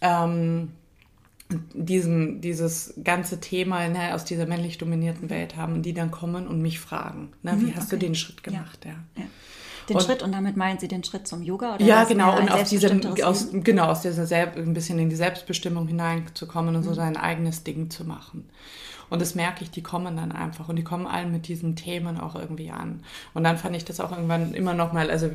ähm, 0.00 0.70
diesen, 1.74 2.40
dieses 2.40 2.94
ganze 3.04 3.40
Thema 3.40 3.86
ne, 3.88 4.14
aus 4.14 4.24
dieser 4.24 4.46
männlich 4.46 4.78
dominierten 4.78 5.28
Welt 5.30 5.56
haben 5.56 5.74
und 5.74 5.82
die 5.82 5.92
dann 5.92 6.10
kommen 6.10 6.46
und 6.46 6.62
mich 6.62 6.80
fragen, 6.80 7.32
na, 7.42 7.60
wie 7.60 7.74
hast 7.74 7.92
du 7.92 7.96
okay. 7.96 8.06
den 8.06 8.14
Schritt 8.14 8.42
gemacht? 8.42 8.84
Ja. 8.84 8.92
Ja. 9.16 9.24
Den 9.88 9.96
Und- 9.96 10.02
Schritt 10.02 10.22
und 10.22 10.32
damit 10.32 10.56
meint 10.56 10.80
sie 10.80 10.88
den 10.88 11.04
Schritt 11.04 11.26
zum 11.28 11.42
Yoga? 11.42 11.74
Oder 11.74 11.84
Ja, 11.84 12.04
genau, 12.04 12.38
und 12.38 12.50
auf 12.50 12.68
diesem, 12.68 13.00
aus, 13.22 13.48
genau, 13.52 13.86
aus 13.86 14.00
dieser 14.02 14.26
Selb, 14.26 14.56
ein 14.56 14.72
bisschen 14.74 14.98
in 14.98 15.10
die 15.10 15.16
Selbstbestimmung 15.16 15.86
hineinzukommen 15.86 16.74
und 16.74 16.82
Mhm. 16.82 16.86
so 16.86 16.94
sein 16.94 17.16
eigenes 17.16 17.64
Ding 17.64 17.90
zu 17.90 18.04
machen. 18.04 18.48
Und 19.10 19.20
das 19.20 19.34
merke 19.34 19.62
ich, 19.62 19.70
die 19.70 19.82
kommen 19.82 20.16
dann 20.16 20.32
einfach 20.32 20.70
und 20.70 20.76
die 20.76 20.82
kommen 20.82 21.06
allen 21.06 21.30
mit 21.30 21.46
diesen 21.46 21.76
Themen 21.76 22.18
auch 22.18 22.34
irgendwie 22.34 22.70
an. 22.70 23.02
Und 23.34 23.44
dann 23.44 23.58
fand 23.58 23.76
ich 23.76 23.84
das 23.84 24.00
auch 24.00 24.10
irgendwann 24.10 24.54
immer 24.54 24.72
noch 24.72 24.94
mal 24.94 25.10
also 25.10 25.28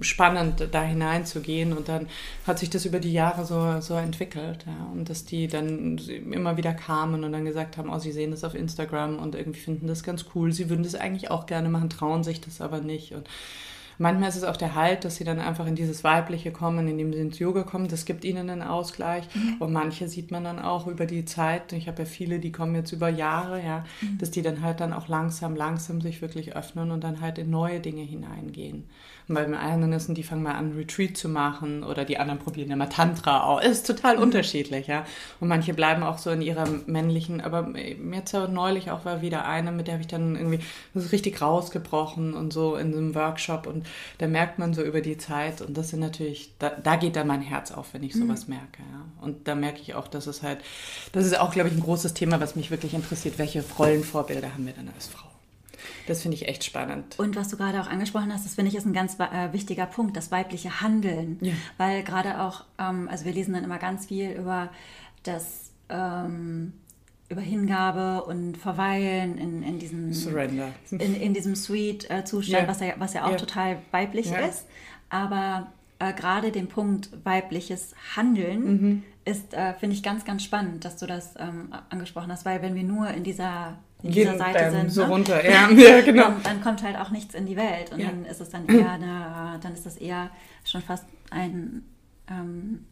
spannend, 0.00 0.68
da 0.72 0.82
hineinzugehen. 0.82 1.72
Und 1.72 1.88
dann 1.88 2.08
hat 2.48 2.58
sich 2.58 2.68
das 2.68 2.84
über 2.84 2.98
die 2.98 3.12
Jahre 3.12 3.46
so, 3.46 3.80
so 3.80 3.94
entwickelt. 3.94 4.66
Ja. 4.66 4.86
Und 4.92 5.08
dass 5.08 5.24
die 5.24 5.46
dann 5.46 5.98
immer 6.32 6.56
wieder 6.56 6.74
kamen 6.74 7.22
und 7.22 7.32
dann 7.32 7.44
gesagt 7.44 7.76
haben, 7.78 7.90
oh, 7.90 7.98
sie 8.00 8.10
sehen 8.12 8.32
das 8.32 8.42
auf 8.42 8.54
Instagram 8.56 9.18
und 9.20 9.36
irgendwie 9.36 9.60
finden 9.60 9.86
das 9.86 10.02
ganz 10.02 10.26
cool. 10.34 10.52
Sie 10.52 10.68
würden 10.68 10.82
das 10.82 10.96
eigentlich 10.96 11.30
auch 11.30 11.46
gerne 11.46 11.68
machen, 11.68 11.90
trauen 11.90 12.24
sich 12.24 12.40
das 12.40 12.60
aber 12.60 12.80
nicht. 12.80 13.12
Und 13.14 13.28
Manchmal 13.98 14.28
ist 14.28 14.36
es 14.36 14.44
auch 14.44 14.56
der 14.56 14.74
Halt, 14.74 15.04
dass 15.04 15.16
sie 15.16 15.24
dann 15.24 15.38
einfach 15.38 15.66
in 15.66 15.74
dieses 15.74 16.04
Weibliche 16.04 16.50
kommen, 16.50 16.88
indem 16.88 17.12
sie 17.12 17.20
ins 17.20 17.38
Yoga 17.38 17.62
kommen. 17.62 17.88
Das 17.88 18.04
gibt 18.04 18.24
ihnen 18.24 18.50
einen 18.50 18.62
Ausgleich. 18.62 19.28
Und 19.58 19.72
manche 19.72 20.08
sieht 20.08 20.30
man 20.30 20.44
dann 20.44 20.58
auch 20.58 20.86
über 20.86 21.06
die 21.06 21.24
Zeit. 21.24 21.72
Ich 21.72 21.88
habe 21.88 22.02
ja 22.02 22.04
viele, 22.04 22.38
die 22.38 22.52
kommen 22.52 22.74
jetzt 22.74 22.92
über 22.92 23.08
Jahre, 23.08 23.62
ja, 23.62 23.84
dass 24.18 24.30
die 24.30 24.42
dann 24.42 24.62
halt 24.62 24.80
dann 24.80 24.92
auch 24.92 25.08
langsam, 25.08 25.56
langsam 25.56 26.00
sich 26.00 26.22
wirklich 26.22 26.56
öffnen 26.56 26.90
und 26.90 27.04
dann 27.04 27.20
halt 27.20 27.38
in 27.38 27.50
neue 27.50 27.80
Dinge 27.80 28.02
hineingehen. 28.02 28.84
Und 29.28 29.34
bei 29.34 29.44
den 29.44 29.54
einen 29.54 29.92
ist, 29.92 30.08
die 30.08 30.22
fangen 30.22 30.42
mal 30.42 30.54
an, 30.54 30.76
Retreat 30.76 31.16
zu 31.16 31.28
machen 31.28 31.84
oder 31.84 32.04
die 32.04 32.18
anderen 32.18 32.38
probieren 32.40 32.70
immer 32.70 32.88
Tantra 32.88 33.44
aus. 33.44 33.64
Ist 33.72 33.86
total 33.86 34.18
unterschiedlich, 34.18 34.86
ja. 34.86 35.04
Und 35.40 35.48
manche 35.48 35.74
bleiben 35.74 36.02
auch 36.02 36.18
so 36.18 36.30
in 36.30 36.42
ihrer 36.42 36.66
männlichen, 36.86 37.40
aber 37.40 37.72
jetzt 38.12 38.32
neulich 38.32 38.90
auch 38.90 39.04
war 39.04 39.22
wieder 39.22 39.46
eine, 39.46 39.72
mit 39.72 39.86
der 39.86 39.94
habe 39.94 40.02
ich 40.02 40.08
dann 40.08 40.36
irgendwie 40.36 40.60
das 40.94 41.04
ist 41.04 41.12
richtig 41.12 41.40
rausgebrochen 41.40 42.34
und 42.34 42.52
so 42.52 42.76
in 42.76 42.92
so 42.92 42.98
einem 42.98 43.14
Workshop 43.14 43.66
und 43.66 43.86
da 44.18 44.26
merkt 44.26 44.58
man 44.58 44.74
so 44.74 44.82
über 44.82 45.00
die 45.00 45.16
Zeit 45.16 45.60
und 45.60 45.76
das 45.76 45.90
sind 45.90 46.00
natürlich, 46.00 46.54
da, 46.58 46.70
da 46.70 46.96
geht 46.96 47.16
dann 47.16 47.26
mein 47.26 47.42
Herz 47.42 47.72
auf, 47.72 47.94
wenn 47.94 48.02
ich 48.02 48.14
sowas 48.14 48.48
merke, 48.48 48.82
ja. 48.82 49.06
Und 49.20 49.48
da 49.48 49.54
merke 49.54 49.80
ich 49.80 49.94
auch, 49.94 50.08
dass 50.08 50.26
es 50.26 50.42
halt, 50.42 50.58
das 51.12 51.24
ist 51.24 51.38
auch, 51.38 51.52
glaube 51.52 51.68
ich, 51.68 51.74
ein 51.74 51.82
großes 51.82 52.14
Thema, 52.14 52.40
was 52.40 52.56
mich 52.56 52.70
wirklich 52.70 52.94
interessiert. 52.94 53.38
Welche 53.38 53.64
Rollenvorbilder 53.78 54.52
haben 54.52 54.66
wir 54.66 54.72
dann 54.72 54.90
als 54.94 55.06
Frau? 55.06 55.31
Das 56.06 56.22
finde 56.22 56.36
ich 56.36 56.48
echt 56.48 56.64
spannend. 56.64 57.18
Und 57.18 57.36
was 57.36 57.48
du 57.48 57.56
gerade 57.56 57.80
auch 57.80 57.86
angesprochen 57.88 58.32
hast, 58.32 58.44
das 58.44 58.54
finde 58.54 58.70
ich 58.70 58.76
ist 58.76 58.86
ein 58.86 58.92
ganz 58.92 59.16
äh, 59.18 59.52
wichtiger 59.52 59.86
Punkt, 59.86 60.16
das 60.16 60.30
weibliche 60.30 60.80
Handeln. 60.80 61.38
Ja. 61.40 61.52
Weil 61.78 62.02
gerade 62.02 62.40
auch, 62.40 62.64
ähm, 62.78 63.08
also 63.10 63.24
wir 63.24 63.32
lesen 63.32 63.54
dann 63.54 63.64
immer 63.64 63.78
ganz 63.78 64.06
viel 64.06 64.30
über 64.32 64.70
das, 65.22 65.70
ähm, 65.88 66.72
über 67.28 67.40
Hingabe 67.40 68.24
und 68.24 68.56
Verweilen 68.58 69.38
in, 69.38 69.62
in 69.62 69.78
diesem 69.78 70.12
Surrender. 70.12 70.68
in, 70.90 71.00
in 71.14 71.32
diesem 71.34 71.54
Sweet-Zustand, 71.56 72.62
Ja. 72.64 72.68
was, 72.68 72.80
ja, 72.80 72.94
was 72.98 73.14
ja 73.14 73.24
auch 73.24 73.30
Ja. 73.30 73.36
total 73.36 73.78
weiblich 73.90 74.30
ist. 74.32 74.66
Aber 75.08 75.68
äh, 75.98 76.12
gerade 76.12 76.50
den 76.52 76.68
Punkt 76.68 77.10
weibliches 77.24 77.94
Handeln 78.16 78.64
Mhm. 78.64 79.02
ist, 79.24 79.54
äh, 79.54 79.74
finde 79.74 79.94
ich, 79.96 80.02
ganz, 80.02 80.24
ganz 80.24 80.42
spannend, 80.42 80.84
dass 80.84 80.96
du 80.96 81.06
das 81.06 81.34
ähm, 81.38 81.72
angesprochen 81.90 82.32
hast, 82.32 82.44
weil 82.44 82.60
wenn 82.60 82.74
wir 82.74 82.82
nur 82.82 83.08
in 83.08 83.22
dieser, 83.24 83.78
in 84.02 84.12
dieser 84.12 84.38
Seite 84.38 84.70
sind, 84.70 84.90
so 84.90 85.02
ne, 85.02 85.08
runter, 85.08 85.44
ja, 85.48 85.70
ja 85.70 86.00
genau. 86.00 86.24
dann, 86.24 86.42
dann 86.42 86.60
kommt 86.62 86.82
halt 86.82 86.96
auch 86.96 87.10
nichts 87.10 87.34
in 87.34 87.46
die 87.46 87.56
Welt 87.56 87.92
und 87.92 88.00
Ja. 88.00 88.06
dann 88.08 88.24
ist 88.24 88.40
es 88.40 88.50
dann 88.50 88.66
eher 88.68 88.90
eine, 88.90 89.58
dann 89.62 89.72
ist 89.72 89.86
das 89.86 89.96
eher 89.96 90.30
schon 90.64 90.82
fast 90.82 91.04
ein 91.30 91.82
ähm, 92.28 92.84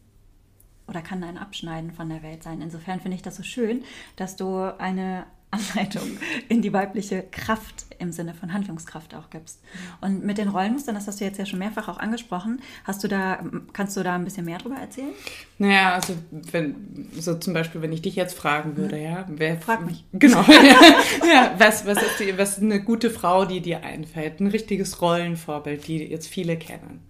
oder 0.87 1.01
kann 1.01 1.23
ein 1.23 1.37
Abschneiden 1.37 1.91
von 1.91 2.09
der 2.09 2.21
Welt 2.23 2.43
sein. 2.43 2.61
Insofern 2.61 2.99
finde 2.99 3.15
ich 3.15 3.21
das 3.21 3.37
so 3.37 3.43
schön, 3.43 3.83
dass 4.17 4.35
du 4.35 4.77
eine 4.77 5.25
Anleitung 5.51 6.17
in 6.49 6.61
die 6.61 6.73
weibliche 6.73 7.23
Kraft 7.29 7.85
im 7.99 8.11
Sinne 8.11 8.33
von 8.33 8.51
Handlungskraft 8.51 9.13
auch 9.13 9.29
gibst. 9.29 9.61
Und 10.01 10.23
mit 10.25 10.37
den 10.37 10.47
Rollenmustern, 10.47 10.95
das 10.95 11.07
hast 11.07 11.21
du 11.21 11.25
jetzt 11.25 11.37
ja 11.37 11.45
schon 11.45 11.59
mehrfach 11.59 11.87
auch 11.87 11.99
angesprochen, 11.99 12.61
hast 12.83 13.03
du 13.03 13.07
da, 13.07 13.43
kannst 13.73 13.95
du 13.95 14.03
da 14.03 14.15
ein 14.15 14.23
bisschen 14.23 14.45
mehr 14.45 14.57
drüber 14.57 14.77
erzählen? 14.77 15.11
Naja, 15.59 15.93
also 15.93 16.15
wenn, 16.31 17.09
so 17.13 17.35
zum 17.35 17.53
Beispiel, 17.53 17.81
wenn 17.81 17.91
ich 17.91 18.01
dich 18.01 18.15
jetzt 18.15 18.37
fragen 18.37 18.75
würde, 18.77 18.99
ja, 18.99 19.25
wer 19.29 19.57
Frag 19.57 19.85
mich. 19.85 20.05
Genau. 20.13 20.41
ja, 20.41 21.27
ja, 21.27 21.55
was, 21.57 21.85
was, 21.85 22.01
ist 22.01 22.19
die, 22.19 22.37
was 22.37 22.57
ist 22.57 22.63
eine 22.63 22.81
gute 22.81 23.09
Frau, 23.09 23.45
die 23.45 23.61
dir 23.61 23.83
einfällt? 23.83 24.39
Ein 24.39 24.47
richtiges 24.47 25.01
Rollenvorbild, 25.01 25.87
die 25.87 26.03
jetzt 26.03 26.27
viele 26.27 26.57
kennen. 26.57 27.01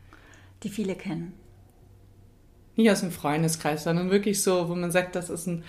Die 0.63 0.69
viele 0.69 0.95
kennen. 0.95 1.33
Nicht 2.75 2.89
aus 2.89 3.01
dem 3.01 3.11
Freundeskreis, 3.11 3.83
sondern 3.83 4.11
wirklich 4.11 4.41
so, 4.41 4.69
wo 4.69 4.75
man 4.75 4.91
sagt, 4.91 5.15
das 5.15 5.29
ist 5.29 5.47
ein 5.47 5.63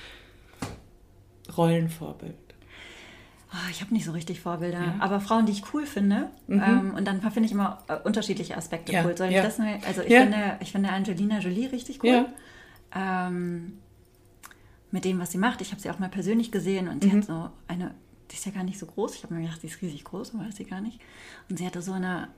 Rollenvorbild. 1.57 2.35
Oh, 3.55 3.71
ich 3.71 3.83
habe 3.83 3.93
nicht 3.93 4.07
so 4.07 4.13
richtig 4.13 4.41
Vorbilder, 4.41 4.81
Ja. 4.83 4.95
aber 5.01 5.21
Frauen, 5.21 5.45
die 5.45 5.53
ich 5.53 5.75
cool 5.75 5.85
finde. 5.85 6.31
Ähm, 6.49 6.95
und 6.97 7.05
dann 7.07 7.21
finde 7.21 7.45
ich 7.47 7.53
immer 7.53 7.83
äh, 7.89 7.97
unterschiedliche 7.97 8.57
Aspekte 8.57 8.93
Ja, 8.93 9.05
cool. 9.05 9.15
Soll 9.17 9.29
ich 9.29 9.35
ja. 9.35 9.43
das 9.43 9.59
mal? 9.59 9.79
Also 9.87 10.01
ich, 10.01 10.09
finde, 10.15 10.57
ich 10.61 10.73
finde 10.73 10.89
Angelina 10.89 11.39
Jolie 11.39 11.67
richtig 11.71 12.03
cool. 12.03 12.27
Ähm, 12.95 13.79
mit 14.91 15.05
dem, 15.05 15.19
was 15.19 15.33
sie 15.33 15.39
macht. 15.39 15.61
Ich 15.61 15.71
habe 15.71 15.81
sie 15.83 15.91
auch 15.91 15.99
mal 15.99 16.09
persönlich 16.09 16.51
gesehen 16.51 16.89
und 16.89 17.03
sie 17.03 17.11
Mhm. 17.11 17.17
hat 17.19 17.25
so 17.25 17.51
eine, 17.69 17.95
die 18.31 18.37
ist 18.37 18.47
ja 18.47 18.53
gar 18.53 18.65
nicht 18.65 18.79
so 18.79 18.87
groß. 18.87 19.15
Ich 19.17 19.23
habe 19.25 19.35
mir 19.35 19.43
gedacht, 19.43 19.63
die 19.63 19.67
ist 19.67 19.83
riesig 19.83 20.05
groß, 20.05 20.35
aber 20.35 20.49
ist 20.49 20.57
sie 20.57 20.65
gar 20.65 20.81
nicht. 20.81 20.99
Und 21.51 21.59
sie 21.59 21.67
hatte 21.67 21.83
so 21.83 21.93
eine 21.93 22.29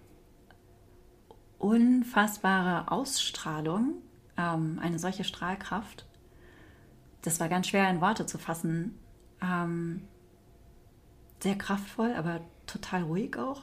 unfassbare 1.59 2.91
Ausstrahlung, 2.91 3.95
ähm, 4.37 4.79
eine 4.83 4.99
solche 4.99 5.25
Strahlkraft. 5.25 6.07
Das 7.23 7.41
war 7.41 7.49
ganz 7.49 7.69
schwer 7.69 7.89
in 7.89 8.01
Worte 8.01 8.27
zu 8.27 8.39
fassen. 8.39 8.99
Ähm, 9.41 10.03
sehr 11.41 11.57
kraftvoll, 11.57 12.13
aber 12.15 12.41
total 12.67 13.03
ruhig 13.03 13.37
auch 13.37 13.63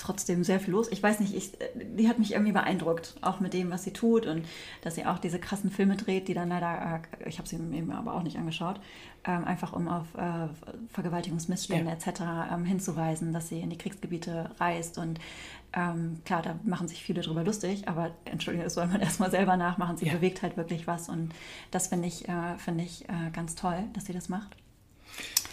trotzdem 0.00 0.44
sehr 0.44 0.60
viel 0.60 0.72
los. 0.72 0.88
Ich 0.90 1.02
weiß 1.02 1.20
nicht, 1.20 1.34
ich, 1.34 1.52
die 1.74 2.08
hat 2.08 2.18
mich 2.18 2.32
irgendwie 2.32 2.52
beeindruckt, 2.52 3.16
auch 3.20 3.40
mit 3.40 3.52
dem, 3.52 3.70
was 3.70 3.84
sie 3.84 3.92
tut 3.92 4.26
und 4.26 4.46
dass 4.82 4.94
sie 4.94 5.04
auch 5.04 5.18
diese 5.18 5.38
krassen 5.38 5.70
Filme 5.70 5.96
dreht, 5.96 6.28
die 6.28 6.34
dann 6.34 6.48
leider, 6.48 7.02
äh, 7.20 7.28
ich 7.28 7.38
habe 7.38 7.48
sie 7.48 7.56
eben 7.56 7.92
aber 7.92 8.14
auch 8.14 8.22
nicht 8.22 8.38
angeschaut, 8.38 8.80
ähm, 9.24 9.44
einfach 9.44 9.74
um 9.74 9.88
auf 9.88 10.06
äh, 10.14 10.48
Vergewaltigungsmissstände 10.88 11.90
ja. 11.90 11.92
etc. 11.92 12.22
Ähm, 12.52 12.64
hinzuweisen, 12.64 13.32
dass 13.32 13.48
sie 13.48 13.60
in 13.60 13.70
die 13.70 13.78
Kriegsgebiete 13.78 14.50
reist 14.58 14.96
und 14.96 15.20
ähm, 15.72 16.20
klar, 16.24 16.42
da 16.42 16.58
machen 16.64 16.88
sich 16.88 17.02
viele 17.02 17.20
drüber 17.20 17.44
lustig, 17.44 17.86
aber 17.86 18.10
Entschuldigung, 18.24 18.64
das 18.64 18.74
soll 18.74 18.86
man 18.86 19.00
erstmal 19.02 19.30
selber 19.30 19.56
nachmachen. 19.56 19.98
Sie 19.98 20.06
ja. 20.06 20.14
bewegt 20.14 20.42
halt 20.42 20.56
wirklich 20.56 20.86
was 20.86 21.08
und 21.08 21.32
das 21.70 21.88
finde 21.88 22.08
ich, 22.08 22.26
äh, 22.28 22.56
find 22.56 22.80
ich 22.80 23.08
äh, 23.08 23.30
ganz 23.32 23.54
toll, 23.54 23.84
dass 23.92 24.06
sie 24.06 24.14
das 24.14 24.30
macht. 24.30 24.56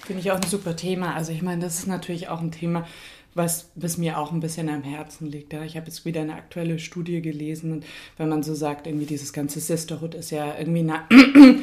Finde 0.07 0.21
ich 0.21 0.31
auch 0.31 0.37
ein 0.37 0.49
super 0.49 0.73
Thema. 0.73 1.15
Also 1.15 1.33
ich 1.33 1.41
meine, 1.41 1.61
das 1.61 1.79
ist 1.79 1.87
natürlich 1.87 2.29
auch 2.29 2.39
ein 2.39 2.53
Thema, 2.53 2.87
was, 3.33 3.71
was 3.75 3.97
mir 3.97 4.17
auch 4.17 4.31
ein 4.31 4.39
bisschen 4.39 4.69
am 4.69 4.81
Herzen 4.81 5.29
liegt. 5.29 5.51
Ja. 5.51 5.65
Ich 5.65 5.75
habe 5.75 5.87
jetzt 5.87 6.05
wieder 6.05 6.21
eine 6.21 6.35
aktuelle 6.35 6.79
Studie 6.79 7.21
gelesen 7.21 7.73
und 7.73 7.85
wenn 8.15 8.29
man 8.29 8.41
so 8.41 8.55
sagt, 8.55 8.87
irgendwie 8.87 9.05
dieses 9.05 9.33
ganze 9.33 9.59
Sisterhood 9.59 10.15
ist 10.15 10.31
ja 10.31 10.57
irgendwie 10.57 10.89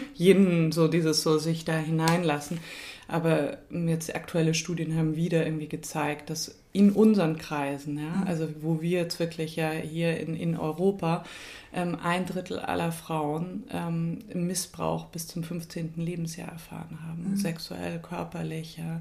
jeden 0.15 0.73
so 0.73 0.89
dieses 0.89 1.23
so 1.23 1.39
sich 1.39 1.65
da 1.65 1.75
hineinlassen. 1.75 2.61
Aber 3.09 3.59
jetzt 3.71 4.15
aktuelle 4.15 4.55
Studien 4.55 4.97
haben 4.97 5.17
wieder 5.17 5.45
irgendwie 5.45 5.69
gezeigt, 5.69 6.31
dass 6.31 6.55
in 6.73 6.91
unseren 6.91 7.39
Kreisen, 7.39 7.99
ja, 7.99 8.17
mhm. 8.17 8.27
also 8.27 8.49
wo 8.61 8.83
wir 8.83 8.99
jetzt 9.01 9.21
wirklich 9.21 9.55
ja 9.55 9.71
hier 9.71 10.19
in, 10.19 10.35
in 10.35 10.57
Europa 10.57 11.25
ähm, 11.73 11.97
ein 12.03 12.27
Drittel 12.27 12.59
aller 12.59 12.91
Frauen 12.91 13.65
ähm, 13.71 14.19
Missbrauch 14.35 15.07
bis 15.07 15.29
zum 15.29 15.45
15. 15.45 15.93
Lebensjahr 15.97 16.51
erfahren 16.51 16.99
haben. 17.07 17.31
Mhm. 17.31 17.37
Sexuell, 17.37 18.01
körperlich, 18.01 18.79
ja, 18.79 19.01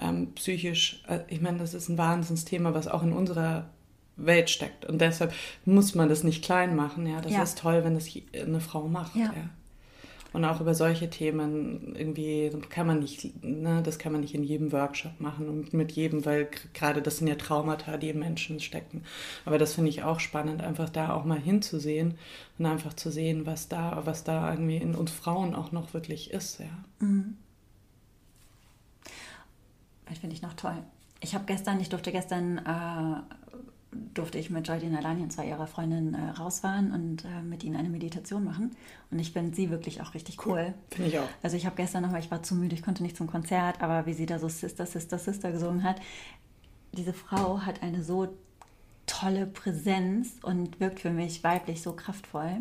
ähm, 0.00 0.32
psychisch. 0.34 1.02
Äh, 1.06 1.20
ich 1.28 1.42
meine, 1.42 1.58
das 1.58 1.74
ist 1.74 1.90
ein 1.90 1.98
Wahnsinnsthema, 1.98 2.72
was 2.72 2.88
auch 2.88 3.02
in 3.02 3.12
unserer 3.12 3.68
Welt 4.16 4.50
steckt. 4.50 4.84
Und 4.84 5.00
deshalb 5.00 5.34
muss 5.64 5.94
man 5.94 6.08
das 6.08 6.24
nicht 6.24 6.44
klein 6.44 6.76
machen. 6.76 7.06
Ja, 7.06 7.20
das 7.20 7.32
ja. 7.32 7.42
ist 7.42 7.58
toll, 7.58 7.84
wenn 7.84 7.94
das 7.94 8.08
eine 8.34 8.60
Frau 8.60 8.88
macht. 8.88 9.16
Ja. 9.16 9.24
ja. 9.24 9.50
Und 10.32 10.44
auch 10.44 10.60
über 10.60 10.74
solche 10.74 11.10
Themen 11.10 11.94
irgendwie 11.94 12.50
kann 12.70 12.86
man 12.86 13.00
nicht, 13.00 13.44
ne, 13.44 13.82
das 13.82 13.98
kann 13.98 14.12
man 14.12 14.22
nicht 14.22 14.34
in 14.34 14.42
jedem 14.42 14.72
Workshop 14.72 15.20
machen 15.20 15.48
und 15.48 15.72
mit 15.74 15.92
jedem, 15.92 16.24
weil 16.24 16.48
gerade 16.72 17.02
das 17.02 17.18
sind 17.18 17.26
ja 17.26 17.34
Traumata, 17.34 17.96
die 17.96 18.08
im 18.08 18.18
Menschen 18.18 18.60
stecken. 18.60 19.04
Aber 19.44 19.58
das 19.58 19.74
finde 19.74 19.90
ich 19.90 20.02
auch 20.02 20.20
spannend, 20.20 20.62
einfach 20.62 20.88
da 20.88 21.12
auch 21.12 21.24
mal 21.24 21.38
hinzusehen 21.38 22.14
und 22.58 22.66
einfach 22.66 22.94
zu 22.94 23.10
sehen, 23.10 23.46
was 23.46 23.68
da, 23.68 24.02
was 24.04 24.24
da 24.24 24.50
irgendwie 24.50 24.78
in 24.78 24.94
uns 24.94 25.10
Frauen 25.10 25.54
auch 25.54 25.72
noch 25.72 25.92
wirklich 25.94 26.30
ist, 26.30 26.60
ja. 26.60 26.66
Mhm. 27.00 27.36
Das 30.08 30.18
finde 30.18 30.34
ich 30.34 30.42
noch 30.42 30.54
toll. 30.54 30.76
Ich 31.20 31.34
habe 31.34 31.44
gestern, 31.46 31.80
ich 31.80 31.88
durfte 31.88 32.10
gestern 32.10 32.58
äh, 32.58 33.20
durfte 34.14 34.38
ich 34.38 34.50
mit 34.50 34.66
Jordina 34.66 34.98
Alani 34.98 35.22
und 35.22 35.32
zwei 35.32 35.46
ihrer 35.46 35.66
Freundinnen 35.66 36.14
äh, 36.14 36.30
rausfahren 36.30 36.92
und 36.92 37.24
äh, 37.24 37.42
mit 37.42 37.62
ihnen 37.62 37.76
eine 37.76 37.88
Meditation 37.88 38.44
machen. 38.44 38.74
Und 39.10 39.18
ich 39.18 39.32
finde 39.32 39.54
sie 39.54 39.70
wirklich 39.70 40.00
auch 40.00 40.14
richtig 40.14 40.46
cool. 40.46 40.52
cool. 40.52 40.74
Finde 40.90 41.10
ich 41.10 41.18
auch. 41.18 41.28
Also 41.42 41.56
ich 41.56 41.66
habe 41.66 41.76
gestern 41.76 42.02
nochmal, 42.02 42.20
ich 42.20 42.30
war 42.30 42.42
zu 42.42 42.54
müde, 42.54 42.74
ich 42.74 42.82
konnte 42.82 43.02
nicht 43.02 43.16
zum 43.16 43.26
Konzert, 43.26 43.82
aber 43.82 44.06
wie 44.06 44.14
sie 44.14 44.26
da 44.26 44.38
so 44.38 44.48
Sister, 44.48 44.86
Sister, 44.86 45.18
Sister 45.18 45.52
gesungen 45.52 45.82
hat, 45.82 46.00
diese 46.92 47.12
Frau 47.12 47.60
hat 47.60 47.82
eine 47.82 48.02
so 48.02 48.28
tolle 49.06 49.46
Präsenz 49.46 50.36
und 50.42 50.80
wirkt 50.80 51.00
für 51.00 51.10
mich 51.10 51.44
weiblich 51.44 51.82
so 51.82 51.92
kraftvoll. 51.92 52.58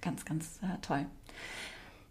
Ganz, 0.00 0.24
ganz 0.24 0.58
äh, 0.62 0.78
toll. 0.80 1.06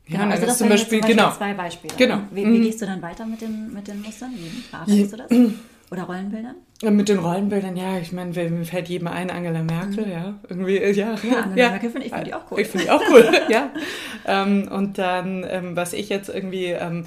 Genau, 0.06 0.24
ja, 0.24 0.30
also 0.30 0.46
das 0.46 0.58
zum 0.58 0.70
Beispiel, 0.70 1.00
zum 1.00 1.02
Beispiel, 1.02 1.16
genau. 1.16 1.36
zwei 1.36 1.54
Beispiele. 1.54 1.96
Genau. 1.96 2.22
Wie, 2.32 2.44
wie 2.44 2.60
mhm. 2.60 2.64
gehst 2.64 2.82
du 2.82 2.86
dann 2.86 3.02
weiter 3.02 3.26
mit 3.26 3.42
den, 3.42 3.74
mit 3.74 3.88
den 3.88 4.02
Mustern? 4.02 4.34
Wie 4.36 4.64
bearbeitest 4.72 5.14
du 5.14 5.18
das? 5.18 5.32
Oder 5.92 6.04
Rollenbildern? 6.04 6.56
Mit 6.84 7.10
den 7.10 7.20
Rollenbildern, 7.20 7.76
ja, 7.76 7.98
ich 7.98 8.12
meine, 8.12 8.32
mir 8.32 8.66
fällt 8.66 8.88
jedem 8.88 9.08
ein, 9.08 9.30
Angela 9.32 9.64
Merkel, 9.64 10.06
mhm. 10.06 10.12
ja, 10.12 10.40
irgendwie, 10.48 10.78
äh, 10.78 10.92
ja. 10.92 11.16
Ja, 11.24 11.40
Angela 11.42 11.64
ja. 11.64 11.70
Merkel 11.72 11.90
finde 11.90 12.08
ich, 12.08 12.14
find 12.14 12.28
die 12.28 12.34
auch 12.34 12.52
cool. 12.52 12.60
Ich 12.60 12.68
finde 12.68 12.86
die 12.86 12.92
auch 12.92 13.02
cool, 13.12 13.30
ja. 13.50 13.72
Ähm, 14.26 14.70
und 14.72 14.98
dann, 14.98 15.46
ähm, 15.50 15.76
was 15.76 15.94
ich 15.94 16.10
jetzt 16.10 16.30
irgendwie, 16.30 16.68
ähm, 16.68 17.06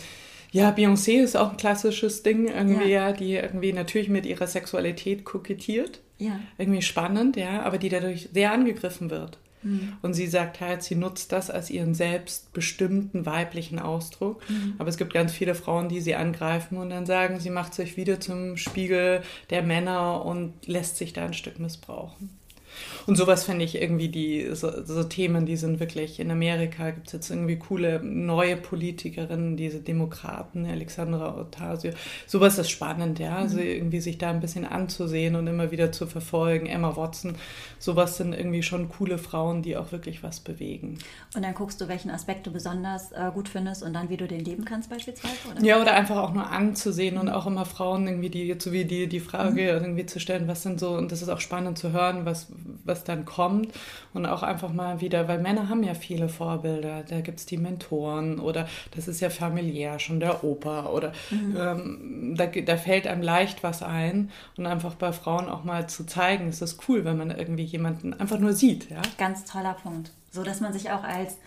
ja, 0.51 0.71
Beyoncé 0.71 1.23
ist 1.23 1.37
auch 1.37 1.53
ein 1.53 1.57
klassisches 1.57 2.23
Ding, 2.23 2.49
irgendwie, 2.49 2.90
ja. 2.90 3.09
ja, 3.09 3.12
die 3.12 3.35
irgendwie 3.35 3.73
natürlich 3.73 4.09
mit 4.09 4.27
ihrer 4.27 4.47
Sexualität 4.47 5.25
kokettiert. 5.25 6.01
Ja. 6.18 6.38
Irgendwie 6.59 6.83
spannend, 6.83 7.37
ja, 7.37 7.62
aber 7.62 7.79
die 7.79 7.88
dadurch 7.88 8.29
sehr 8.33 8.53
angegriffen 8.53 9.11
wird. 9.11 9.38
Mhm. 9.62 9.94
Und 10.03 10.14
sie 10.14 10.27
sagt 10.27 10.61
halt, 10.61 10.83
sie 10.83 10.94
nutzt 10.94 11.33
das 11.33 11.51
als 11.51 11.70
ihren 11.70 11.94
selbstbestimmten 11.94 13.27
weiblichen 13.27 13.79
Ausdruck. 13.79 14.48
Mhm. 14.48 14.75
Aber 14.79 14.88
es 14.88 14.96
gibt 14.96 15.14
ganz 15.14 15.33
viele 15.33 15.55
Frauen, 15.55 15.88
die 15.88 16.01
sie 16.01 16.14
angreifen 16.14 16.79
und 16.79 16.90
dann 16.90 17.07
sagen, 17.07 17.40
sie 17.40 17.51
macht 17.51 17.75
sich 17.75 17.96
wieder 17.96 18.20
zum 18.20 18.57
Spiegel 18.57 19.22
der 19.51 19.62
Männer 19.62 20.25
und 20.25 20.66
lässt 20.66 20.96
sich 20.96 21.12
da 21.12 21.25
ein 21.25 21.35
Stück 21.35 21.59
missbrauchen. 21.59 22.31
Und 23.07 23.16
sowas 23.16 23.45
finde 23.45 23.64
ich 23.64 23.81
irgendwie 23.81 24.09
die, 24.09 24.55
so, 24.55 24.85
so, 24.85 25.03
Themen, 25.05 25.47
die 25.47 25.57
sind 25.57 25.81
wirklich, 25.81 26.21
in 26.21 26.31
Amerika 26.31 26.90
gibt 26.90 27.09
es 27.09 27.12
jetzt 27.12 27.31
irgendwie 27.31 27.57
coole 27.57 28.03
neue 28.03 28.57
Politikerinnen, 28.57 29.57
diese 29.57 29.81
Demokraten, 29.81 30.66
Alexandra 30.66 31.38
Ocasio. 31.38 31.92
Sowas 32.27 32.59
ist 32.59 32.71
spannend, 32.71 33.18
ja. 33.18 33.37
Also 33.37 33.57
mhm. 33.57 33.66
irgendwie 33.66 34.01
sich 34.01 34.18
da 34.18 34.31
ein 34.31 34.40
bisschen 34.40 34.64
anzusehen 34.64 35.37
und 35.37 35.47
immer 35.47 35.71
wieder 35.71 35.92
zu 35.92 36.07
verfolgen. 36.07 36.66
Emma 36.66 36.97
Watson, 36.97 37.35
sowas 37.79 38.16
sind 38.16 38.33
irgendwie 38.33 38.62
schon 38.62 38.88
coole 38.88 39.18
Frauen, 39.18 39.62
die 39.62 39.77
auch 39.77 39.92
wirklich 39.92 40.23
was 40.23 40.40
bewegen. 40.40 40.99
Und 41.35 41.42
dann 41.42 41.55
guckst 41.55 41.81
du, 41.81 41.88
welchen 41.88 42.11
Aspekt 42.11 42.47
du 42.47 42.53
besonders 42.53 43.12
äh, 43.12 43.31
gut 43.33 43.49
findest 43.49 43.83
und 43.83 43.92
dann, 43.95 44.09
wie 44.09 44.16
du 44.16 44.27
den 44.27 44.45
leben 44.45 44.64
kannst, 44.64 44.90
beispielsweise? 44.90 45.35
Oder? 45.51 45.64
Ja, 45.64 45.81
oder 45.81 45.95
einfach 45.95 46.16
auch 46.16 46.33
nur 46.33 46.49
anzusehen 46.51 47.18
und 47.18 47.29
auch 47.29 47.47
immer 47.47 47.64
Frauen 47.64 48.07
irgendwie 48.07 48.31
die, 48.31 48.55
so 48.59 48.73
wie 48.73 48.85
die, 48.85 49.07
die 49.07 49.21
Frage 49.21 49.62
mhm. 49.62 49.85
irgendwie 49.85 50.07
zu 50.07 50.21
stellen, 50.21 50.49
was 50.49 50.62
sind 50.62 50.81
so, 50.81 50.90
und 50.90 51.12
das 51.12 51.23
ist 51.23 51.29
auch 51.29 51.40
spannend 51.40 51.79
zu 51.79 51.92
hören, 51.92 52.25
was, 52.25 52.49
was 52.85 53.05
dann 53.05 53.25
kommt 53.25 53.69
und 54.13 54.27
auch 54.27 54.43
einfach 54.43 54.73
mal 54.73 55.01
wieder, 55.01 55.29
weil 55.29 55.39
Männer 55.39 55.69
haben 55.69 55.83
ja 55.83 55.95
viele 55.95 56.29
Vorbilder, 56.29 57.03
da 57.03 57.21
gibt 57.21 57.41
es 57.41 57.47
die 57.47 57.57
Mentoren 57.57 58.39
oder 58.39 58.69
das 58.95 59.09
ist 59.09 59.21
ja 59.21 59.31
familiär 59.31 59.99
schon 59.99 60.21
der 60.21 60.45
Opa 60.45 60.87
oder 60.87 61.13
mhm. 61.31 61.57
ähm, 61.59 62.35
da, 62.37 62.47
da 62.47 62.77
fällt 62.77 63.07
einem 63.07 63.23
leicht 63.23 63.63
was 63.63 63.83
ein 63.83 64.31
und 64.57 64.67
einfach 64.67 64.95
bei 64.95 65.13
Frauen 65.13 65.49
auch 65.49 65.65
mal 65.65 65.89
zu 65.89 66.05
zeigen, 66.05 66.49
es 66.49 66.63
ist 66.63 66.89
cool, 66.89 67.05
wenn 67.05 67.17
man 67.17 67.31
irgendwie 67.31 67.65
jemanden 67.65 68.15
einfach 68.15 68.39
nur 68.39 68.53
sieht. 68.53 68.91
Ja? 68.91 69.03
Ganz 69.19 69.45
toller 69.45 69.75
Punkt. 69.75 70.13
So, 70.31 70.43
dass 70.43 70.61
man 70.61 70.73
sich 70.73 70.91
auch 70.91 71.05
als 71.05 71.39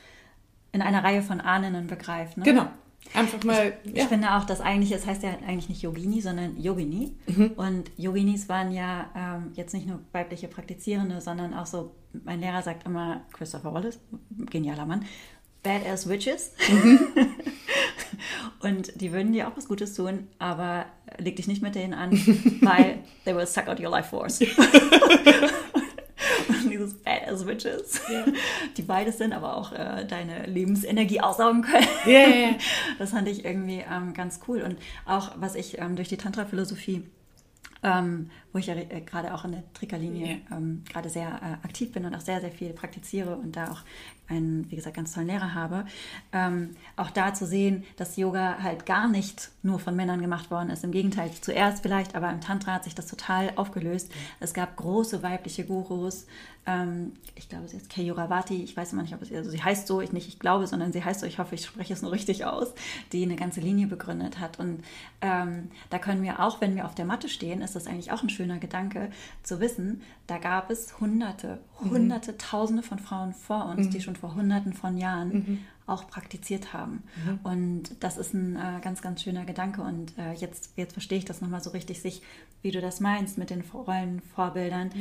in 0.72 0.82
einer 0.82 1.04
Reihe 1.04 1.22
von 1.22 1.42
Ahnen 1.42 1.88
begreift. 1.88 2.38
Ne? 2.38 2.44
Genau, 2.44 2.68
Einfach 3.14 3.44
mal. 3.44 3.78
Ich, 3.84 3.96
ja. 3.96 4.04
ich, 4.04 4.10
finde 4.10 4.34
auch, 4.34 4.46
dass 4.46 4.62
eigentlich, 4.62 4.92
es 4.92 5.06
heißt 5.06 5.24
ja 5.24 5.38
eigentlich 5.48 5.70
nicht 5.70 5.82
Yogini, 5.82 6.22
sondern 6.22 6.58
Yogini. 6.58 7.16
Mhm. 7.28 7.52
Und 7.56 7.92
Yoginis 7.98 8.50
waren 8.50 8.72
ja 8.72 9.10
ähm, 9.16 9.52
jetzt 9.54 9.74
nicht 9.74 9.88
nur 9.88 10.00
weibliche 10.12 10.48
Praktizierende, 10.48 11.22
sondern 11.22 11.54
auch 11.54 11.66
so, 11.66 11.96
mein 12.24 12.40
Lehrer 12.42 12.62
sagt 12.62 12.86
immer, 12.86 13.22
Christopher 13.32 13.74
Wallace, 13.74 14.00
genialer 14.50 14.86
Mann, 14.86 15.06
Badass 15.64 16.10
Witches. 16.10 16.54
Mhm. 16.70 17.00
Und 18.60 19.00
die 19.00 19.12
würden 19.12 19.34
dir 19.34 19.48
auch 19.48 19.56
was 19.56 19.68
Gutes 19.68 19.94
tun, 19.94 20.28
aber 20.40 20.86
leg 21.18 21.36
dich 21.36 21.48
nicht 21.48 21.62
mit 21.62 21.76
denen 21.76 21.94
an, 21.94 22.12
weil 22.62 23.04
they 23.26 23.36
will 23.36 23.46
suck 23.46 23.68
out 23.68 23.80
your 23.80 23.90
life 23.90 24.10
force. 24.10 24.40
dieses 26.70 26.94
Badass 26.96 27.46
Witches, 27.46 28.02
yeah. 28.10 28.26
die 28.78 28.82
beides 28.82 29.18
sind, 29.18 29.34
aber 29.34 29.58
auch 29.58 29.72
äh, 29.72 30.06
deine 30.06 30.46
Lebensenergie 30.46 31.22
aussaugen 31.22 31.62
können. 31.62 31.88
Yeah, 32.06 32.28
yeah. 32.30 32.56
Das 32.98 33.12
fand 33.12 33.28
ich 33.28 33.46
irgendwie 33.46 33.84
ähm, 33.90 34.14
ganz 34.14 34.40
cool. 34.48 34.62
Und 34.62 34.78
auch, 35.06 35.32
was 35.36 35.56
ich 35.56 35.78
ähm, 35.80 35.96
durch 35.96 36.10
die 36.10 36.18
Tantra-Philosophie 36.18 37.04
ähm, 37.84 38.32
wo 38.56 38.60
ich 38.60 38.68
ja 38.68 38.76
äh, 38.76 39.02
gerade 39.02 39.34
auch 39.34 39.44
in 39.44 39.52
der 39.52 39.64
Trickerlinie 39.74 40.28
yeah. 40.28 40.38
ähm, 40.58 40.82
gerade 40.90 41.10
sehr 41.10 41.28
äh, 41.28 41.66
aktiv 41.66 41.92
bin 41.92 42.06
und 42.06 42.16
auch 42.16 42.22
sehr, 42.22 42.40
sehr 42.40 42.52
viel 42.52 42.72
praktiziere 42.72 43.36
und 43.36 43.58
da 43.58 43.70
auch 43.70 43.82
einen, 44.28 44.70
wie 44.72 44.76
gesagt, 44.76 44.96
ganz 44.96 45.14
tollen 45.14 45.28
Lehrer 45.28 45.54
habe. 45.54 45.86
Ähm, 46.32 46.76
auch 46.96 47.12
da 47.12 47.34
zu 47.34 47.46
sehen, 47.46 47.84
dass 47.98 48.18
Yoga 48.18 48.58
halt 48.62 48.86
gar 48.86 49.08
nicht 49.08 49.52
nur 49.62 49.80
von 49.80 49.96
Männern 49.96 50.22
gemacht 50.22 50.52
worden 50.52 50.70
ist. 50.70 50.84
Im 50.84 50.92
Gegenteil, 50.92 51.32
zuerst 51.32 51.82
vielleicht, 51.82 52.16
aber 52.16 52.30
im 52.32 52.42
Tantra 52.42 52.74
hat 52.74 52.86
sich 52.86 52.96
das 52.96 53.08
total 53.08 53.52
aufgelöst. 53.56 54.12
Es 54.40 54.54
gab 54.54 54.78
große 54.78 55.22
weibliche 55.22 55.66
Gurus. 55.66 56.26
Ähm, 56.66 57.14
ich 57.36 57.50
glaube, 57.50 57.68
sie 57.68 57.78
ist 57.78 57.90
Keyoravati. 57.90 58.64
Ich 58.64 58.76
weiß 58.76 58.94
immer 58.94 59.04
nicht, 59.04 59.14
ob 59.14 59.22
es, 59.22 59.32
also 59.32 59.52
sie 59.52 59.62
heißt 59.62 59.86
so, 59.86 60.02
ich 60.02 60.12
nicht, 60.12 60.28
ich 60.28 60.40
glaube, 60.40 60.66
sondern 60.66 60.92
sie 60.92 61.04
heißt 61.04 61.20
so, 61.20 61.28
ich 61.28 61.38
hoffe, 61.38 61.56
ich 61.56 61.66
spreche 61.66 61.94
es 61.94 62.02
nur 62.02 62.12
richtig 62.12 62.46
aus, 62.46 62.74
die 63.12 63.24
eine 63.24 63.36
ganze 63.36 63.60
Linie 63.60 63.88
begründet 63.88 64.40
hat. 64.40 64.60
Und 64.60 64.84
ähm, 65.22 65.70
da 65.90 66.00
können 66.00 66.24
wir 66.24 66.40
auch, 66.40 66.62
wenn 66.62 66.76
wir 66.76 66.86
auf 66.86 66.96
der 66.96 67.06
Matte 67.06 67.30
stehen, 67.30 67.62
ist 67.62 67.76
das 67.76 67.86
eigentlich 67.86 68.12
auch 68.12 68.24
ein 68.24 68.30
schönes 68.30 68.45
schöner 68.46 68.60
Gedanke, 68.60 69.10
zu 69.44 69.60
wissen, 69.60 70.02
da 70.28 70.38
gab 70.38 70.70
es 70.70 71.00
hunderte, 71.00 71.60
mhm. 71.82 71.90
hunderte, 71.90 72.34
mhm. 72.34 72.38
tausende 72.38 72.84
von 72.84 73.00
Frauen 73.00 73.34
vor 73.34 73.66
uns, 73.66 73.88
mhm. 73.88 73.92
die 73.92 74.02
schon 74.02 74.16
vor 74.16 74.36
hunderten 74.36 74.74
von 74.74 74.98
Jahren 74.98 75.30
mhm. 75.30 75.60
auch 75.88 76.08
praktiziert 76.08 76.74
haben. 76.74 77.04
Mhm. 77.26 77.40
Und 77.44 77.84
das 78.04 78.18
ist 78.18 78.34
ein 78.34 78.56
äh, 78.56 78.82
ganz, 78.82 79.02
ganz 79.02 79.24
schöner 79.24 79.46
Gedanke. 79.46 79.82
Und 79.82 80.18
äh, 80.18 80.34
jetzt, 80.34 80.74
jetzt 80.76 80.94
verstehe 80.94 81.18
ich 81.18 81.26
das 81.26 81.42
nochmal 81.42 81.62
so 81.62 81.72
richtig, 81.72 82.02
sich, 82.02 82.22
wie 82.62 82.72
du 82.72 82.82
das 82.82 83.00
meinst, 83.00 83.38
mit 83.38 83.50
den 83.50 83.62
Rollenvorbildern, 83.62 84.92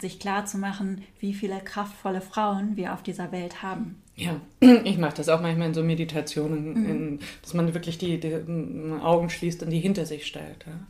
sich 0.00 0.18
klar 0.20 0.46
zu 0.46 0.58
machen, 0.58 1.02
wie 1.18 1.34
viele 1.34 1.58
kraftvolle 1.60 2.20
Frauen 2.20 2.76
wir 2.76 2.94
auf 2.94 3.02
dieser 3.02 3.32
Welt 3.32 3.62
haben. 3.62 4.02
Ja, 4.16 4.40
ich 4.60 4.98
mache 4.98 5.16
das 5.16 5.28
auch 5.28 5.40
manchmal 5.40 5.68
in 5.68 5.74
so 5.74 5.82
Meditationen, 5.82 6.70
mhm. 6.70 6.90
in, 6.90 7.20
dass 7.42 7.54
man 7.54 7.74
wirklich 7.74 7.98
die, 7.98 8.18
die, 8.18 8.34
Augen 9.02 9.28
schließt 9.30 9.62
und 9.62 9.70
die 9.70 9.80
hinter 9.80 10.06
sich 10.06 10.26
stellt. 10.26 10.64
Ja? 10.66 10.80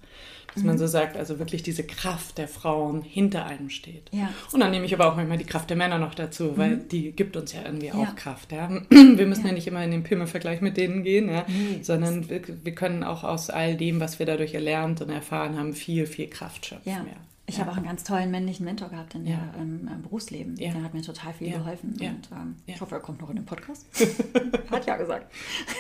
Dass 0.56 0.62
mhm. 0.62 0.70
man 0.70 0.78
so 0.78 0.86
sagt, 0.86 1.18
also 1.18 1.38
wirklich 1.38 1.62
diese 1.62 1.84
Kraft 1.84 2.38
der 2.38 2.48
Frauen 2.48 3.02
hinter 3.02 3.44
einem 3.44 3.68
steht. 3.68 4.08
Ja. 4.10 4.30
Und 4.52 4.60
dann 4.60 4.70
nehme 4.70 4.86
ich 4.86 4.94
aber 4.94 5.06
auch 5.06 5.14
manchmal 5.14 5.36
die 5.36 5.44
Kraft 5.44 5.68
der 5.68 5.76
Männer 5.76 5.98
noch 5.98 6.14
dazu, 6.14 6.56
weil 6.56 6.76
mhm. 6.76 6.88
die 6.88 7.12
gibt 7.12 7.36
uns 7.36 7.52
ja 7.52 7.60
irgendwie 7.62 7.88
ja. 7.88 7.92
auch 7.92 8.16
Kraft. 8.16 8.52
Ja? 8.52 8.70
Wir 8.90 9.26
müssen 9.26 9.46
ja. 9.46 9.52
nicht 9.52 9.66
immer 9.66 9.84
in 9.84 9.90
den 9.90 10.02
Pimmelvergleich 10.02 10.62
mit 10.62 10.78
denen 10.78 11.02
gehen, 11.02 11.28
ja? 11.28 11.44
Nee, 11.46 11.82
sondern 11.82 12.30
wir, 12.30 12.40
wir, 12.64 12.74
können 12.74 13.04
auch 13.04 13.22
aus 13.22 13.50
all 13.50 13.76
dem, 13.76 14.00
was 14.00 14.18
wir 14.18 14.24
dadurch 14.24 14.54
erlernt 14.54 15.02
und 15.02 15.10
erfahren 15.10 15.58
haben, 15.58 15.74
viel, 15.74 16.06
viel 16.06 16.28
Kraft 16.28 16.64
schöpfen. 16.64 16.90
Ja. 16.90 17.04
Ich 17.48 17.56
ja. 17.56 17.60
habe 17.60 17.72
auch 17.72 17.76
einen 17.76 17.86
ganz 17.86 18.02
tollen 18.02 18.30
männlichen 18.30 18.64
Mentor 18.64 18.88
gehabt 18.88 19.14
in 19.14 19.26
ja. 19.26 19.36
der, 19.36 19.62
im, 19.62 19.86
im, 19.86 20.02
Berufsleben. 20.02 20.56
Der 20.56 20.82
hat 20.82 20.94
mir 20.94 21.02
total 21.02 21.32
viel 21.32 21.52
geholfen. 21.52 21.90
Und 21.92 22.00
ähm, 22.00 22.56
ich 22.66 22.80
hoffe, 22.80 22.96
er 22.96 23.00
kommt 23.00 23.20
noch 23.20 23.30
in 23.30 23.36
den 23.36 23.44
Podcast. 23.44 23.86
hat 24.70 24.86
ja 24.86 24.96
gesagt. 24.96 25.32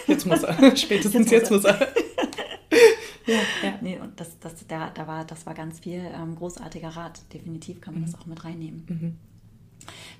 Jetzt 0.06 0.26
muss 0.26 0.42
er. 0.42 0.54
Spätestens 0.76 1.30
jetzt, 1.30 1.50
jetzt 1.50 1.50
muss 1.50 1.64
er. 1.64 1.78
ja, 3.26 3.34
ja. 3.62 3.74
Nee, 3.80 3.98
und 3.98 4.18
das, 4.20 4.38
das, 4.38 4.66
da, 4.66 4.90
da 4.90 5.06
war, 5.06 5.24
das 5.24 5.46
war 5.46 5.54
ganz 5.54 5.80
viel 5.80 6.02
ähm, 6.14 6.36
großartiger 6.36 6.88
Rat. 6.88 7.20
Definitiv 7.32 7.80
kann 7.80 7.94
man 7.94 8.02
mhm. 8.02 8.06
das 8.06 8.20
auch 8.20 8.26
mit 8.26 8.44
reinnehmen. 8.44 8.86
Mhm. 8.88 9.16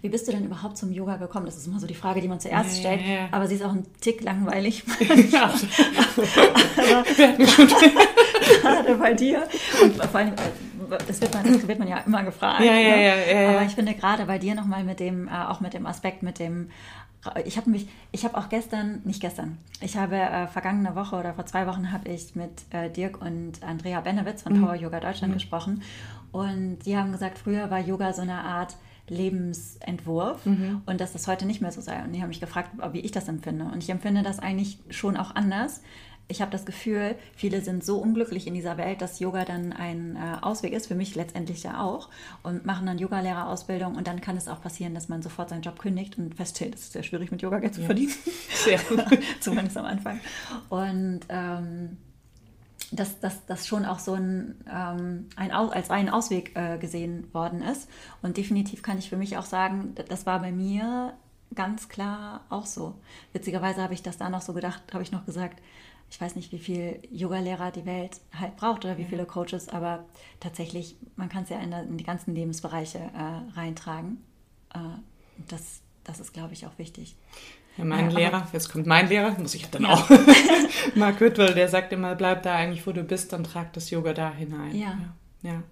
Wie 0.03 0.09
bist 0.09 0.29
du 0.29 0.33
denn 0.33 0.45
überhaupt 0.45 0.77
zum 0.77 0.93
Yoga 0.93 1.17
gekommen? 1.17 1.47
Das 1.47 1.57
ist 1.57 1.67
immer 1.67 1.81
so 1.81 1.87
die 1.87 1.95
Frage, 1.95 2.21
die 2.21 2.29
man 2.29 2.39
zuerst 2.39 2.77
ja, 2.77 2.81
stellt. 2.81 3.01
Ja, 3.01 3.15
ja. 3.15 3.29
Aber 3.31 3.47
sie 3.47 3.55
ist 3.57 3.65
auch 3.65 3.73
ein 3.73 3.87
Tick 4.01 4.23
langweilig. 4.23 4.85
Ja. 5.31 5.53
aber, 6.77 7.05
gerade 8.63 8.95
bei 8.97 9.15
dir. 9.15 9.49
Und 9.83 9.97
vor 9.97 10.21
allem, 10.21 10.35
äh, 10.35 10.99
das 11.07 11.21
wird, 11.21 11.35
man, 11.35 11.53
das 11.53 11.67
wird 11.67 11.79
man 11.79 11.89
ja 11.89 11.99
immer 11.99 12.23
gefragt. 12.23 12.61
Ja, 12.61 12.75
ja, 12.75 12.97
ne? 12.97 13.05
ja, 13.05 13.41
ja, 13.43 13.51
Aber 13.51 13.67
ich 13.67 13.75
finde 13.75 13.95
gerade 13.95 14.27
bei 14.27 14.39
dir 14.39 14.55
nochmal 14.55 14.85
mit 14.85 15.01
dem, 15.01 15.29
äh, 15.29 15.31
auch 15.49 15.61
mit 15.61 15.75
dem 15.75 15.87
Aspekt, 15.87 16.23
mit 16.23 16.39
dem 16.39 16.71
ich 17.45 17.57
habe 17.57 17.71
mich, 17.71 17.89
ich 18.13 18.25
habe 18.25 18.37
auch 18.37 18.49
gestern, 18.49 19.01
nicht 19.05 19.21
gestern, 19.21 19.59
ich 19.81 19.97
habe 19.97 20.17
äh, 20.17 20.47
vergangene 20.47 20.95
Woche 20.95 21.17
oder 21.17 21.35
vor 21.35 21.47
zwei 21.47 21.67
Wochen 21.67 21.93
habe 21.93 22.09
ich 22.09 22.37
mit 22.37 22.63
äh, 22.71 22.91
Dirk 22.91 23.21
und 23.21 23.63
Andrea 23.63 24.01
Benewitz 24.01 24.43
von 24.43 24.57
mhm. 24.57 24.63
Power 24.63 24.75
Yoga 24.75 25.01
Deutschland 25.01 25.33
mhm. 25.33 25.39
gesprochen 25.39 25.83
und 26.33 26.81
die 26.87 26.97
haben 26.97 27.13
gesagt, 27.13 27.39
früher 27.39 27.71
war 27.71 27.81
Yoga 27.81 28.13
so 28.13 28.23
eine 28.23 28.45
Art 28.45 28.77
Lebensentwurf 29.09 30.45
mhm. 30.47 30.83
und 30.87 31.01
dass 31.01 31.13
das 31.13 31.29
heute 31.29 31.47
nicht 31.47 31.61
mehr 31.61 31.73
so 31.73 31.81
sei. 31.81 32.03
Und 32.03 32.13
die 32.13 32.21
haben 32.21 32.29
mich 32.29 32.41
gefragt, 32.41 32.71
wie 32.93 33.01
ich 33.01 33.13
das 33.13 33.29
empfinde. 33.29 33.65
Und 33.67 33.83
ich 33.83 33.91
empfinde 33.91 34.23
das 34.23 34.39
eigentlich 34.39 34.79
schon 34.91 35.17
auch 35.17 35.35
anders. 35.35 35.83
Ich 36.29 36.41
habe 36.41 36.51
das 36.51 36.67
Gefühl, 36.67 37.15
viele 37.37 37.61
sind 37.61 37.85
so 37.85 37.99
unglücklich 37.99 38.47
in 38.47 38.55
dieser 38.55 38.77
Welt, 38.79 39.01
dass 39.01 39.21
Yoga 39.21 39.45
dann 39.45 39.73
ein 39.73 40.17
äh, 40.17 40.39
Ausweg 40.43 40.73
ist, 40.73 40.89
für 40.89 40.97
mich 40.97 41.15
letztendlich 41.15 41.63
ja 41.63 41.81
auch, 41.81 42.09
und 42.43 42.67
machen 42.67 42.87
dann 42.87 42.99
Yogalehrerausbildung 42.99 43.95
und 43.95 44.09
dann 44.09 44.21
kann 44.21 44.37
es 44.37 44.49
auch 44.49 44.61
passieren, 44.61 44.95
dass 44.95 45.09
man 45.09 45.23
sofort 45.23 45.51
seinen 45.51 45.63
Job 45.63 45.79
kündigt 45.79 46.19
und 46.19 46.35
feststellt, 46.35 46.75
es 46.75 46.83
ist 46.83 46.93
sehr 46.93 47.05
schwierig, 47.05 47.31
mit 47.31 47.43
Yoga 47.43 47.61
Geld 47.61 47.75
zu 47.75 47.83
verdienen. 47.83 48.13
Sehr. 48.51 48.81
Zumindest 49.41 49.77
am 49.77 49.85
Anfang. 49.85 50.21
Und 50.69 51.21
ähm, 51.29 51.97
dass 52.93 53.19
das 53.21 53.67
schon 53.67 53.85
auch 53.85 53.99
so 53.99 54.15
ein, 54.15 54.57
ähm, 54.73 55.29
ein 55.37 55.51
als 55.51 55.91
einen 55.91 56.09
Ausweg 56.09 56.57
äh, 56.57 56.79
gesehen 56.79 57.33
worden 57.35 57.63
ist. 57.63 57.89
Und 58.23 58.37
definitiv 58.37 58.83
kann 58.83 58.99
ich 58.99 59.09
für 59.09 59.17
mich 59.17 59.37
auch 59.37 59.45
sagen, 59.45 59.95
das 60.09 60.27
war 60.27 60.41
bei 60.41 60.53
mir 60.53 61.15
ganz 61.55 61.89
klar 61.89 62.45
auch 62.49 62.67
so. 62.67 62.95
Witzigerweise 63.33 63.83
habe 63.83 63.95
ich 63.95 64.03
das 64.03 64.19
da 64.19 64.29
noch 64.29 64.43
so 64.43 64.53
gedacht, 64.53 64.83
habe 64.93 65.03
ich 65.03 65.13
noch 65.13 65.25
gesagt, 65.27 65.61
ich 66.11 66.21
weiß 66.21 66.37
nicht, 66.37 66.53
wie 66.53 66.59
viel 66.59 67.01
Yoga-Lehrer 67.11 67.71
die 67.71 67.85
Welt 67.85 68.21
halt 68.39 68.57
braucht 68.57 68.85
oder 68.85 68.97
wie 68.97 69.05
viele 69.05 69.27
Coaches, 69.27 69.69
aber 69.69 70.05
tatsächlich, 70.41 70.97
man 71.17 71.29
kann 71.29 71.43
es 71.45 71.51
ja 71.51 71.59
in, 71.59 71.73
in, 71.73 71.99
die 71.99 72.05
ganzen 72.05 72.35
Lebensbereiche 72.35 72.99
äh, 72.99 73.59
reintragen. 73.59 74.19
Äh, 74.73 74.79
das, 75.49 75.81
das 76.05 76.21
ist, 76.21 76.33
glaube 76.33 76.55
ich, 76.55 76.67
auch 76.67 76.79
wichtig. 76.79 77.17
Ja, 77.77 77.85
mein 77.85 78.11
ja, 78.11 78.19
Lehrer, 78.19 78.49
jetzt 78.53 78.71
kommt 78.71 78.87
mein 78.87 79.09
Lehrer, 79.09 79.37
muss 79.39 79.55
ich 79.55 79.69
dann 79.69 79.83
ja. 79.83 79.93
auch. 79.93 80.09
Mark 80.95 81.21
Wittwell, 81.21 81.55
der 81.55 81.69
sagt 81.69 81.93
immer, 81.93 82.15
bleib 82.15 82.43
da 82.43 82.55
eigentlich, 82.55 82.87
wo 82.87 82.93
du 82.93 83.03
bist, 83.03 83.33
dann 83.33 83.45
trag 83.45 83.73
das 83.73 83.91
Yoga 83.91 84.15
da 84.15 84.33
hinein. 84.33 84.75
Ja. 84.75 84.99
ja. 85.43 85.63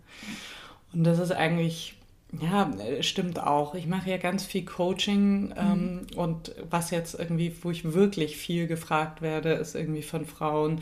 Und 0.92 1.04
das 1.04 1.18
ist 1.18 1.32
eigentlich, 1.32 1.96
ja, 2.40 2.70
stimmt 3.00 3.40
auch. 3.40 3.74
Ich 3.74 3.86
mache 3.86 4.10
ja 4.10 4.16
ganz 4.16 4.44
viel 4.44 4.64
Coaching 4.64 5.48
mhm. 5.48 5.54
ähm, 5.56 6.06
und 6.16 6.54
was 6.68 6.90
jetzt 6.90 7.18
irgendwie, 7.18 7.54
wo 7.62 7.70
ich 7.70 7.92
wirklich 7.92 8.36
viel 8.36 8.66
gefragt 8.66 9.22
werde, 9.22 9.52
ist 9.52 9.74
irgendwie 9.74 10.02
von 10.02 10.26
Frauen, 10.26 10.80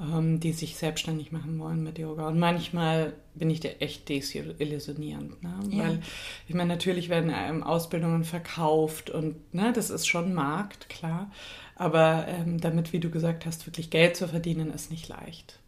ähm, 0.00 0.40
die 0.40 0.52
sich 0.52 0.76
selbstständig 0.76 1.32
machen 1.32 1.58
wollen 1.58 1.82
mit 1.82 1.98
Yoga. 1.98 2.28
Und 2.28 2.38
manchmal 2.38 3.12
bin 3.34 3.50
ich 3.50 3.60
da 3.60 3.68
echt 3.80 4.08
desillusionierend. 4.08 5.42
Ne? 5.42 5.54
Ja. 5.70 5.84
Weil 5.84 6.00
ich 6.48 6.54
meine, 6.54 6.68
natürlich 6.68 7.08
werden 7.08 7.32
ähm, 7.34 7.62
Ausbildungen 7.62 8.24
verkauft 8.24 9.10
und 9.10 9.54
ne, 9.54 9.72
das 9.74 9.90
ist 9.90 10.06
schon 10.06 10.34
Markt, 10.34 10.88
klar. 10.88 11.30
Aber 11.76 12.26
ähm, 12.28 12.60
damit, 12.60 12.92
wie 12.92 13.00
du 13.00 13.10
gesagt 13.10 13.46
hast, 13.46 13.66
wirklich 13.66 13.90
Geld 13.90 14.16
zu 14.16 14.28
verdienen, 14.28 14.72
ist 14.72 14.90
nicht 14.90 15.08
leicht 15.08 15.59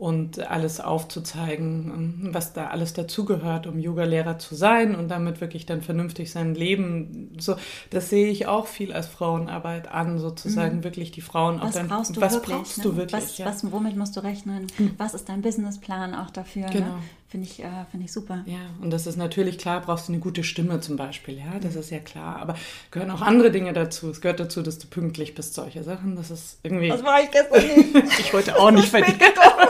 und 0.00 0.38
alles 0.50 0.80
aufzuzeigen, 0.80 1.92
ähm, 2.24 2.28
was 2.32 2.54
da 2.54 2.68
alles 2.68 2.94
dazugehört, 2.94 3.66
um 3.66 3.78
Yoga-Lehrer 3.78 4.38
zu 4.38 4.54
sein 4.54 4.94
und 4.94 5.08
damit 5.08 5.42
wirklich 5.42 5.66
dann 5.66 5.82
vernünftig 5.82 6.32
sein 6.32 6.54
Leben. 6.54 7.36
So, 7.38 7.56
das 7.90 8.08
sehe 8.08 8.30
ich 8.30 8.46
auch 8.46 8.66
viel 8.66 8.94
als 8.94 9.08
Frauenarbeit 9.08 9.92
an, 9.92 10.18
sozusagen 10.18 10.78
mhm. 10.78 10.84
wirklich 10.84 11.10
die 11.10 11.20
Frauen 11.20 11.60
was 11.60 11.76
auch 11.76 11.80
dann. 11.80 11.88
Brauchst 11.88 12.16
du 12.16 12.20
was 12.22 12.32
wirklich, 12.32 12.56
brauchst 12.56 12.78
ne? 12.78 12.84
du 12.84 12.96
wirklich? 12.96 13.22
Was, 13.22 13.36
ja. 13.36 13.44
was, 13.44 13.70
womit 13.70 13.94
musst 13.94 14.16
du 14.16 14.20
rechnen? 14.20 14.68
Mhm. 14.78 14.92
Was 14.96 15.12
ist 15.12 15.28
dein 15.28 15.42
Businessplan 15.42 16.14
auch 16.14 16.30
dafür? 16.30 16.68
Ne? 16.68 16.72
Genau. 16.72 16.86
Ne? 16.86 17.02
Finde 17.30 17.46
ich, 17.46 17.62
äh, 17.62 17.68
find 17.92 18.02
ich 18.02 18.12
super. 18.12 18.42
Ja, 18.46 18.58
und 18.82 18.90
das 18.90 19.06
ist 19.06 19.16
natürlich 19.16 19.56
klar, 19.56 19.80
brauchst 19.82 20.08
du 20.08 20.12
eine 20.12 20.20
gute 20.20 20.42
Stimme 20.42 20.80
zum 20.80 20.96
Beispiel, 20.96 21.38
ja, 21.38 21.60
das 21.60 21.76
ist 21.76 21.90
ja 21.90 22.00
klar. 22.00 22.40
Aber 22.40 22.56
gehören 22.90 23.12
auch 23.12 23.22
andere 23.22 23.52
Dinge 23.52 23.72
dazu. 23.72 24.10
Es 24.10 24.20
gehört 24.20 24.40
dazu, 24.40 24.62
dass 24.62 24.80
du 24.80 24.88
pünktlich 24.88 25.36
bist, 25.36 25.54
solche 25.54 25.84
Sachen. 25.84 26.16
Das 26.16 26.32
ist 26.32 26.58
irgendwie. 26.64 26.88
Das 26.88 27.04
war 27.04 27.22
ich 27.22 27.30
gestern 27.30 27.64
nicht. 27.64 28.18
ich 28.18 28.34
wollte 28.34 28.58
auch 28.58 28.72
nicht 28.72 28.88
fertig 28.90 29.14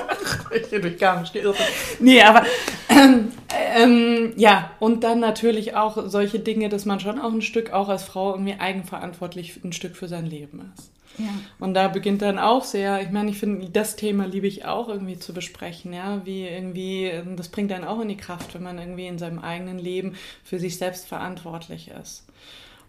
ich 0.54 0.70
bin 0.70 0.80
durch 0.80 0.98
Garmisch 0.98 1.32
geirrt. 1.32 1.56
Nee, 1.98 2.22
aber 2.22 2.46
ähm, 2.88 3.28
ähm, 3.76 4.32
ja, 4.36 4.70
und 4.80 5.04
dann 5.04 5.20
natürlich 5.20 5.74
auch 5.74 6.08
solche 6.08 6.38
Dinge, 6.38 6.70
dass 6.70 6.86
man 6.86 6.98
schon 6.98 7.20
auch 7.20 7.32
ein 7.32 7.42
Stück, 7.42 7.74
auch 7.74 7.90
als 7.90 8.04
Frau 8.04 8.32
irgendwie 8.32 8.54
eigenverantwortlich 8.58 9.60
ein 9.62 9.74
Stück 9.74 9.96
für 9.96 10.08
sein 10.08 10.24
Leben 10.24 10.72
ist. 10.78 10.90
Ja. 11.20 11.30
Und 11.58 11.74
da 11.74 11.88
beginnt 11.88 12.22
dann 12.22 12.38
auch 12.38 12.64
sehr, 12.64 13.00
ich 13.02 13.10
meine, 13.10 13.30
ich 13.30 13.38
finde, 13.38 13.70
das 13.70 13.96
Thema 13.96 14.26
liebe 14.26 14.46
ich 14.46 14.64
auch 14.64 14.88
irgendwie 14.88 15.18
zu 15.18 15.32
besprechen, 15.32 15.92
ja, 15.92 16.24
wie 16.24 16.46
irgendwie, 16.46 17.12
das 17.36 17.48
bringt 17.48 17.72
einen 17.72 17.84
auch 17.84 18.00
in 18.00 18.08
die 18.08 18.16
Kraft, 18.16 18.54
wenn 18.54 18.62
man 18.62 18.78
irgendwie 18.78 19.06
in 19.06 19.18
seinem 19.18 19.38
eigenen 19.38 19.78
Leben 19.78 20.14
für 20.44 20.58
sich 20.58 20.78
selbst 20.78 21.06
verantwortlich 21.06 21.90
ist. 21.90 22.24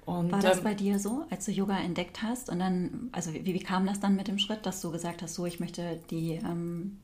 Und, 0.05 0.31
War 0.31 0.39
das 0.39 0.57
ähm, 0.57 0.63
bei 0.63 0.73
dir 0.73 0.99
so, 0.99 1.25
als 1.29 1.45
du 1.45 1.51
Yoga 1.51 1.77
entdeckt 1.77 2.21
hast? 2.23 2.49
Und 2.49 2.59
dann, 2.59 3.09
also 3.11 3.33
wie, 3.33 3.45
wie 3.45 3.59
kam 3.59 3.85
das 3.85 3.99
dann 3.99 4.15
mit 4.15 4.27
dem 4.27 4.39
Schritt, 4.39 4.65
dass 4.65 4.81
du 4.81 4.91
gesagt 4.91 5.21
hast, 5.21 5.35
so, 5.35 5.45
ich 5.45 5.59
möchte 5.59 5.99
die 6.09 6.33
ähm, 6.33 6.97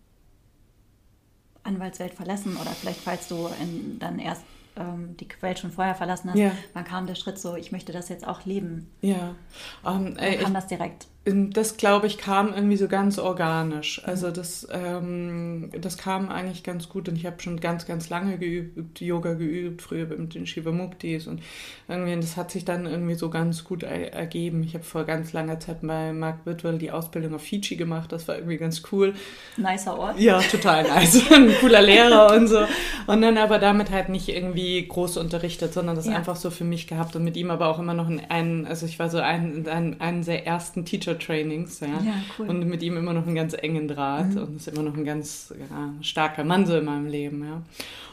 Anwaltswelt 1.63 2.13
verlassen 2.13 2.57
oder 2.57 2.71
vielleicht, 2.71 2.99
falls 2.99 3.27
du 3.27 3.49
in, 3.61 3.99
dann 3.99 4.19
erst 4.19 4.43
ähm, 4.77 5.15
die 5.17 5.27
Welt 5.41 5.59
schon 5.59 5.71
vorher 5.71 5.95
verlassen 5.95 6.31
hast, 6.31 6.39
ja. 6.39 6.51
wann 6.73 6.85
kam 6.85 7.07
der 7.07 7.15
Schritt 7.15 7.39
so, 7.39 7.55
ich 7.55 7.71
möchte 7.71 7.91
das 7.91 8.09
jetzt 8.09 8.27
auch 8.27 8.45
leben? 8.45 8.89
Ja. 9.01 9.35
Um, 9.83 10.07
ähm, 10.07 10.17
äh, 10.17 10.37
kam 10.37 10.51
ich, 10.51 10.57
das 10.57 10.67
direkt? 10.67 11.07
Das, 11.29 11.75
glaube 11.75 12.07
ich, 12.07 12.17
kam 12.17 12.53
irgendwie 12.53 12.77
so 12.77 12.87
ganz 12.87 13.19
organisch. 13.19 14.01
Also 14.05 14.31
das, 14.31 14.65
ähm, 14.71 15.69
das 15.81 15.97
kam 15.97 16.29
eigentlich 16.29 16.63
ganz 16.63 16.87
gut 16.87 17.09
und 17.09 17.17
ich 17.17 17.25
habe 17.25 17.41
schon 17.41 17.59
ganz, 17.59 17.85
ganz 17.85 18.09
lange 18.09 18.37
geübt, 18.37 19.01
Yoga 19.01 19.33
geübt, 19.33 19.81
früher 19.81 20.05
mit 20.05 20.35
den 20.35 20.47
Shivamuktis 20.47 21.27
und 21.27 21.41
irgendwie, 21.89 22.15
das 22.15 22.37
hat 22.37 22.51
sich 22.51 22.63
dann 22.63 22.85
irgendwie 22.85 23.15
so 23.15 23.29
ganz 23.29 23.65
gut 23.65 23.83
er 23.83 24.13
ergeben. 24.13 24.63
Ich 24.63 24.73
habe 24.73 24.85
vor 24.85 25.03
ganz 25.03 25.33
langer 25.33 25.59
Zeit 25.59 25.79
bei 25.81 26.13
Mark 26.13 26.45
Whitwell 26.45 26.77
die 26.77 26.91
Ausbildung 26.91 27.35
auf 27.35 27.41
Fiji 27.41 27.75
gemacht, 27.75 28.13
das 28.13 28.27
war 28.29 28.35
irgendwie 28.35 28.57
ganz 28.57 28.81
cool. 28.93 29.13
Nicer 29.57 29.99
Ort. 29.99 30.17
Ja, 30.19 30.39
total 30.39 30.83
nice. 30.83 31.21
Ein 31.31 31.53
cooler 31.59 31.81
Lehrer 31.81 32.33
und 32.37 32.47
so. 32.47 32.59
Und 33.07 33.21
dann 33.21 33.37
aber 33.37 33.59
damit 33.59 33.91
halt 33.91 34.07
nicht 34.07 34.29
irgendwie 34.29 34.87
groß 34.87 35.17
unterrichtet, 35.17 35.73
sondern 35.73 35.97
das 35.97 36.07
ja. 36.07 36.15
einfach 36.15 36.37
so 36.37 36.51
für 36.51 36.63
mich 36.63 36.87
gehabt 36.87 37.17
und 37.17 37.25
mit 37.25 37.35
ihm 37.35 37.51
aber 37.51 37.67
auch 37.67 37.79
immer 37.79 37.93
noch 37.93 38.09
einen, 38.29 38.65
also 38.65 38.85
ich 38.85 38.97
war 38.97 39.09
so 39.09 39.17
einen, 39.17 39.67
einen, 39.67 39.99
einen 39.99 40.23
der 40.23 40.47
ersten 40.47 40.85
Teacher 40.85 41.16
Mentor-Trainings. 41.17 41.80
Ja. 41.80 41.88
Ja, 41.88 42.13
cool. 42.38 42.49
Und 42.49 42.67
mit 42.67 42.82
ihm 42.82 42.97
immer 42.97 43.13
noch 43.13 43.25
einen 43.25 43.36
ganz 43.36 43.53
engen 43.53 43.88
Draht 43.88 44.36
und 44.36 44.58
ist 44.58 44.67
immer 44.67 44.84
noch 44.84 44.95
ein 44.95 45.06
ganz 45.06 45.53
ja, 45.58 45.93
starker 46.01 46.43
Mann 46.43 46.65
so 46.65 46.77
in 46.77 46.86
meinem 46.86 47.08
Leben. 47.08 47.43
Ja. 47.45 47.62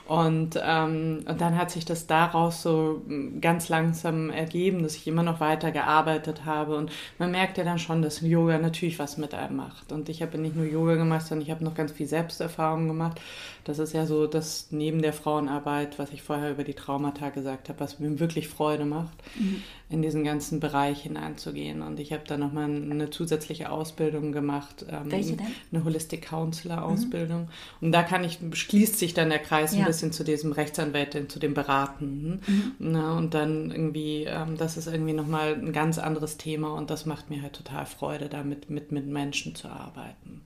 Und, 0.06 0.60
ähm, 0.62 1.24
und 1.26 1.40
dann 1.40 1.56
hat 1.56 1.70
sich 1.70 1.86
das 1.86 2.06
daraus 2.06 2.62
so 2.62 3.02
mm, 3.06 3.40
ganz 3.40 3.70
langsam 3.70 4.28
ergeben, 4.28 4.82
dass 4.82 4.96
ich 4.96 5.06
immer 5.06 5.22
noch 5.22 5.40
weiter 5.40 5.70
gearbeitet 5.70 6.44
habe. 6.44 6.76
Und 6.76 6.92
man 7.18 7.30
merkt 7.30 7.56
ja 7.56 7.64
dann 7.64 7.78
schon, 7.78 8.02
dass 8.02 8.20
Yoga 8.20 8.58
natürlich 8.58 8.98
was 8.98 9.16
mit 9.16 9.32
einem 9.32 9.56
macht. 9.56 9.92
Und 9.92 10.10
ich 10.10 10.20
habe 10.20 10.36
nicht 10.36 10.56
nur 10.56 10.66
Yoga 10.66 10.96
gemacht, 10.96 11.26
sondern 11.26 11.46
ich 11.46 11.50
habe 11.50 11.64
noch 11.64 11.74
ganz 11.74 11.92
viel 11.92 12.06
Selbsterfahrung 12.06 12.86
gemacht. 12.86 13.20
Das 13.64 13.78
ist 13.78 13.94
ja 13.94 14.06
so 14.06 14.26
das 14.26 14.68
neben 14.70 15.00
der 15.00 15.12
Frauenarbeit, 15.12 15.98
was 15.98 16.10
ich 16.12 16.22
vorher 16.22 16.50
über 16.50 16.64
die 16.64 16.74
Traumata 16.74 17.30
gesagt 17.30 17.68
habe, 17.68 17.80
was 17.80 17.98
mir 17.98 18.20
wirklich 18.20 18.48
Freude 18.48 18.84
macht, 18.84 19.16
mhm. 19.38 19.62
in 19.88 20.02
diesen 20.02 20.22
ganzen 20.22 20.60
Bereich 20.60 21.02
hineinzugehen. 21.02 21.82
Und 21.82 21.98
ich 21.98 22.12
habe 22.12 22.24
dann 22.26 22.40
nochmal 22.40 22.64
eine 22.64 23.10
zusätzliche 23.10 23.70
Ausbildung 23.70 24.32
gemacht. 24.32 24.84
Ähm, 24.88 25.10
Welche 25.10 25.36
denn? 25.36 25.46
Eine 25.72 25.84
Holistic 25.84 26.26
Counselor 26.28 26.84
Ausbildung. 26.84 27.42
Mhm. 27.42 27.48
Und 27.86 27.92
da 27.92 28.02
kann 28.02 28.22
ich, 28.22 28.38
schließt 28.52 28.98
sich 28.98 29.14
dann 29.14 29.30
der 29.30 29.38
Kreis 29.38 29.74
ja. 29.74 29.80
ein 29.80 29.86
bisschen 29.86 30.12
zu 30.12 30.24
diesem 30.24 30.52
Rechtsanwältin, 30.52 31.28
zu 31.28 31.38
dem 31.38 31.54
Beraten. 31.54 32.42
Mhm. 32.46 32.72
Na, 32.78 33.16
und 33.16 33.34
dann 33.34 33.70
irgendwie, 33.70 34.24
ähm, 34.24 34.56
das 34.58 34.76
ist 34.76 34.86
irgendwie 34.86 35.14
nochmal 35.14 35.54
ein 35.54 35.72
ganz 35.72 35.98
anderes 35.98 36.36
Thema 36.36 36.74
und 36.74 36.90
das 36.90 37.06
macht 37.06 37.30
mir 37.30 37.42
halt 37.42 37.54
total 37.54 37.86
Freude, 37.86 38.28
damit 38.28 38.68
mit, 38.68 38.92
mit 38.92 39.06
Menschen 39.06 39.54
zu 39.54 39.68
arbeiten 39.68 40.42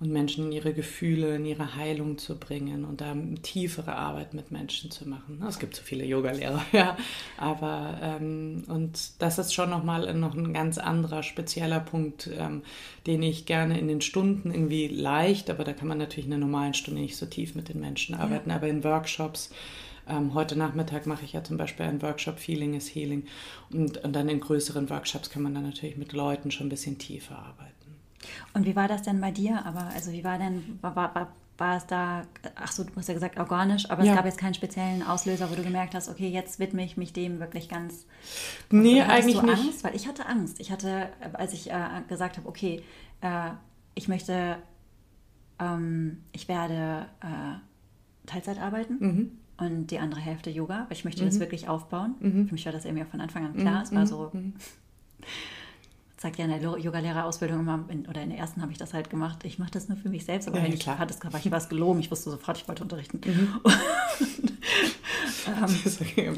und 0.00 0.10
Menschen 0.12 0.46
in 0.46 0.52
ihre 0.52 0.72
Gefühle, 0.72 1.36
in 1.36 1.44
ihre 1.44 1.74
Heilung 1.74 2.18
zu 2.18 2.38
bringen 2.38 2.84
und 2.84 3.00
da 3.00 3.16
tiefere 3.42 3.96
Arbeit 3.96 4.32
mit 4.32 4.52
Menschen 4.52 4.90
zu 4.90 5.08
machen. 5.08 5.42
Es 5.48 5.58
gibt 5.58 5.74
so 5.74 5.82
viele 5.82 6.04
Yogalehrer, 6.04 6.64
ja, 6.72 6.96
aber 7.36 7.98
ähm, 8.00 8.64
und 8.68 9.20
das 9.20 9.38
ist 9.38 9.52
schon 9.52 9.70
nochmal 9.70 10.14
noch 10.14 10.34
ein 10.34 10.52
ganz 10.52 10.78
anderer 10.78 11.22
spezieller 11.22 11.80
Punkt, 11.80 12.30
ähm, 12.38 12.62
den 13.06 13.22
ich 13.22 13.46
gerne 13.46 13.78
in 13.78 13.88
den 13.88 14.00
Stunden 14.00 14.52
irgendwie 14.52 14.86
leicht, 14.86 15.50
aber 15.50 15.64
da 15.64 15.72
kann 15.72 15.88
man 15.88 15.98
natürlich 15.98 16.26
in 16.26 16.32
einer 16.32 16.46
normalen 16.46 16.74
Stunde 16.74 17.00
nicht 17.00 17.16
so 17.16 17.26
tief 17.26 17.54
mit 17.56 17.68
den 17.68 17.80
Menschen 17.80 18.14
arbeiten, 18.14 18.50
ja. 18.50 18.56
aber 18.56 18.68
in 18.68 18.84
Workshops 18.84 19.50
ähm, 20.08 20.32
heute 20.34 20.56
Nachmittag 20.56 21.06
mache 21.06 21.24
ich 21.24 21.32
ja 21.32 21.42
zum 21.42 21.56
Beispiel 21.56 21.86
einen 21.86 22.02
Workshop 22.02 22.38
Feeling 22.38 22.74
is 22.74 22.94
Healing 22.94 23.24
und, 23.70 23.98
und 23.98 24.12
dann 24.14 24.28
in 24.28 24.40
größeren 24.40 24.88
Workshops 24.90 25.28
kann 25.28 25.42
man 25.42 25.54
dann 25.54 25.64
natürlich 25.64 25.96
mit 25.96 26.12
Leuten 26.12 26.50
schon 26.50 26.66
ein 26.66 26.70
bisschen 26.70 26.98
tiefer 26.98 27.36
arbeiten. 27.36 27.77
Und 28.54 28.66
wie 28.66 28.76
war 28.76 28.88
das 28.88 29.02
denn 29.02 29.20
bei 29.20 29.30
dir? 29.30 29.64
Aber 29.64 29.90
also 29.94 30.12
wie 30.12 30.24
war 30.24 30.38
denn, 30.38 30.78
war, 30.80 30.94
war, 30.96 31.32
war 31.56 31.76
es 31.76 31.86
da, 31.86 32.22
ach 32.54 32.72
so, 32.72 32.84
du 32.84 32.94
hast 32.96 33.08
ja 33.08 33.14
gesagt 33.14 33.38
organisch, 33.38 33.90
aber 33.90 34.04
ja. 34.04 34.12
es 34.12 34.16
gab 34.16 34.24
jetzt 34.24 34.38
keinen 34.38 34.54
speziellen 34.54 35.02
Auslöser, 35.02 35.50
wo 35.50 35.54
du 35.54 35.62
gemerkt 35.62 35.94
hast, 35.94 36.08
okay, 36.08 36.28
jetzt 36.28 36.58
widme 36.58 36.84
ich 36.84 36.96
mich 36.96 37.12
dem 37.12 37.40
wirklich 37.40 37.68
ganz. 37.68 38.06
Nee, 38.70 39.02
eigentlich 39.02 39.38
du 39.38 39.48
Angst? 39.48 39.64
nicht. 39.64 39.84
Weil 39.84 39.96
ich 39.96 40.06
hatte 40.06 40.26
Angst. 40.26 40.60
Ich 40.60 40.70
hatte, 40.70 41.08
als 41.32 41.52
ich 41.52 41.70
äh, 41.70 42.02
gesagt 42.08 42.36
habe, 42.36 42.48
okay, 42.48 42.82
äh, 43.20 43.50
ich 43.94 44.08
möchte, 44.08 44.56
ähm, 45.58 46.18
ich 46.32 46.48
werde 46.48 47.06
äh, 47.20 48.26
Teilzeit 48.26 48.60
arbeiten. 48.60 48.96
Mhm. 49.00 49.30
Und 49.60 49.88
die 49.88 49.98
andere 49.98 50.20
Hälfte 50.20 50.50
Yoga, 50.50 50.86
weil 50.88 50.96
ich 50.96 51.04
möchte 51.04 51.24
mhm. 51.24 51.30
das 51.30 51.40
wirklich 51.40 51.68
aufbauen. 51.68 52.14
Mhm. 52.20 52.46
Für 52.46 52.54
mich 52.54 52.64
war 52.64 52.72
das 52.72 52.84
irgendwie 52.84 53.04
von 53.04 53.20
Anfang 53.20 53.44
an 53.44 53.56
klar. 53.56 53.82
Es 53.82 53.92
war 53.92 54.02
mhm. 54.02 54.06
so, 54.06 54.30
mhm 54.32 54.54
sagt 56.20 56.38
ja 56.38 56.44
in 56.44 56.50
der 56.50 56.60
Yoga-Lehrerausbildung 56.60 57.60
immer, 57.60 57.84
in, 57.88 58.06
oder 58.06 58.22
in 58.22 58.30
der 58.30 58.38
ersten 58.38 58.60
habe 58.60 58.72
ich 58.72 58.78
das 58.78 58.92
halt 58.92 59.08
gemacht, 59.08 59.44
ich 59.44 59.58
mache 59.58 59.70
das 59.70 59.88
nur 59.88 59.96
für 59.96 60.08
mich 60.08 60.24
selbst, 60.24 60.48
aber 60.48 60.58
ja, 60.58 60.64
wenn 60.64 60.72
ich 60.72 60.86
hatte, 60.86 61.14
war 61.32 61.40
ich 61.40 61.50
was 61.50 61.68
gelogen, 61.68 62.00
ich 62.00 62.10
wusste 62.10 62.30
sofort, 62.30 62.58
ich 62.58 62.66
wollte 62.66 62.82
unterrichten. 62.82 63.20
Mhm. 63.24 63.60
ähm, 65.48 66.34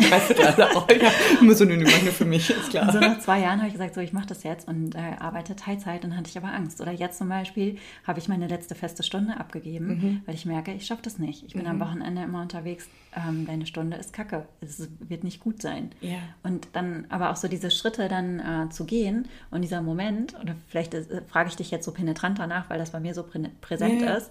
ja, 1.03 1.11
immer 1.41 1.55
so, 1.55 1.65
nee, 1.65 1.77
meine 1.77 2.13
für 2.13 2.25
mich, 2.25 2.51
ist 2.51 2.71
klar. 2.71 2.87
Und 2.87 2.93
so 2.93 3.01
nach 3.01 3.19
zwei 3.21 3.41
Jahren 3.41 3.59
habe 3.59 3.69
ich 3.69 3.75
gesagt, 3.75 3.95
so, 3.95 4.01
ich 4.01 4.13
mache 4.13 4.27
das 4.27 4.43
jetzt 4.43 4.69
und 4.69 4.95
äh, 4.95 5.17
arbeite 5.19 5.57
Teilzeit 5.57 6.05
und 6.05 6.11
dann 6.11 6.19
hatte 6.19 6.31
ich 6.31 6.37
aber 6.37 6.53
Angst. 6.53 6.81
Oder 6.81 6.93
jetzt 6.93 7.19
zum 7.19 7.29
Beispiel 7.29 7.79
habe 8.07 8.19
ich 8.19 8.29
meine 8.29 8.47
letzte 8.47 8.75
feste 8.75 9.03
Stunde 9.03 9.39
abgegeben, 9.39 9.87
mhm. 9.87 10.23
weil 10.27 10.35
ich 10.35 10.47
merke, 10.47 10.73
ich 10.73 10.87
schaffe 10.87 11.03
das 11.03 11.19
nicht. 11.19 11.45
Ich 11.47 11.55
bin 11.55 11.63
mhm. 11.63 11.69
am 11.69 11.81
Wochenende 11.81 12.23
immer 12.23 12.43
unterwegs, 12.43 12.89
ähm, 13.17 13.47
deine 13.47 13.67
Stunde 13.67 13.97
ist 13.97 14.13
kacke, 14.13 14.47
es 14.61 14.89
wird 15.01 15.25
nicht 15.25 15.41
gut 15.41 15.63
sein. 15.63 15.91
Ja. 16.01 16.19
Und 16.43 16.69
dann 16.73 17.07
aber 17.09 17.31
auch 17.31 17.37
so 17.37 17.49
diese 17.49 17.71
Schritte 17.71 18.09
dann 18.09 18.41
äh, 18.41 18.71
zu 18.71 18.85
gehen 18.85 19.29
und 19.51 19.63
dieser 19.63 19.83
Moment, 19.83 20.39
oder 20.41 20.55
vielleicht 20.69 20.95
äh, 20.95 21.23
frage 21.29 21.49
ich 21.49 21.57
dich 21.57 21.71
jetzt 21.71 21.85
so 21.85 21.93
penetrant 21.93 22.39
danach, 22.39 22.71
weil 22.71 22.79
das 22.79 22.91
bei 22.91 23.01
mir 23.01 23.15
so 23.15 23.23
prä 23.23 23.41
präsent 23.61 24.03
ja. 24.03 24.15
ist, 24.15 24.31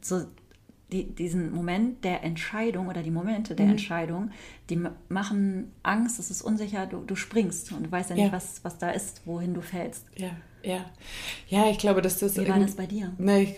so 0.00 0.24
die, 0.96 1.14
diesen 1.14 1.52
Moment 1.52 2.04
der 2.04 2.24
Entscheidung 2.24 2.88
oder 2.88 3.02
die 3.02 3.10
Momente 3.10 3.54
der 3.54 3.66
mhm. 3.66 3.72
Entscheidung, 3.72 4.30
die 4.70 4.80
machen 5.08 5.72
Angst, 5.82 6.18
es 6.18 6.30
ist 6.30 6.42
unsicher, 6.42 6.86
du, 6.86 6.98
du 6.98 7.16
springst 7.16 7.72
und 7.72 7.86
du 7.86 7.92
weißt 7.92 8.10
ja 8.10 8.16
nicht, 8.16 8.26
ja. 8.26 8.32
Was, 8.32 8.60
was 8.62 8.78
da 8.78 8.90
ist, 8.90 9.22
wohin 9.26 9.54
du 9.54 9.60
fällst. 9.60 10.06
Ja, 10.16 10.30
ja. 10.62 10.84
Ja, 11.48 11.70
ich 11.70 11.78
glaube, 11.78 12.02
dass 12.02 12.18
das. 12.18 12.36
Wie 12.36 12.48
war 12.48 12.58
das 12.58 12.74
bei 12.74 12.86
dir? 12.86 13.12
Ne, 13.18 13.42
ich, 13.42 13.54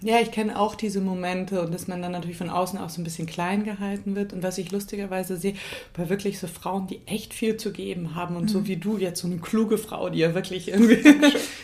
ja, 0.00 0.18
ich 0.20 0.32
kenne 0.32 0.58
auch 0.58 0.74
diese 0.74 1.00
Momente 1.00 1.62
und 1.62 1.72
dass 1.72 1.86
man 1.86 2.02
dann 2.02 2.12
natürlich 2.12 2.36
von 2.36 2.50
außen 2.50 2.78
auch 2.78 2.90
so 2.90 3.00
ein 3.00 3.04
bisschen 3.04 3.26
klein 3.26 3.64
gehalten 3.64 4.16
wird. 4.16 4.32
Und 4.32 4.42
was 4.42 4.58
ich 4.58 4.72
lustigerweise 4.72 5.36
sehe, 5.36 5.54
bei 5.94 6.08
wirklich 6.08 6.38
so 6.38 6.48
Frauen, 6.48 6.88
die 6.88 7.00
echt 7.06 7.32
viel 7.32 7.56
zu 7.56 7.72
geben 7.72 8.14
haben 8.16 8.36
und 8.36 8.44
mhm. 8.44 8.48
so 8.48 8.66
wie 8.66 8.76
du 8.76 8.98
jetzt, 8.98 9.20
so 9.20 9.28
eine 9.28 9.38
kluge 9.38 9.78
Frau, 9.78 10.10
die 10.10 10.18
ja 10.18 10.34
wirklich 10.34 10.68
irgendwie 10.68 11.02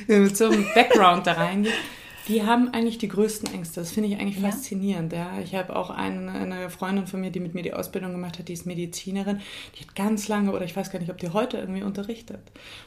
mit 0.06 0.36
so 0.36 0.46
einem 0.46 0.64
Background 0.74 1.26
da 1.26 1.32
reingeht 1.32 1.72
die 2.28 2.44
haben 2.44 2.72
eigentlich 2.72 2.98
die 2.98 3.08
größten 3.08 3.52
Ängste. 3.52 3.80
Das 3.80 3.92
finde 3.92 4.08
ich 4.08 4.18
eigentlich 4.18 4.40
ja. 4.40 4.50
faszinierend. 4.50 5.12
Ja. 5.12 5.38
Ich 5.42 5.54
habe 5.54 5.74
auch 5.74 5.90
eine, 5.90 6.32
eine, 6.32 6.70
Freundin 6.70 7.06
von 7.06 7.20
mir, 7.20 7.30
die 7.30 7.40
mit 7.40 7.54
mir 7.54 7.62
die 7.62 7.74
Ausbildung 7.74 8.12
gemacht 8.12 8.38
hat, 8.38 8.48
die 8.48 8.52
ist 8.52 8.66
Medizinerin. 8.66 9.40
Die 9.74 9.84
hat 9.84 9.94
ganz 9.94 10.28
lange, 10.28 10.52
oder 10.52 10.64
ich 10.64 10.76
weiß 10.76 10.90
gar 10.90 10.98
nicht, 11.00 11.10
ob 11.10 11.18
die 11.18 11.30
heute 11.30 11.58
irgendwie 11.58 11.82
unterrichtet. 11.82 12.40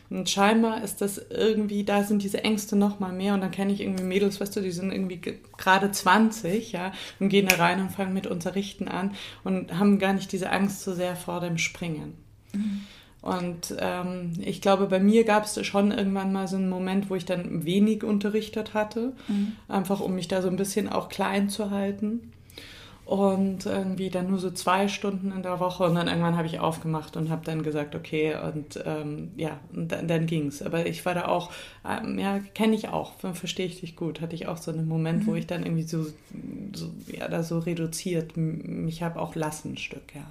Und 0.10 0.30
scheinbar 0.30 0.84
ist 0.84 1.02
das 1.02 1.18
irgendwie, 1.30 1.84
da 1.84 2.04
sind 2.04 2.24
diese 2.24 2.44
Ängste 2.44 2.76
noch 2.76 3.00
mal 3.00 3.12
mehr. 3.12 3.34
Und 3.34 3.42
dann 3.42 3.52
kenne 3.52 3.74
ich 3.74 3.82
irgendwie 3.82 4.04
Mädels, 4.04 4.40
weißt 4.40 4.56
du, 4.56 4.62
die 4.62 4.72
sind 4.72 4.92
irgendwie 4.92 5.22
gerade 5.58 5.92
20, 5.92 6.72
ja, 6.72 6.94
und 7.20 7.30
gehen 7.30 7.48
da 7.48 7.56
rein 7.56 7.82
und 7.82 7.90
fangen 7.90 8.14
mit 8.14 8.28
Unterrichten 8.28 8.88
an 8.88 9.16
und 9.44 9.78
haben 9.78 10.00
gar 10.00 10.14
nicht 10.14 10.32
diese 10.32 10.50
Angst 10.50 10.84
so 10.84 10.94
sehr 10.94 11.16
vor 11.16 11.42
dem 11.42 11.58
Springen. 11.58 12.14
Mhm. 12.54 12.82
Und 13.26 13.76
ähm, 13.80 14.34
ich 14.40 14.62
glaube, 14.62 14.86
bei 14.86 15.00
mir 15.00 15.24
gab 15.24 15.46
es 15.46 15.66
schon 15.66 15.90
irgendwann 15.90 16.32
mal 16.32 16.48
so 16.48 16.58
einen 16.58 16.70
Moment, 16.70 17.10
wo 17.10 17.16
ich 17.16 17.26
dann 17.26 17.66
wenig 17.66 18.04
unterrichtet 18.04 18.76
hatte, 18.76 19.14
mhm. 19.28 19.54
einfach 19.68 20.00
um 20.00 20.14
mich 20.14 20.28
da 20.28 20.44
so 20.44 20.48
ein 20.48 20.58
bisschen 20.58 20.88
auch 20.88 21.10
klein 21.10 21.50
zu 21.50 21.72
halten. 21.72 22.32
Und 23.04 23.66
irgendwie 23.66 24.12
dann 24.12 24.30
nur 24.30 24.38
so 24.38 24.52
zwei 24.52 24.88
Stunden 24.88 25.32
in 25.32 25.42
der 25.42 25.60
Woche 25.60 25.86
und 25.86 25.96
dann 25.96 26.08
irgendwann 26.08 26.38
habe 26.38 26.46
ich 26.46 26.60
aufgemacht 26.60 27.18
und 27.18 27.32
habe 27.32 27.44
dann 27.44 27.64
gesagt, 27.64 27.96
okay, 27.96 28.36
und 28.36 28.80
ähm, 28.86 29.32
ja, 29.38 29.60
und 29.74 29.92
dann, 29.92 30.08
dann 30.08 30.28
ging 30.28 30.48
es. 30.48 30.62
Aber 30.62 30.86
ich 30.86 31.04
war 31.04 31.16
da 31.16 31.28
auch, 31.28 31.52
ähm, 31.84 32.20
ja, 32.20 32.40
kenne 32.54 32.76
ich 32.76 32.90
auch, 32.90 33.14
verstehe 33.34 33.66
ich 33.66 33.80
dich 33.80 33.96
gut, 33.96 34.22
hatte 34.22 34.36
ich 34.36 34.48
auch 34.48 34.58
so 34.58 34.70
einen 34.70 34.88
Moment, 34.88 35.24
mhm. 35.24 35.28
wo 35.28 35.36
ich 35.36 35.48
dann 35.48 35.64
irgendwie 35.64 35.84
so, 35.84 36.06
so, 36.74 36.92
ja, 37.12 37.28
da 37.28 37.42
so 37.42 37.58
reduziert 37.58 38.38
mich 38.38 39.02
habe 39.02 39.20
auch 39.20 39.34
lassen, 39.34 39.74
ein 39.74 39.78
Stück, 39.78 40.14
ja. 40.14 40.26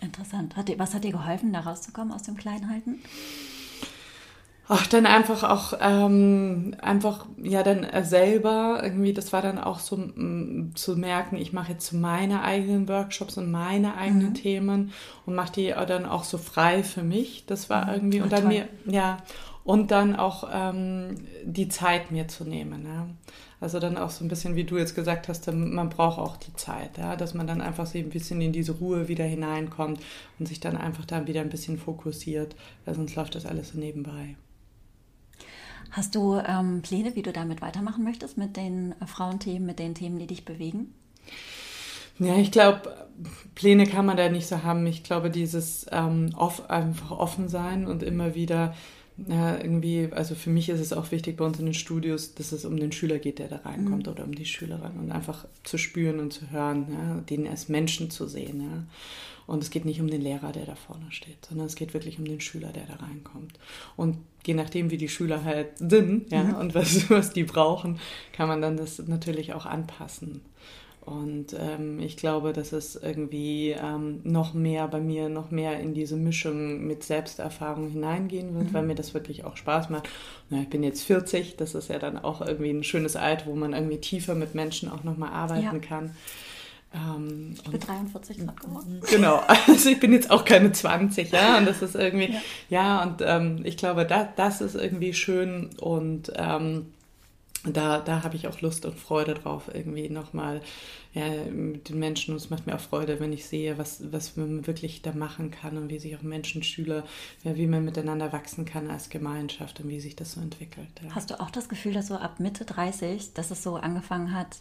Interessant. 0.00 0.56
Hat 0.56 0.68
dir, 0.68 0.78
was 0.78 0.94
hat 0.94 1.04
dir 1.04 1.12
geholfen, 1.12 1.52
da 1.52 1.60
rauszukommen 1.60 2.12
aus 2.12 2.22
dem 2.22 2.36
Kleinhalten? 2.36 3.00
Ach, 4.70 4.86
dann 4.86 5.06
einfach 5.06 5.44
auch, 5.44 5.78
ähm, 5.80 6.76
einfach, 6.82 7.24
ja, 7.42 7.62
dann 7.62 7.84
äh, 7.84 8.04
selber 8.04 8.80
irgendwie, 8.82 9.14
das 9.14 9.32
war 9.32 9.40
dann 9.40 9.58
auch 9.58 9.78
so 9.78 9.96
m, 9.96 10.72
zu 10.74 10.94
merken, 10.94 11.36
ich 11.36 11.54
mache 11.54 11.72
jetzt 11.72 11.92
meine 11.92 12.42
eigenen 12.42 12.86
Workshops 12.86 13.38
und 13.38 13.50
meine 13.50 13.96
eigenen 13.96 14.30
mhm. 14.30 14.34
Themen 14.34 14.92
und 15.24 15.34
mache 15.34 15.52
die 15.52 15.74
dann 15.86 16.04
auch 16.04 16.22
so 16.22 16.36
frei 16.36 16.82
für 16.82 17.02
mich. 17.02 17.46
Das 17.46 17.70
war 17.70 17.86
mhm. 17.86 17.92
irgendwie, 17.94 18.20
und 18.20 18.30
dann 18.30 18.42
toll. 18.42 18.48
mir, 18.50 18.68
ja, 18.84 19.16
und 19.64 19.90
dann 19.90 20.16
auch 20.16 20.48
ähm, 20.52 21.14
die 21.44 21.70
Zeit 21.70 22.10
mir 22.10 22.28
zu 22.28 22.44
nehmen. 22.44 22.84
Ja. 22.84 23.06
Also 23.60 23.80
dann 23.80 23.96
auch 23.96 24.10
so 24.10 24.24
ein 24.24 24.28
bisschen, 24.28 24.54
wie 24.54 24.64
du 24.64 24.78
jetzt 24.78 24.94
gesagt 24.94 25.28
hast, 25.28 25.52
man 25.52 25.88
braucht 25.88 26.18
auch 26.18 26.36
die 26.36 26.54
Zeit, 26.54 26.96
ja, 26.96 27.16
dass 27.16 27.34
man 27.34 27.46
dann 27.46 27.60
einfach 27.60 27.86
so 27.86 27.98
ein 27.98 28.08
bisschen 28.08 28.40
in 28.40 28.52
diese 28.52 28.72
Ruhe 28.72 29.08
wieder 29.08 29.24
hineinkommt 29.24 30.00
und 30.38 30.46
sich 30.46 30.60
dann 30.60 30.76
einfach 30.76 31.04
da 31.04 31.26
wieder 31.26 31.40
ein 31.40 31.50
bisschen 31.50 31.76
fokussiert, 31.76 32.54
weil 32.84 32.94
sonst 32.94 33.16
läuft 33.16 33.34
das 33.34 33.46
alles 33.46 33.70
so 33.70 33.78
nebenbei. 33.78 34.36
Hast 35.90 36.14
du 36.14 36.36
ähm, 36.36 36.82
Pläne, 36.82 37.16
wie 37.16 37.22
du 37.22 37.32
damit 37.32 37.60
weitermachen 37.60 38.04
möchtest, 38.04 38.38
mit 38.38 38.56
den 38.56 38.94
Frauenthemen, 39.06 39.66
mit 39.66 39.78
den 39.78 39.94
Themen, 39.94 40.18
die 40.18 40.26
dich 40.26 40.44
bewegen? 40.44 40.94
Ja, 42.18 42.36
ich 42.36 42.52
glaube, 42.52 43.08
Pläne 43.54 43.86
kann 43.86 44.06
man 44.06 44.16
da 44.16 44.28
nicht 44.28 44.46
so 44.46 44.62
haben. 44.62 44.86
Ich 44.86 45.02
glaube, 45.02 45.30
dieses 45.30 45.86
ähm, 45.90 46.30
off, 46.36 46.68
einfach 46.68 47.10
offen 47.10 47.48
sein 47.48 47.86
und 47.86 48.02
immer 48.02 48.34
wieder 48.34 48.74
ja, 49.26 49.56
irgendwie, 49.56 50.08
also 50.12 50.34
für 50.34 50.50
mich 50.50 50.68
ist 50.68 50.80
es 50.80 50.92
auch 50.92 51.10
wichtig 51.10 51.36
bei 51.36 51.44
uns 51.44 51.58
in 51.58 51.64
den 51.64 51.74
Studios, 51.74 52.34
dass 52.34 52.52
es 52.52 52.64
um 52.64 52.76
den 52.76 52.92
Schüler 52.92 53.18
geht, 53.18 53.40
der 53.40 53.48
da 53.48 53.56
reinkommt 53.56 54.06
mhm. 54.06 54.12
oder 54.12 54.24
um 54.24 54.34
die 54.34 54.44
Schülerin 54.44 54.92
und 54.98 55.10
einfach 55.10 55.46
zu 55.64 55.76
spüren 55.76 56.20
und 56.20 56.32
zu 56.32 56.50
hören, 56.50 56.86
ja, 56.92 57.20
den 57.22 57.48
als 57.48 57.68
Menschen 57.68 58.10
zu 58.10 58.26
sehen. 58.28 58.60
Ja. 58.60 58.84
Und 59.48 59.62
es 59.62 59.70
geht 59.70 59.86
nicht 59.86 60.00
um 60.00 60.08
den 60.08 60.20
Lehrer, 60.20 60.52
der 60.52 60.66
da 60.66 60.74
vorne 60.74 61.06
steht, 61.10 61.46
sondern 61.48 61.66
es 61.66 61.74
geht 61.74 61.94
wirklich 61.94 62.18
um 62.18 62.26
den 62.26 62.40
Schüler, 62.40 62.68
der 62.68 62.84
da 62.84 62.94
reinkommt. 62.96 63.58
Und 63.96 64.18
je 64.46 64.54
nachdem, 64.54 64.90
wie 64.90 64.98
die 64.98 65.08
Schüler 65.08 65.42
halt 65.42 65.78
sind 65.78 66.30
ja, 66.30 66.44
mhm. 66.44 66.54
und 66.54 66.74
was, 66.74 67.10
was 67.10 67.32
die 67.32 67.44
brauchen, 67.44 67.98
kann 68.32 68.46
man 68.46 68.62
dann 68.62 68.76
das 68.76 68.98
natürlich 69.06 69.52
auch 69.52 69.66
anpassen. 69.66 70.42
Und 71.08 71.56
ähm, 71.58 72.00
ich 72.00 72.18
glaube, 72.18 72.52
dass 72.52 72.72
es 72.72 72.94
irgendwie 72.94 73.70
ähm, 73.70 74.20
noch 74.24 74.52
mehr 74.52 74.86
bei 74.88 75.00
mir, 75.00 75.30
noch 75.30 75.50
mehr 75.50 75.80
in 75.80 75.94
diese 75.94 76.16
Mischung 76.16 76.86
mit 76.86 77.02
Selbsterfahrung 77.02 77.88
hineingehen 77.88 78.54
wird, 78.54 78.68
mhm. 78.68 78.74
weil 78.74 78.82
mir 78.82 78.94
das 78.94 79.14
wirklich 79.14 79.44
auch 79.44 79.56
Spaß 79.56 79.88
macht. 79.88 80.06
Na, 80.50 80.60
ich 80.60 80.68
bin 80.68 80.82
jetzt 80.82 81.04
40, 81.04 81.56
das 81.56 81.74
ist 81.74 81.88
ja 81.88 81.98
dann 81.98 82.18
auch 82.18 82.42
irgendwie 82.42 82.70
ein 82.70 82.84
schönes 82.84 83.16
Alter, 83.16 83.46
wo 83.46 83.54
man 83.54 83.72
irgendwie 83.72 83.96
tiefer 83.96 84.34
mit 84.34 84.54
Menschen 84.54 84.90
auch 84.90 85.02
nochmal 85.02 85.30
arbeiten 85.30 85.62
ja. 85.62 85.78
kann. 85.78 86.14
Ähm, 86.92 87.54
ich 87.54 87.70
bin 87.70 87.80
43 87.80 88.38
gerade 88.38 88.54
geworden. 88.62 89.00
Genau, 89.10 89.42
also 89.66 89.88
ich 89.88 90.00
bin 90.00 90.12
jetzt 90.12 90.30
auch 90.30 90.44
keine 90.44 90.72
20, 90.72 91.30
ja, 91.32 91.56
und 91.56 91.66
das 91.66 91.80
ist 91.80 91.94
irgendwie, 91.94 92.34
ja, 92.34 92.40
ja 92.68 93.02
und 93.02 93.22
ähm, 93.24 93.62
ich 93.64 93.78
glaube, 93.78 94.04
da, 94.04 94.28
das 94.36 94.60
ist 94.60 94.74
irgendwie 94.74 95.14
schön 95.14 95.70
und 95.80 96.30
ähm, 96.36 96.92
da, 97.64 98.00
da 98.00 98.22
habe 98.22 98.36
ich 98.36 98.46
auch 98.46 98.60
Lust 98.60 98.86
und 98.86 98.98
Freude 98.98 99.34
drauf, 99.34 99.70
irgendwie 99.72 100.08
nochmal 100.08 100.60
ja, 101.12 101.28
mit 101.50 101.88
den 101.88 101.98
Menschen. 101.98 102.32
Und 102.32 102.36
es 102.36 102.50
macht 102.50 102.66
mir 102.66 102.76
auch 102.76 102.80
Freude, 102.80 103.18
wenn 103.20 103.32
ich 103.32 103.46
sehe, 103.46 103.78
was, 103.78 104.12
was 104.12 104.36
man 104.36 104.66
wirklich 104.66 105.02
da 105.02 105.12
machen 105.12 105.50
kann 105.50 105.76
und 105.76 105.90
wie 105.90 105.98
sich 105.98 106.16
auch 106.16 106.22
Menschen, 106.22 106.62
Schüler, 106.62 107.04
ja, 107.42 107.56
wie 107.56 107.66
man 107.66 107.84
miteinander 107.84 108.32
wachsen 108.32 108.64
kann 108.64 108.90
als 108.90 109.10
Gemeinschaft 109.10 109.80
und 109.80 109.88
wie 109.88 110.00
sich 110.00 110.14
das 110.14 110.32
so 110.32 110.40
entwickelt. 110.40 110.88
Ja. 111.02 111.14
Hast 111.14 111.30
du 111.30 111.40
auch 111.40 111.50
das 111.50 111.68
Gefühl, 111.68 111.92
dass 111.92 112.08
so 112.08 112.16
ab 112.16 112.38
Mitte 112.38 112.64
30, 112.64 113.34
dass 113.34 113.50
es 113.50 113.62
so 113.62 113.76
angefangen 113.76 114.32
hat, 114.32 114.58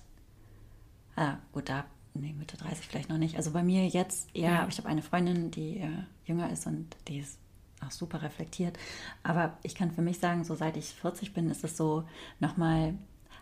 ah, 1.15 1.37
gut, 1.51 1.69
da 1.69 1.85
nee, 2.15 2.33
Mitte 2.33 2.57
30 2.57 2.87
vielleicht 2.87 3.09
noch 3.09 3.17
nicht. 3.17 3.37
Also 3.37 3.51
bei 3.51 3.63
mir 3.63 3.87
jetzt 3.87 4.35
eher, 4.35 4.51
ja. 4.51 4.67
ich 4.67 4.77
habe 4.77 4.89
eine 4.89 5.01
Freundin, 5.01 5.51
die 5.51 5.77
äh, 5.77 5.89
jünger 6.25 6.51
ist 6.51 6.65
und 6.67 6.95
die 7.07 7.19
ist 7.19 7.37
auch 7.85 7.91
super 7.91 8.21
reflektiert. 8.21 8.77
Aber 9.23 9.57
ich 9.63 9.75
kann 9.75 9.91
für 9.91 10.01
mich 10.01 10.19
sagen, 10.19 10.43
so 10.43 10.55
seit 10.55 10.77
ich 10.77 10.87
40 10.87 11.33
bin, 11.33 11.49
ist 11.49 11.63
es 11.63 11.77
so 11.77 12.03
nochmal 12.39 12.95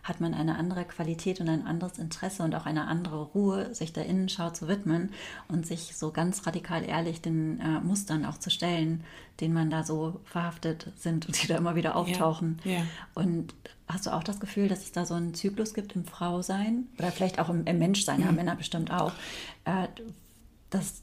hat 0.06 0.20
man 0.20 0.34
eine 0.34 0.56
andere 0.56 0.84
Qualität 0.84 1.40
und 1.40 1.48
ein 1.48 1.66
anderes 1.66 1.98
Interesse 1.98 2.44
und 2.44 2.54
auch 2.54 2.64
eine 2.64 2.86
andere 2.86 3.22
Ruhe, 3.22 3.74
sich 3.74 3.92
der 3.92 4.06
Innenschau 4.06 4.50
zu 4.50 4.68
widmen 4.68 5.10
und 5.48 5.66
sich 5.66 5.96
so 5.96 6.12
ganz 6.12 6.46
radikal 6.46 6.84
ehrlich 6.84 7.20
den 7.20 7.60
äh, 7.60 7.80
Mustern 7.80 8.24
auch 8.24 8.38
zu 8.38 8.50
stellen, 8.50 9.02
denen 9.40 9.52
man 9.52 9.68
da 9.68 9.82
so 9.82 10.20
verhaftet 10.24 10.92
sind 10.96 11.26
und 11.26 11.42
die 11.42 11.48
da 11.48 11.56
immer 11.56 11.74
wieder 11.74 11.96
auftauchen. 11.96 12.60
Ja, 12.64 12.72
ja. 12.72 12.82
Und 13.14 13.54
hast 13.88 14.06
du 14.06 14.14
auch 14.14 14.22
das 14.22 14.38
Gefühl, 14.38 14.68
dass 14.68 14.84
es 14.84 14.92
da 14.92 15.04
so 15.04 15.14
einen 15.14 15.34
Zyklus 15.34 15.74
gibt 15.74 15.96
im 15.96 16.04
Frausein 16.04 16.86
oder 16.98 17.10
vielleicht 17.10 17.40
auch 17.40 17.48
im, 17.48 17.64
im 17.64 17.78
Menschsein, 17.78 18.20
mhm. 18.20 18.26
ja, 18.26 18.32
Männer 18.32 18.54
bestimmt 18.54 18.92
auch, 18.92 19.12
äh, 19.64 19.88
dass 20.70 21.02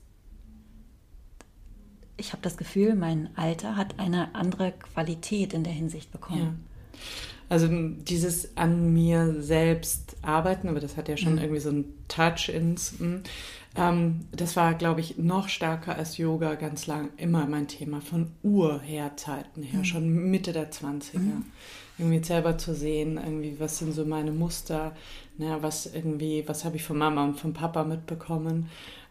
ich 2.18 2.32
habe 2.32 2.42
das 2.42 2.58
Gefühl, 2.58 2.96
mein 2.96 3.30
Alter 3.36 3.76
hat 3.76 4.00
eine 4.00 4.36
andere 4.36 4.72
Qualität 4.72 5.54
in 5.54 5.64
der 5.64 5.74
Hinsicht 5.74 6.12
bekommen. 6.12 6.40
Ja. 6.40 6.54
Also 7.50 7.68
dieses 7.70 8.56
an 8.58 8.94
mir 8.94 9.42
selbst 9.42 10.16
arbeiten, 10.22 10.70
aber 10.70 10.80
das 10.80 10.98
hat 10.98 11.10
ja 11.10 11.18
schon 11.18 11.34
mhm. 11.34 11.40
irgendwie 11.40 11.60
so 11.60 11.70
einen 11.70 11.94
Touch 12.08 12.50
ins. 12.50 12.96
Hm, 12.98 13.22
ähm, 13.76 14.22
das 14.32 14.56
war, 14.56 14.76
glaube 14.76 15.02
ich, 15.02 15.18
noch 15.18 15.50
stärker 15.50 15.96
als 15.96 16.18
Yoga 16.18 16.56
ganz 16.56 16.88
lang 16.88 17.10
immer 17.18 17.46
mein 17.46 17.68
Thema, 17.68 18.02
von 18.02 18.32
Urherzeiten 18.44 19.64
her, 19.64 19.80
mhm. 19.80 19.86
schon 19.86 20.32
Mitte 20.32 20.54
der 20.54 20.72
20er. 20.72 21.20
Mhm. 21.20 21.46
Irgendwie 21.98 22.24
selber 22.24 22.58
zu 22.58 22.74
sehen, 22.74 23.20
irgendwie, 23.24 23.60
was 23.60 23.78
sind 23.78 23.94
so 23.94 24.04
meine 24.06 24.32
Muster, 24.32 24.96
ne, 25.38 25.58
was 25.62 25.86
irgendwie, 25.86 26.44
was 26.48 26.66
habe 26.66 26.78
ich 26.78 26.84
von 26.84 26.98
Mama 26.98 27.24
und 27.24 27.40
von 27.40 27.54
Papa 27.54 27.84
mitbekommen. 27.84 28.70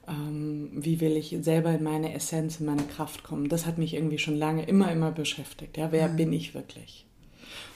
Ähm, 0.09 0.71
wie 0.73 1.01
will 1.01 1.17
ich 1.17 1.37
selber 1.43 1.71
in 1.71 1.85
meine 1.85 2.13
Essenz, 2.13 2.59
in 2.61 2.67
meine 2.67 2.83
Kraft 2.83 3.23
kommen. 3.23 3.49
Das 3.49 3.67
hat 3.67 3.79
mich 3.79 3.95
irgendwie 3.95 4.19
schon 4.19 4.37
lange 4.37 4.65
immer, 4.65 4.91
immer 4.91 5.13
beschäftigt. 5.13 5.77
Ja, 5.77 5.93
wer 5.93 6.09
mhm. 6.09 6.17
bin 6.17 6.33
ich 6.33 6.55
wirklich? 6.55 7.07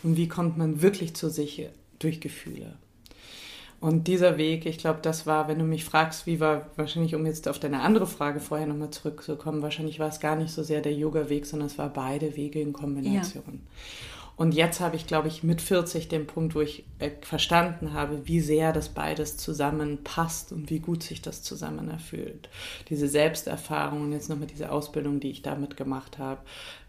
Und 0.02 0.16
wie 0.16 0.28
kommt 0.28 0.58
man 0.58 0.82
wirklich 0.82 1.14
zu 1.14 1.28
sich 1.30 1.68
durch 1.98 2.20
Gefühle? 2.20 2.76
Und 3.78 4.08
dieser 4.08 4.38
Weg, 4.38 4.64
ich 4.64 4.78
glaube, 4.78 5.00
das 5.02 5.26
war, 5.26 5.48
wenn 5.48 5.58
du 5.58 5.64
mich 5.64 5.84
fragst, 5.84 6.26
wie 6.26 6.40
war 6.40 6.70
wahrscheinlich, 6.76 7.14
um 7.14 7.26
jetzt 7.26 7.46
auf 7.46 7.58
deine 7.58 7.80
andere 7.82 8.06
Frage 8.06 8.40
vorher 8.40 8.66
nochmal 8.66 8.90
zurückzukommen, 8.90 9.62
wahrscheinlich 9.62 9.98
war 9.98 10.08
es 10.08 10.18
gar 10.18 10.34
nicht 10.34 10.50
so 10.50 10.62
sehr 10.62 10.80
der 10.80 10.94
Yoga-Weg, 10.94 11.44
sondern 11.44 11.66
es 11.66 11.76
war 11.76 11.90
beide 11.90 12.36
Wege 12.36 12.60
in 12.60 12.72
Kombination. 12.72 13.44
Ja. 13.46 13.52
Und 14.36 14.52
jetzt 14.52 14.80
habe 14.80 14.96
ich, 14.96 15.06
glaube 15.06 15.28
ich, 15.28 15.42
mit 15.42 15.62
40 15.62 16.08
den 16.08 16.26
Punkt, 16.26 16.54
wo 16.54 16.60
ich 16.60 16.84
äh, 16.98 17.10
verstanden 17.22 17.94
habe, 17.94 18.26
wie 18.26 18.40
sehr 18.40 18.74
das 18.74 18.90
beides 18.90 19.38
zusammenpasst 19.38 20.52
und 20.52 20.68
wie 20.68 20.78
gut 20.78 21.02
sich 21.02 21.22
das 21.22 21.42
zusammen 21.42 21.88
erfüllt. 21.88 22.50
Diese 22.90 23.08
Selbsterfahrung 23.08 24.02
und 24.02 24.12
jetzt 24.12 24.28
nochmal 24.28 24.46
diese 24.46 24.70
Ausbildung, 24.70 25.20
die 25.20 25.30
ich 25.30 25.40
damit 25.40 25.78
gemacht 25.78 26.18
habe. 26.18 26.42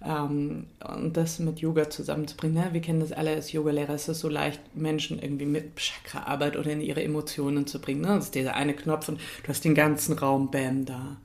Ähm, 0.05 0.67
und 0.85 1.15
das 1.15 1.39
mit 1.39 1.59
Yoga 1.59 1.89
zusammenzubringen. 1.89 2.57
Ja, 2.57 2.73
wir 2.73 2.81
kennen 2.81 2.99
das 2.99 3.13
alle 3.13 3.31
als 3.31 3.53
Yogalehrer. 3.53 3.93
Es 3.93 4.09
ist 4.09 4.19
so 4.19 4.27
leicht, 4.27 4.59
Menschen 4.75 5.17
irgendwie 5.17 5.45
mit 5.45 5.79
Chakraarbeit 5.79 6.57
oder 6.57 6.71
in 6.71 6.81
ihre 6.81 7.01
Emotionen 7.01 7.65
zu 7.65 7.79
bringen. 7.79 8.01
Ne? 8.01 8.07
Das 8.07 8.25
ist 8.25 8.35
dieser 8.35 8.55
eine 8.55 8.73
Knopf 8.73 9.07
und 9.07 9.21
du 9.43 9.47
hast 9.47 9.63
den 9.63 9.75
ganzen 9.75 10.17
Raum, 10.17 10.51
bam, 10.51 10.83
da. 10.83 11.15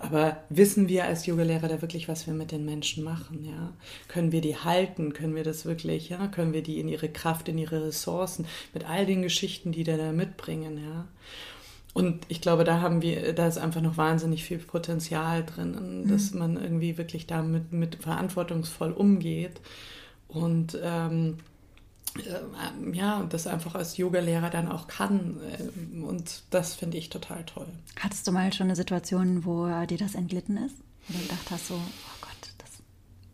Aber 0.00 0.38
wissen 0.48 0.88
wir 0.88 1.04
als 1.04 1.26
Yogalehrer 1.26 1.68
da 1.68 1.82
wirklich, 1.82 2.08
was 2.08 2.26
wir 2.26 2.32
mit 2.32 2.52
den 2.52 2.64
Menschen 2.64 3.04
machen? 3.04 3.44
Ja? 3.44 3.74
Können 4.08 4.32
wir 4.32 4.40
die 4.40 4.56
halten? 4.56 5.12
Können 5.12 5.34
wir 5.34 5.44
das 5.44 5.66
wirklich? 5.66 6.08
Ja? 6.08 6.26
Können 6.28 6.54
wir 6.54 6.62
die 6.62 6.80
in 6.80 6.88
ihre 6.88 7.10
Kraft, 7.10 7.48
in 7.48 7.58
ihre 7.58 7.84
Ressourcen, 7.84 8.46
mit 8.72 8.88
all 8.88 9.04
den 9.04 9.20
Geschichten, 9.20 9.72
die 9.72 9.84
da, 9.84 9.98
da 9.98 10.12
mitbringen? 10.12 10.78
Ja? 10.78 11.06
Und 11.92 12.24
ich 12.28 12.40
glaube, 12.40 12.64
da 12.64 12.80
haben 12.80 13.02
wir, 13.02 13.34
da 13.34 13.46
ist 13.46 13.58
einfach 13.58 13.82
noch 13.82 13.98
wahnsinnig 13.98 14.42
viel 14.42 14.58
Potenzial 14.58 15.44
drin, 15.44 16.06
dass 16.08 16.32
mhm. 16.32 16.38
man 16.38 16.56
irgendwie 16.56 16.96
wirklich 16.96 17.26
damit 17.26 17.72
mit 17.72 17.96
verantwortungsvoll 17.96 18.92
umgeht 18.92 19.60
und 20.28 20.78
ähm, 20.82 21.36
äh, 21.36 21.49
ja, 22.92 23.22
das 23.28 23.46
einfach 23.46 23.74
als 23.74 23.96
Yogalehrer 23.96 24.50
dann 24.50 24.68
auch 24.68 24.86
kann. 24.86 25.38
Äh, 25.58 26.02
und 26.02 26.42
das 26.50 26.74
finde 26.74 26.98
ich 26.98 27.08
total 27.08 27.44
toll. 27.44 27.68
Hattest 27.98 28.26
du 28.26 28.32
mal 28.32 28.52
schon 28.52 28.66
eine 28.66 28.76
Situation, 28.76 29.44
wo 29.44 29.66
dir 29.86 29.98
das 29.98 30.14
entglitten 30.14 30.56
ist? 30.56 30.76
Wo 31.08 31.18
du 31.18 31.22
gedacht 31.22 31.50
hast, 31.50 31.68
so, 31.68 31.74
oh 31.74 32.16
Gott, 32.20 32.52
das 32.58 32.70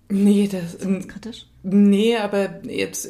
Nee, 0.08 0.48
das 0.48 0.74
ist 0.74 1.08
kritisch. 1.08 1.46
Nee, 1.62 2.16
aber 2.16 2.64
jetzt 2.64 3.08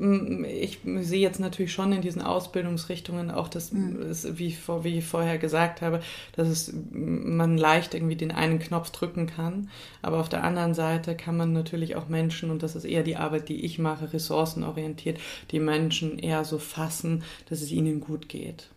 ich 0.00 0.78
sehe 1.00 1.20
jetzt 1.20 1.40
natürlich 1.40 1.72
schon 1.72 1.92
in 1.92 2.00
diesen 2.00 2.22
Ausbildungsrichtungen 2.22 3.30
auch 3.30 3.48
das, 3.48 3.70
mhm. 3.72 3.98
wie, 4.38 4.52
vor, 4.52 4.82
wie 4.82 4.98
ich 4.98 5.04
vorher 5.04 5.36
gesagt 5.36 5.82
habe, 5.82 6.00
dass 6.32 6.48
es 6.48 6.72
man 6.90 7.58
leicht 7.58 7.92
irgendwie 7.92 8.16
den 8.16 8.32
einen 8.32 8.60
Knopf 8.60 8.90
drücken 8.90 9.26
kann. 9.26 9.68
Aber 10.00 10.18
auf 10.20 10.30
der 10.30 10.42
anderen 10.42 10.72
Seite 10.72 11.14
kann 11.14 11.36
man 11.36 11.52
natürlich 11.52 11.96
auch 11.96 12.08
Menschen, 12.08 12.50
und 12.50 12.62
das 12.62 12.76
ist 12.76 12.84
eher 12.84 13.02
die 13.02 13.16
Arbeit, 13.16 13.50
die 13.50 13.62
ich 13.62 13.78
mache, 13.78 14.12
ressourcenorientiert, 14.12 15.20
die 15.50 15.60
Menschen 15.60 16.18
eher 16.18 16.44
so 16.44 16.58
fassen, 16.58 17.22
dass 17.50 17.60
es 17.60 17.70
ihnen 17.70 18.00
gut 18.00 18.30
geht 18.30 18.70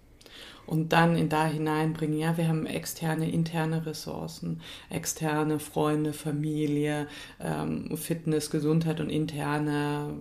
und 0.66 0.93
dann 0.93 1.18
in 1.18 1.30
da 1.30 1.45
hineinbringen. 1.45 2.18
Ja, 2.18 2.38
wir 2.38 2.47
haben 2.47 2.66
externe, 2.66 3.30
interne 3.30 3.86
Ressourcen, 3.86 4.61
externe 4.89 5.59
Freunde, 5.59 6.14
Familie, 6.14 7.07
ähm, 7.39 7.95
Fitness, 7.97 8.49
Gesundheit 8.49 8.99
und 8.99 9.09
interne, 9.09 10.14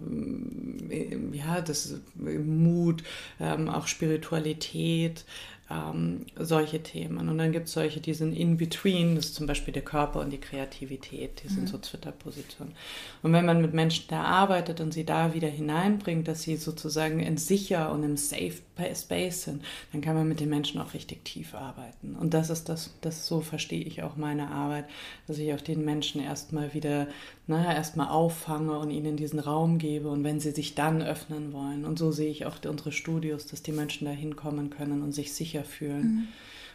äh, 0.91 1.17
ja, 1.33 1.61
das 1.61 2.01
Mut, 2.15 3.03
ähm, 3.41 3.69
auch 3.69 3.87
Spiritualität, 3.87 5.25
ähm, 5.73 6.27
solche 6.37 6.83
Themen. 6.83 7.29
Und 7.29 7.39
dann 7.39 7.53
gibt 7.53 7.69
es 7.69 7.73
solche, 7.73 8.01
die 8.01 8.15
sind 8.15 8.33
in 8.33 8.57
between, 8.57 9.17
das 9.17 9.27
ist 9.27 9.35
zum 9.35 9.47
Beispiel 9.47 9.73
der 9.73 9.83
Körper 9.83 10.21
und 10.21 10.31
die 10.31 10.41
Kreativität, 10.41 11.43
die 11.43 11.49
sind 11.49 11.63
mhm. 11.63 11.69
so 11.69 11.79
Twitter-Positionen. 11.79 12.75
Und 13.23 13.33
wenn 13.33 13.47
man 13.47 13.63
mit 13.63 13.73
Menschen 13.73 14.07
da 14.09 14.23
arbeitet 14.23 14.81
und 14.81 14.93
sie 14.93 15.05
da 15.05 15.35
wieder 15.35 15.49
hineinbringt, 15.49 16.29
dass 16.29 16.43
sie 16.43 16.57
sozusagen 16.57 17.21
in 17.21 17.37
sicher 17.37 17.93
und 17.93 18.03
im 18.03 18.17
safe 18.17 18.59
Space 18.95 19.45
sind, 19.45 19.63
dann 19.93 20.01
kann 20.01 20.15
man 20.15 20.29
mit 20.29 20.41
den 20.41 20.49
Menschen 20.49 20.81
auch 20.81 20.95
richtig 20.95 21.25
tief 21.25 21.55
arbeiten. 21.55 22.17
Und 22.17 22.35
das 22.35 22.51
ist 22.51 22.69
das, 22.69 22.95
das 23.01 23.27
so 23.27 23.41
verstehe 23.41 23.83
ich 23.85 24.03
auch 24.03 24.17
meine 24.17 24.51
Arbeit, 24.51 24.87
dass 25.27 25.39
ich 25.39 25.53
auch 25.53 25.61
den 25.61 25.85
Menschen 25.85 26.21
erstmal 26.23 26.73
wieder, 26.75 27.07
naja, 27.47 27.73
erstmal 27.73 28.09
auffange 28.09 28.79
und 28.79 28.91
ihnen 28.91 29.17
diesen 29.17 29.39
Raum 29.39 29.79
gebe 29.79 30.09
und 30.09 30.25
wenn 30.25 30.41
sie 30.41 30.53
sich 30.53 30.75
dann 30.75 31.03
öffnen 31.03 31.53
wollen. 31.53 31.85
Und 31.85 31.99
so 31.99 32.13
sehe 32.13 32.31
ich 32.31 32.47
auch 32.47 32.57
unsere 32.67 32.93
Studios, 32.93 33.47
dass 33.47 33.63
die 33.63 33.73
Menschen 33.73 34.07
da 34.07 34.11
hinkommen 34.13 34.71
können 34.71 35.03
und 35.03 35.13
sich 35.13 35.33
sicher 35.33 35.65
fühlen 35.65 36.03
mhm. 36.03 36.29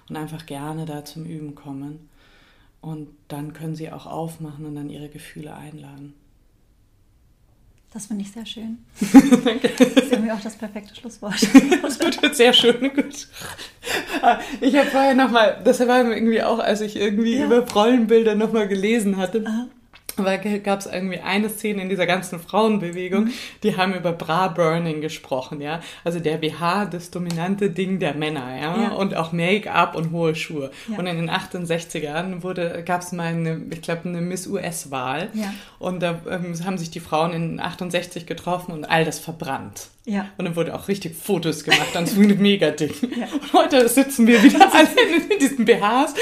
und 0.09 0.15
einfach 0.15 0.45
gerne 0.45 0.85
da 0.85 1.03
zum 1.03 1.25
Üben 1.25 1.55
kommen. 1.55 2.09
Und 2.79 3.09
dann 3.27 3.53
können 3.53 3.75
sie 3.75 3.91
auch 3.91 4.05
aufmachen 4.05 4.65
und 4.65 4.75
dann 4.75 4.89
ihre 4.89 5.09
Gefühle 5.09 5.55
einladen. 5.55 6.13
Das 7.93 8.07
finde 8.07 8.23
ich 8.23 8.31
sehr 8.31 8.45
schön. 8.45 8.79
Danke. 9.45 9.69
Das 9.77 9.87
ist 9.87 10.11
irgendwie 10.11 10.31
auch 10.31 10.41
das 10.41 10.55
perfekte 10.55 10.93
Schlusswort. 10.93 11.41
das 11.81 11.99
wird 11.99 12.21
jetzt 12.21 12.37
sehr 12.37 12.53
schön. 12.53 12.91
Gut. 12.93 13.27
Ich 14.59 14.75
habe 14.75 14.89
vorher 14.89 15.15
nochmal, 15.15 15.61
das 15.63 15.79
war 15.79 16.03
irgendwie 16.03 16.43
auch, 16.43 16.59
als 16.59 16.81
ich 16.81 16.97
irgendwie 16.97 17.37
ja. 17.37 17.45
über 17.45 17.65
Rollenbilder 17.71 18.35
nochmal 18.35 18.67
gelesen 18.67 19.17
hatte. 19.17 19.43
Aha. 19.47 19.67
Weil 20.17 20.59
gab 20.59 20.79
es 20.79 20.85
irgendwie 20.85 21.19
eine 21.19 21.49
Szene 21.49 21.81
in 21.81 21.89
dieser 21.89 22.05
ganzen 22.05 22.39
Frauenbewegung, 22.39 23.25
mhm. 23.25 23.33
die 23.63 23.77
haben 23.77 23.93
über 23.93 24.11
Bra-Burning 24.11 25.01
gesprochen, 25.01 25.61
ja. 25.61 25.81
Also 26.03 26.19
der 26.19 26.37
BH, 26.37 26.85
das 26.85 27.11
dominante 27.11 27.69
Ding 27.69 27.99
der 27.99 28.13
Männer, 28.13 28.55
ja. 28.59 28.81
ja. 28.81 28.91
Und 28.91 29.15
auch 29.15 29.31
Make-up 29.31 29.95
und 29.95 30.11
hohe 30.11 30.35
Schuhe. 30.35 30.71
Ja. 30.89 30.97
Und 30.97 31.07
in 31.07 31.17
den 31.17 31.29
68ern 31.29 32.43
wurde, 32.43 32.83
gab 32.85 33.01
es 33.01 33.11
mal 33.11 33.27
eine, 33.27 33.61
ich 33.71 33.81
glaube, 33.81 34.09
eine 34.09 34.21
Miss 34.21 34.47
US-Wahl. 34.47 35.29
Ja. 35.33 35.53
Und 35.79 36.01
da 36.01 36.19
ähm, 36.29 36.53
haben 36.65 36.77
sich 36.77 36.91
die 36.91 36.99
Frauen 36.99 37.33
in 37.33 37.59
68 37.59 38.25
getroffen 38.25 38.71
und 38.71 38.85
all 38.85 39.05
das 39.05 39.19
verbrannt. 39.19 39.89
Ja. 40.05 40.29
Und 40.37 40.45
dann 40.45 40.55
wurde 40.55 40.73
auch 40.73 40.87
richtig 40.87 41.17
Fotos 41.17 41.65
gemacht, 41.65 41.89
dann 41.93 42.05
so 42.05 42.21
ein 42.21 42.37
Mega-Ding. 42.41 42.93
Ja. 43.19 43.27
Und 43.33 43.51
heute 43.51 43.89
sitzen 43.89 44.25
wir 44.25 44.41
wieder 44.41 44.73
alle 44.73 44.87
in 45.33 45.37
diesen 45.37 45.65
BHs 45.65 46.13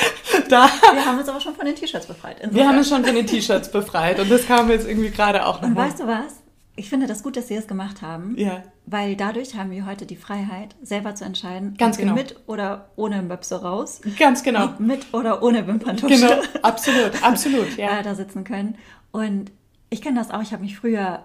da. 0.50 0.68
Wir 0.91 1.06
haben 1.06 1.20
uns 1.20 1.30
aber 1.30 1.39
schon 1.39 1.54
von 1.54 1.66
den 1.66 1.76
T-Shirts 1.76 2.08
befreit. 2.08 2.38
Insofern. 2.39 2.56
Wir 2.56 2.68
haben 2.68 2.78
uns 2.80 2.89
schon 2.89 3.06
von 3.06 3.14
den 3.14 3.28
T-Shirts 3.28 3.70
befreit 3.70 3.84
und 4.19 4.29
das 4.29 4.45
kam 4.47 4.69
jetzt 4.69 4.88
irgendwie 4.88 5.09
gerade 5.09 5.45
auch 5.45 5.61
noch. 5.61 5.69
Und 5.69 5.75
weißt 5.75 5.99
du 5.99 6.07
was? 6.07 6.41
Ich 6.77 6.89
finde 6.89 7.07
das 7.07 7.23
gut, 7.23 7.38
dass 7.38 7.47
sie 7.47 7.55
es 7.55 7.67
gemacht 7.67 8.01
haben. 8.01 8.38
Ja. 8.38 8.63
Weil 8.86 9.15
dadurch 9.15 9.55
haben 9.55 9.71
wir 9.71 9.86
heute 9.86 10.05
die 10.05 10.17
Freiheit, 10.17 10.75
selber 10.83 11.15
zu 11.15 11.23
entscheiden, 11.23 11.75
Ganz 11.77 11.97
genau. 11.97 12.13
mit 12.13 12.36
oder 12.47 12.89
ohne 12.97 13.21
Möpse 13.21 13.61
raus. 13.61 14.01
Ganz 14.19 14.43
genau. 14.43 14.73
Mit 14.77 15.13
oder 15.13 15.41
ohne 15.41 15.65
Wimperntusche. 15.67 16.15
Genau, 16.15 16.41
absolut, 16.61 17.23
absolut, 17.23 17.77
ja. 17.77 18.01
da 18.03 18.13
sitzen 18.13 18.43
können. 18.43 18.77
Und 19.11 19.51
ich 19.89 20.01
kenne 20.01 20.19
das 20.19 20.31
auch, 20.31 20.41
ich 20.41 20.51
habe 20.51 20.63
mich 20.63 20.77
früher 20.77 21.23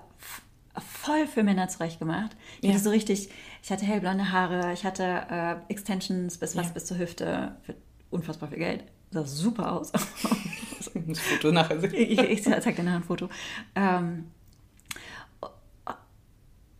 voll 0.79 1.27
für 1.27 1.43
Männer 1.43 1.69
zurechtgemacht. 1.69 2.37
Ich 2.61 2.69
ja. 2.69 2.75
hatte 2.75 2.85
so 2.85 2.91
richtig, 2.91 3.29
ich 3.63 3.71
hatte 3.73 3.85
hellblonde 3.85 4.31
Haare, 4.31 4.73
ich 4.73 4.85
hatte 4.85 5.03
äh, 5.31 5.57
Extensions 5.69 6.39
bis 6.39 6.55
fast 6.55 6.69
ja. 6.69 6.75
bis 6.75 6.87
zur 6.87 6.99
Hüfte 6.99 7.57
für 7.63 7.75
unfassbar 8.11 8.49
viel 8.49 8.59
Geld. 8.59 8.85
Sah 9.11 9.25
super 9.25 9.73
aus. 9.73 9.93
das 10.95 11.19
Foto 11.19 11.53
nachher. 11.53 11.83
ich, 11.93 12.19
ich 12.19 12.43
zeig 12.43 12.77
dir 12.77 12.83
nachher 12.83 12.97
ein 12.97 13.03
Foto. 13.03 13.29
Ähm, 13.75 14.27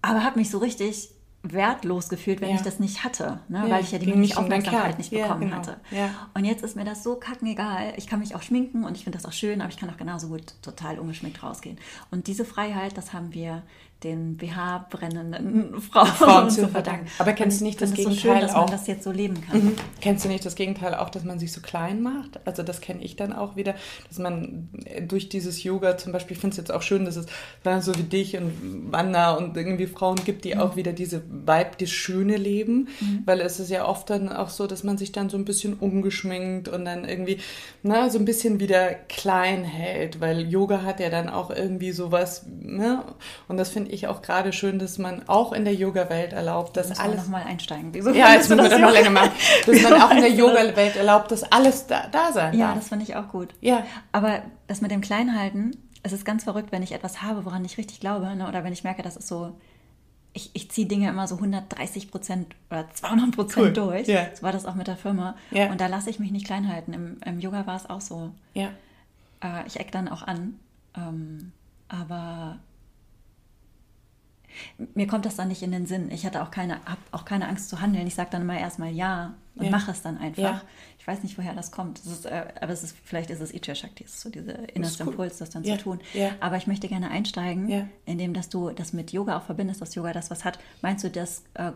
aber 0.03 0.25
habe 0.25 0.39
mich 0.39 0.51
so 0.51 0.59
richtig 0.59 1.11
wertlos 1.43 2.11
gefühlt, 2.11 2.41
wenn 2.41 2.51
ja. 2.51 2.57
ich 2.57 2.63
das 2.63 2.81
nicht 2.81 3.03
hatte, 3.03 3.41
ne? 3.49 3.65
ja, 3.67 3.71
weil 3.71 3.83
ich 3.83 3.93
ja 3.93 3.99
die 3.99 4.15
nicht 4.15 4.37
Aufmerksamkeit 4.37 4.99
nicht 4.99 5.11
bekommen 5.11 5.43
ja, 5.43 5.49
genau. 5.49 5.57
hatte. 5.57 5.77
Und 6.35 6.45
jetzt 6.45 6.63
ist 6.63 6.77
mir 6.77 6.85
das 6.85 7.03
so 7.03 7.17
kackenegal. 7.17 7.95
Ich 7.97 8.07
kann 8.07 8.21
mich 8.21 8.35
auch 8.35 8.43
schminken 8.43 8.85
und 8.85 8.95
ich 8.97 9.05
finde 9.05 9.19
das 9.19 9.27
auch 9.27 9.33
schön, 9.33 9.63
aber 9.63 9.71
ich 9.71 9.79
kann 9.79 9.89
auch 9.89 9.97
genauso 9.97 10.29
gut 10.29 10.55
total 10.61 10.99
ungeschminkt 10.99 11.43
rausgehen. 11.43 11.79
Und 12.11 12.27
diese 12.27 12.45
Freiheit, 12.45 12.97
das 12.99 13.15
haben 13.15 13.33
wir 13.33 13.63
den 14.03 14.37
BH 14.37 14.87
brennenden 14.91 15.81
Frauen, 15.81 16.07
Frauen 16.07 16.51
zu 16.51 16.69
verdanken. 16.69 17.07
Aber 17.19 17.33
kennst 17.33 17.61
du 17.61 17.65
nicht 17.65 17.81
das 17.81 17.93
Gegenteil 17.93 18.15
so 18.15 18.21
schön, 18.21 18.41
dass 18.41 18.55
auch, 18.55 18.67
man 18.67 18.71
das 18.71 18.87
jetzt 18.87 19.05
so 19.05 19.13
leben 19.13 19.41
kann? 19.43 19.65
Mhm. 19.65 19.77
Kennst 20.01 20.25
du 20.25 20.29
nicht 20.29 20.45
das 20.45 20.55
Gegenteil 20.55 20.95
auch, 20.95 21.11
dass 21.11 21.25
man 21.25 21.39
sich 21.39 21.53
so 21.53 21.61
klein 21.61 22.03
macht? 22.03 22.41
Also 22.47 22.63
das 22.63 22.81
kenne 22.81 23.03
ich 23.03 23.17
dann 23.17 23.33
auch 23.33 23.57
wieder, 23.57 23.75
dass 24.09 24.19
man 24.19 24.69
durch 25.07 25.29
dieses 25.29 25.63
Yoga 25.63 25.99
zum 25.99 26.13
Beispiel, 26.13 26.35
ich 26.35 26.41
finde 26.41 26.55
es 26.55 26.57
jetzt 26.59 26.73
auch 26.73 26.83
schön, 26.83 27.05
dass 27.05 27.17
es 27.17 27.27
so 27.81 27.95
wie 27.97 28.03
dich 28.03 28.37
und 28.37 28.93
Wanda 28.93 29.35
und 29.35 29.57
irgendwie 29.57 29.87
Frauen 29.87 30.17
gibt, 30.25 30.45
die 30.45 30.55
mhm. 30.55 30.61
auch 30.61 30.77
wieder 30.77 30.93
diese 30.93 31.23
Vibe, 31.29 31.71
das 31.79 31.91
schöne 31.91 32.37
Leben, 32.37 32.89
mhm. 33.01 33.23
weil 33.27 33.41
es 33.41 33.61
ist 33.61 33.71
ja 33.71 33.87
oft 33.87 34.09
dann 34.11 34.31
auch 34.31 34.49
so, 34.49 34.67
dass 34.67 34.83
man 34.83 34.99
sich 34.99 35.13
dann 35.13 35.29
so 35.29 35.37
ein 35.37 35.45
bisschen 35.45 35.75
umgeschminkt 35.75 36.69
und 36.69 36.85
dann 36.85 37.05
irgendwie, 37.05 37.39
na, 37.83 38.09
so 38.09 38.19
ein 38.19 38.25
bisschen 38.25 38.61
wieder 38.61 38.95
klein 38.95 39.65
hält, 39.65 40.21
weil 40.21 40.49
Yoga 40.51 40.83
hat 40.83 41.01
ja 41.01 41.11
dann 41.11 41.29
auch 41.29 41.51
irgendwie 41.51 41.93
sowas, 41.93 42.47
ne? 42.61 43.05
Und 43.49 43.57
das 43.57 43.71
finde 43.71 43.90
ich 43.91 44.07
auch 44.07 44.23
gerade 44.23 44.53
schön, 44.53 44.79
dass 44.79 44.99
man 44.99 45.29
auch 45.29 45.53
in 45.53 45.65
der 45.65 45.75
Yoga-Welt 45.75 46.33
erlaubt, 46.33 46.77
dass 46.77 46.99
alles. 46.99 47.17
noch 47.19 47.29
mal 47.29 47.43
einsteigen. 47.43 47.93
Wieso 47.93 48.11
ja, 48.11 48.33
jetzt 48.33 48.49
müssen 48.49 48.63
wir 48.63 48.71
das 48.71 48.81
noch 48.81 48.93
länger 48.93 49.11
machen. 49.11 49.33
Dass 49.67 49.83
man 49.83 49.95
auch 50.01 50.11
in 50.11 50.21
der 50.21 50.31
Yoga-Welt 50.35 50.97
erlaubt, 50.97 51.31
dass 51.31 51.43
alles 51.45 51.87
da, 51.87 52.07
da 52.11 52.33
sein 52.33 52.59
Ja, 52.59 52.69
darf. 52.69 52.77
das 52.77 52.89
finde 52.89 53.05
ich 53.05 53.17
auch 53.17 53.29
gut. 53.29 53.49
Ja. 53.61 53.85
Aber 54.13 54.43
das 54.67 54.81
mit 54.81 54.91
dem 54.91 55.01
Kleinhalten, 55.01 55.77
es 56.03 56.13
ist 56.13 56.25
ganz 56.25 56.45
verrückt, 56.45 56.73
wenn 56.73 56.83
ich 56.83 56.93
etwas 56.93 57.23
habe, 57.23 57.45
woran 57.45 57.65
ich 57.65 57.79
richtig 57.79 58.01
glaube, 58.01 58.35
ne? 58.35 58.49
oder 58.49 58.65
wenn 58.65 58.73
ich 58.73 58.85
merke, 58.85 59.03
das 59.03 59.17
ist 59.17 59.29
so. 59.29 59.57
Ich, 60.33 60.51
ich 60.53 60.71
ziehe 60.71 60.87
Dinge 60.87 61.09
immer 61.09 61.27
so 61.27 61.35
130 61.35 62.09
Prozent 62.09 62.55
oder 62.71 62.89
200 62.89 63.35
Prozent 63.35 63.67
cool. 63.67 63.73
durch. 63.73 64.07
Yeah. 64.07 64.29
So 64.33 64.43
war 64.43 64.53
das 64.53 64.65
auch 64.65 64.77
mit 64.77 64.87
der 64.87 64.97
Firma. 64.97 65.35
Yeah. 65.53 65.73
Und 65.73 65.81
da 65.81 65.89
lasse 65.89 66.09
ich 66.09 66.21
mich 66.21 66.31
nicht 66.31 66.47
klein 66.47 66.73
halten. 66.73 66.93
Im, 66.93 67.17
Im, 67.27 67.41
Yoga 67.41 67.67
war 67.67 67.75
es 67.75 67.91
auch 67.91 68.01
so. 68.01 68.31
Ja. 68.55 68.69
Äh, 69.43 69.67
ich 69.67 69.81
eck 69.81 69.91
dann 69.91 70.07
auch 70.07 70.23
an. 70.23 70.55
Ähm, 70.97 71.51
aber 71.89 72.61
mir 74.95 75.07
kommt 75.07 75.27
das 75.27 75.37
dann 75.37 75.49
nicht 75.49 75.63
in 75.63 75.73
den 75.73 75.87
Sinn. 75.87 76.11
Ich 76.11 76.27
hatte 76.27 76.43
auch 76.43 76.51
keine, 76.51 76.75
habe 76.85 77.01
auch 77.13 77.25
keine 77.25 77.49
Angst 77.49 77.69
zu 77.69 77.81
handeln. 77.81 78.07
Ich 78.07 78.15
sage 78.15 78.31
dann 78.31 78.43
immer 78.43 78.59
erstmal 78.59 78.91
ja 78.91 79.35
und 79.57 79.67
ja. 79.67 79.71
mache 79.71 79.91
es 79.91 80.03
dann 80.03 80.19
einfach. 80.19 80.43
Ja. 80.43 80.63
Ich 80.99 81.07
weiß 81.07 81.23
nicht, 81.23 81.37
woher 81.39 81.55
das 81.55 81.71
kommt. 81.71 81.99
Das 81.99 82.07
ist, 82.07 82.27
äh, 82.27 82.47
aber 82.61 82.73
es 82.73 82.83
ist, 82.83 82.97
vielleicht 83.05 83.31
ist 83.31 83.41
es 83.41 83.53
Ichya 83.53 83.75
Shakti, 83.75 84.05
ist 84.05 84.21
so 84.21 84.31
dieser 84.31 84.75
innerste 84.75 85.05
Impuls, 85.05 85.39
das 85.39 85.51
dann 85.51 85.65
ja. 85.65 85.77
zu 85.77 85.85
tun. 85.85 86.01
Aber 86.41 86.57
ich 86.57 86.67
möchte 86.67 86.89
gerne 86.89 87.11
einsteigen, 87.11 87.91
indem 88.05 88.35
dass 88.35 88.49
du 88.49 88.71
das 88.71 88.93
mit 88.93 89.13
Yoga 89.13 89.39
auch 89.39 89.43
verbindest, 89.43 89.81
dass 89.81 89.95
Yoga 89.95 90.13
das 90.13 90.31
was 90.31 90.45
hat. 90.45 90.59
Meinst 90.83 91.05
du 91.05 91.11
das, 91.11 91.45
äh, 91.55 91.73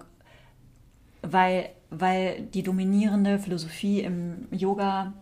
weil, 1.22 1.70
weil 1.90 2.42
die 2.42 2.62
dominierende 2.62 3.38
Philosophie 3.38 4.00
im 4.00 4.46
Yoga, 4.50 5.14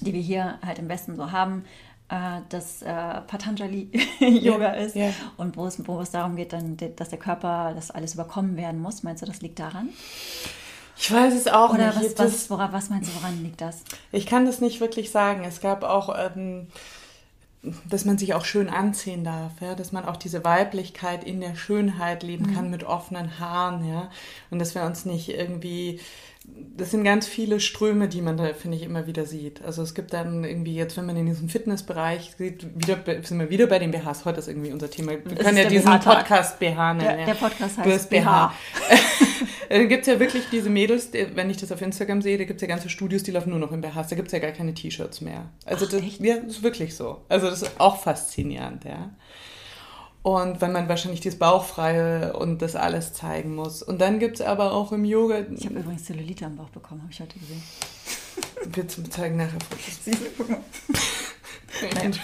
die 0.00 0.12
wir 0.12 0.20
hier 0.20 0.58
halt 0.64 0.78
im 0.78 0.88
Westen 0.88 1.16
so 1.16 1.30
haben, 1.30 1.64
äh, 2.12 2.42
das 2.50 2.82
äh, 2.82 3.20
Patanjali-Yoga 3.26 4.58
yeah, 4.74 4.84
ist 4.84 4.96
yeah. 4.96 5.14
und 5.38 5.56
wo 5.56 5.66
es, 5.66 5.86
wo 5.86 6.00
es 6.00 6.10
darum 6.10 6.36
geht, 6.36 6.52
dann, 6.52 6.76
dass 6.96 7.08
der 7.08 7.18
Körper 7.18 7.72
das 7.74 7.90
alles 7.90 8.14
überkommen 8.14 8.56
werden 8.56 8.80
muss. 8.80 9.02
Meinst 9.02 9.22
du, 9.22 9.26
das 9.26 9.40
liegt 9.40 9.58
daran? 9.58 9.88
Ich 10.98 11.10
weiß 11.10 11.34
es 11.34 11.48
auch 11.48 11.72
Oder 11.72 11.94
nicht. 11.98 12.18
Was, 12.18 12.32
was, 12.32 12.50
woran, 12.50 12.72
was 12.72 12.90
meinst 12.90 13.10
du, 13.10 13.14
woran 13.16 13.42
liegt 13.42 13.62
das? 13.62 13.82
Ich 14.12 14.26
kann 14.26 14.44
das 14.44 14.60
nicht 14.60 14.80
wirklich 14.80 15.10
sagen. 15.10 15.42
Es 15.44 15.60
gab 15.60 15.84
auch, 15.84 16.14
ähm, 16.16 16.66
dass 17.88 18.04
man 18.04 18.18
sich 18.18 18.34
auch 18.34 18.44
schön 18.44 18.68
anziehen 18.68 19.24
darf, 19.24 19.52
ja? 19.60 19.74
dass 19.74 19.92
man 19.92 20.04
auch 20.04 20.18
diese 20.18 20.44
Weiblichkeit 20.44 21.24
in 21.24 21.40
der 21.40 21.54
Schönheit 21.54 22.22
leben 22.22 22.50
mhm. 22.50 22.54
kann 22.54 22.70
mit 22.70 22.84
offenen 22.84 23.38
Haaren, 23.38 23.88
ja, 23.88 24.10
und 24.50 24.58
dass 24.58 24.74
wir 24.74 24.82
uns 24.82 25.06
nicht 25.06 25.30
irgendwie 25.30 26.00
das 26.44 26.90
sind 26.90 27.04
ganz 27.04 27.26
viele 27.26 27.60
Ströme, 27.60 28.08
die 28.08 28.20
man 28.20 28.36
da, 28.36 28.52
finde 28.54 28.76
ich, 28.76 28.82
immer 28.82 29.06
wieder 29.06 29.26
sieht. 29.26 29.62
Also 29.62 29.82
es 29.82 29.94
gibt 29.94 30.12
dann 30.12 30.42
irgendwie 30.42 30.74
jetzt, 30.74 30.96
wenn 30.96 31.06
man 31.06 31.16
in 31.16 31.26
diesem 31.26 31.48
Fitnessbereich 31.48 32.34
sieht, 32.36 32.66
wieder, 32.74 32.98
sind 33.22 33.38
wir 33.38 33.50
wieder 33.50 33.66
bei 33.66 33.78
den 33.78 33.90
BHs. 33.92 34.24
Heute 34.24 34.40
ist 34.40 34.48
irgendwie 34.48 34.72
unser 34.72 34.90
Thema. 34.90 35.12
Wir 35.12 35.36
können 35.36 35.58
ja 35.58 35.68
diesen 35.68 36.00
Podcast 36.00 36.58
BH 36.58 36.94
nennen. 36.94 37.16
Der, 37.16 37.26
der 37.26 37.34
Podcast 37.34 37.78
heißt 37.78 38.10
BH. 38.10 38.52
Dann 39.68 39.88
gibt 39.88 40.02
es 40.02 40.06
ja 40.08 40.18
wirklich 40.18 40.44
diese 40.50 40.68
Mädels, 40.70 41.10
wenn 41.12 41.48
ich 41.48 41.58
das 41.58 41.70
auf 41.72 41.80
Instagram 41.80 42.20
sehe, 42.20 42.36
da 42.36 42.44
gibt 42.44 42.60
es 42.60 42.62
ja 42.62 42.68
ganze 42.68 42.88
Studios, 42.88 43.22
die 43.22 43.30
laufen 43.30 43.50
nur 43.50 43.58
noch 43.58 43.72
in 43.72 43.80
BHs. 43.80 44.08
Da 44.08 44.16
gibt 44.16 44.28
es 44.28 44.32
ja 44.32 44.38
gar 44.38 44.50
keine 44.50 44.74
T-Shirts 44.74 45.20
mehr. 45.20 45.50
Also 45.64 45.86
Ach, 45.86 45.90
das, 45.92 46.02
ja, 46.18 46.36
das 46.36 46.56
ist 46.56 46.62
wirklich 46.62 46.94
so. 46.94 47.22
Also 47.28 47.48
das 47.48 47.62
ist 47.62 47.80
auch 47.80 48.02
faszinierend, 48.02 48.84
ja. 48.84 49.10
Und 50.22 50.60
wenn 50.60 50.70
man 50.72 50.88
wahrscheinlich 50.88 51.20
das 51.20 51.36
Bauchfreie 51.36 52.32
und 52.34 52.62
das 52.62 52.76
alles 52.76 53.12
zeigen 53.12 53.56
muss. 53.56 53.82
Und 53.82 54.00
dann 54.00 54.20
gibt 54.20 54.36
es 54.36 54.46
aber 54.46 54.72
auch 54.72 54.92
im 54.92 55.04
Yoga. 55.04 55.40
Ich 55.56 55.66
habe 55.66 55.80
übrigens 55.80 56.04
Zellulite 56.04 56.46
am 56.46 56.56
Bauch 56.56 56.68
bekommen, 56.68 57.02
habe 57.02 57.12
ich 57.12 57.20
heute 57.20 57.38
gesehen. 57.38 57.62
Wir 58.74 58.86
zeigen 59.10 59.36
nachher 59.36 59.58
Fotos. 59.68 60.60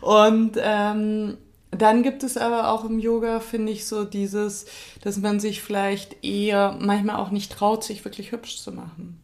und 0.00 0.56
ähm, 0.60 1.38
dann 1.70 2.02
gibt 2.02 2.24
es 2.24 2.36
aber 2.36 2.70
auch 2.70 2.84
im 2.84 2.98
Yoga, 2.98 3.38
finde 3.38 3.70
ich, 3.70 3.86
so 3.86 4.04
dieses, 4.04 4.66
dass 5.02 5.18
man 5.18 5.38
sich 5.38 5.62
vielleicht 5.62 6.24
eher 6.24 6.76
manchmal 6.80 7.16
auch 7.16 7.30
nicht 7.30 7.52
traut, 7.52 7.84
sich 7.84 8.04
wirklich 8.04 8.32
hübsch 8.32 8.58
zu 8.58 8.72
machen. 8.72 9.21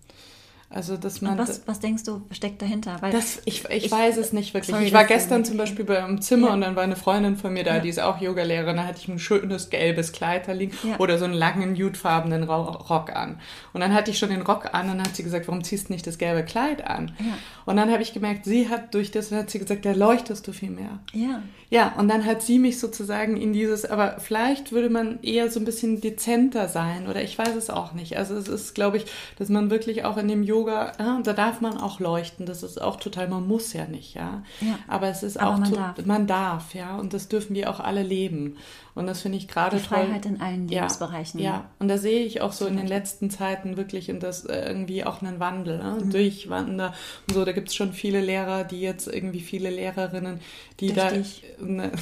Also, 0.70 0.98
dass 0.98 1.22
man. 1.22 1.32
Und 1.32 1.38
was, 1.38 1.66
was 1.66 1.80
denkst 1.80 2.04
du, 2.04 2.26
steckt 2.30 2.60
dahinter? 2.60 2.98
Weil 3.00 3.10
das, 3.10 3.40
ich, 3.46 3.64
ich, 3.70 3.86
ich 3.86 3.90
weiß 3.90 4.18
es 4.18 4.34
nicht 4.34 4.52
wirklich. 4.52 4.74
Sorry, 4.74 4.84
ich 4.84 4.92
war 4.92 5.04
gestern 5.04 5.42
zum 5.42 5.56
Beispiel 5.56 5.86
beim 5.86 6.20
Zimmer 6.20 6.48
ja. 6.48 6.52
und 6.52 6.60
dann 6.60 6.76
war 6.76 6.82
eine 6.82 6.96
Freundin 6.96 7.36
von 7.36 7.54
mir 7.54 7.64
da, 7.64 7.76
ja. 7.76 7.80
die 7.80 7.88
ist 7.88 7.98
auch 7.98 8.20
Yogalehrerin. 8.20 8.76
Da 8.76 8.84
hatte 8.84 8.98
ich 9.00 9.08
ein 9.08 9.18
schönes 9.18 9.70
gelbes 9.70 10.12
Kleid 10.12 10.46
da 10.46 10.52
liegen 10.52 10.76
ja. 10.82 10.98
oder 10.98 11.18
so 11.18 11.24
einen 11.24 11.32
langen, 11.32 11.72
nudefarbenen 11.72 12.44
Rock 12.44 13.16
an. 13.16 13.40
Und 13.72 13.80
dann 13.80 13.94
hatte 13.94 14.10
ich 14.10 14.18
schon 14.18 14.28
den 14.28 14.42
Rock 14.42 14.74
an 14.74 14.90
und 14.90 14.98
dann 14.98 15.06
hat 15.06 15.16
sie 15.16 15.22
gesagt, 15.22 15.48
warum 15.48 15.64
ziehst 15.64 15.88
du 15.88 15.94
nicht 15.94 16.06
das 16.06 16.18
gelbe 16.18 16.44
Kleid 16.44 16.86
an? 16.86 17.16
Und 17.64 17.76
dann 17.76 17.90
habe 17.90 18.02
ich 18.02 18.12
gemerkt, 18.12 18.44
sie 18.44 18.68
hat 18.68 18.92
durch 18.92 19.10
das, 19.10 19.32
hat 19.32 19.48
sie 19.50 19.60
gesagt, 19.60 19.86
da 19.86 19.92
leuchtest 19.92 20.46
du 20.46 20.52
viel 20.52 20.70
mehr. 20.70 20.98
Ja. 21.12 21.42
Ja, 21.70 21.94
und 21.98 22.08
dann 22.08 22.24
hat 22.24 22.40
sie 22.40 22.58
mich 22.58 22.78
sozusagen 22.78 23.36
in 23.36 23.52
dieses, 23.52 23.84
aber 23.84 24.20
vielleicht 24.20 24.72
würde 24.72 24.88
man 24.88 25.22
eher 25.22 25.50
so 25.50 25.60
ein 25.60 25.66
bisschen 25.66 26.00
dezenter 26.00 26.66
sein 26.66 27.08
oder 27.08 27.22
ich 27.22 27.36
weiß 27.36 27.54
es 27.56 27.68
auch 27.68 27.92
nicht. 27.92 28.16
Also 28.16 28.36
es 28.36 28.48
ist, 28.48 28.74
glaube 28.74 28.96
ich, 28.96 29.04
dass 29.38 29.50
man 29.50 29.70
wirklich 29.70 30.04
auch 30.06 30.16
in 30.16 30.28
dem 30.28 30.42
Yoga, 30.42 30.92
ja, 30.98 31.20
da 31.22 31.34
darf 31.34 31.60
man 31.60 31.76
auch 31.76 32.00
leuchten. 32.00 32.46
Das 32.46 32.62
ist 32.62 32.80
auch 32.80 32.96
total, 32.96 33.28
man 33.28 33.46
muss 33.46 33.74
ja 33.74 33.86
nicht, 33.86 34.14
ja. 34.14 34.42
ja 34.62 34.78
aber 34.86 35.08
es 35.08 35.22
ist 35.22 35.38
aber 35.38 35.54
auch, 35.54 35.58
man, 35.58 35.72
darf. 35.72 36.06
man 36.06 36.26
darf, 36.26 36.74
ja. 36.74 36.96
Und 36.96 37.12
das 37.12 37.28
dürfen 37.28 37.54
wir 37.54 37.68
auch 37.68 37.80
alle 37.80 38.02
leben. 38.02 38.56
Und 38.98 39.06
das 39.06 39.22
finde 39.22 39.38
ich 39.38 39.46
gerade 39.46 39.76
toll. 39.76 39.98
Freiheit 39.98 40.26
in 40.26 40.40
allen 40.40 40.66
Lebensbereichen. 40.66 41.38
Ja, 41.38 41.50
ja, 41.50 41.70
und 41.78 41.86
da 41.86 41.98
sehe 41.98 42.24
ich 42.24 42.40
auch 42.40 42.52
so 42.52 42.66
in 42.66 42.76
den 42.76 42.88
letzten 42.88 43.30
Zeiten 43.30 43.76
wirklich 43.76 44.08
in 44.08 44.18
das 44.18 44.44
äh, 44.44 44.66
irgendwie 44.66 45.04
auch 45.04 45.22
einen 45.22 45.38
Wandel, 45.38 45.78
ne? 45.78 45.98
mhm. 46.02 46.10
Durchwander 46.10 46.92
und 47.28 47.34
so. 47.34 47.44
Da 47.44 47.52
gibt 47.52 47.68
es 47.68 47.76
schon 47.76 47.92
viele 47.92 48.20
Lehrer, 48.20 48.64
die 48.64 48.80
jetzt 48.80 49.06
irgendwie 49.06 49.38
viele 49.38 49.70
Lehrerinnen, 49.70 50.40
die 50.80 50.90
Richtig. 50.90 51.44
da. 51.57 51.57
Ne, 51.60 51.92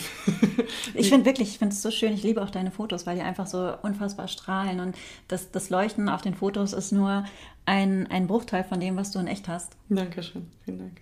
ich 0.94 1.08
finde 1.08 1.24
wirklich, 1.24 1.48
ich 1.48 1.58
finde 1.58 1.74
es 1.74 1.82
so 1.82 1.90
schön. 1.90 2.12
Ich 2.12 2.22
liebe 2.22 2.42
auch 2.42 2.50
deine 2.50 2.70
Fotos, 2.70 3.06
weil 3.06 3.16
die 3.16 3.22
einfach 3.22 3.46
so 3.46 3.72
unfassbar 3.82 4.28
strahlen 4.28 4.80
und 4.80 4.96
das, 5.28 5.50
das 5.50 5.70
Leuchten 5.70 6.08
auf 6.08 6.22
den 6.22 6.34
Fotos 6.34 6.72
ist 6.72 6.92
nur 6.92 7.24
ein, 7.64 8.06
ein 8.08 8.26
Bruchteil 8.26 8.64
von 8.64 8.80
dem, 8.80 8.96
was 8.96 9.12
du 9.12 9.18
in 9.18 9.26
echt 9.26 9.48
hast. 9.48 9.76
Dankeschön, 9.88 10.50
vielen 10.64 10.78
Dank. 10.78 11.00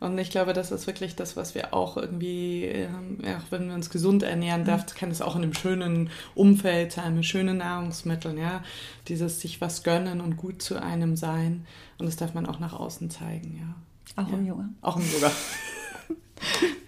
Und 0.00 0.16
ich 0.18 0.30
glaube, 0.30 0.52
das 0.52 0.70
ist 0.70 0.86
wirklich 0.86 1.16
das, 1.16 1.36
was 1.36 1.56
wir 1.56 1.74
auch 1.74 1.96
irgendwie, 1.96 2.64
ähm, 2.66 3.18
auch 3.24 3.50
wenn 3.50 3.66
wir 3.66 3.74
uns 3.74 3.90
gesund 3.90 4.22
ernähren, 4.22 4.64
darf, 4.64 4.82
mhm. 4.82 4.96
kann 4.96 5.10
es 5.10 5.20
auch 5.20 5.34
in 5.34 5.42
einem 5.42 5.54
schönen 5.54 6.10
Umfeld 6.36 6.92
sein, 6.92 7.16
mit 7.16 7.24
schönen 7.24 7.58
Nahrungsmitteln, 7.58 8.38
ja. 8.38 8.62
Dieses 9.08 9.40
sich 9.40 9.60
was 9.60 9.82
gönnen 9.82 10.20
und 10.20 10.36
gut 10.36 10.62
zu 10.62 10.80
einem 10.80 11.16
sein. 11.16 11.66
Und 11.98 12.06
das 12.06 12.14
darf 12.14 12.32
man 12.32 12.46
auch 12.46 12.60
nach 12.60 12.74
außen 12.74 13.10
zeigen, 13.10 13.58
ja. 13.58 14.22
Auch 14.22 14.28
ja. 14.28 14.34
im 14.38 14.46
Yoga. 14.46 14.68
Auch 14.82 14.96
im 14.96 15.12
Yoga. 15.12 15.32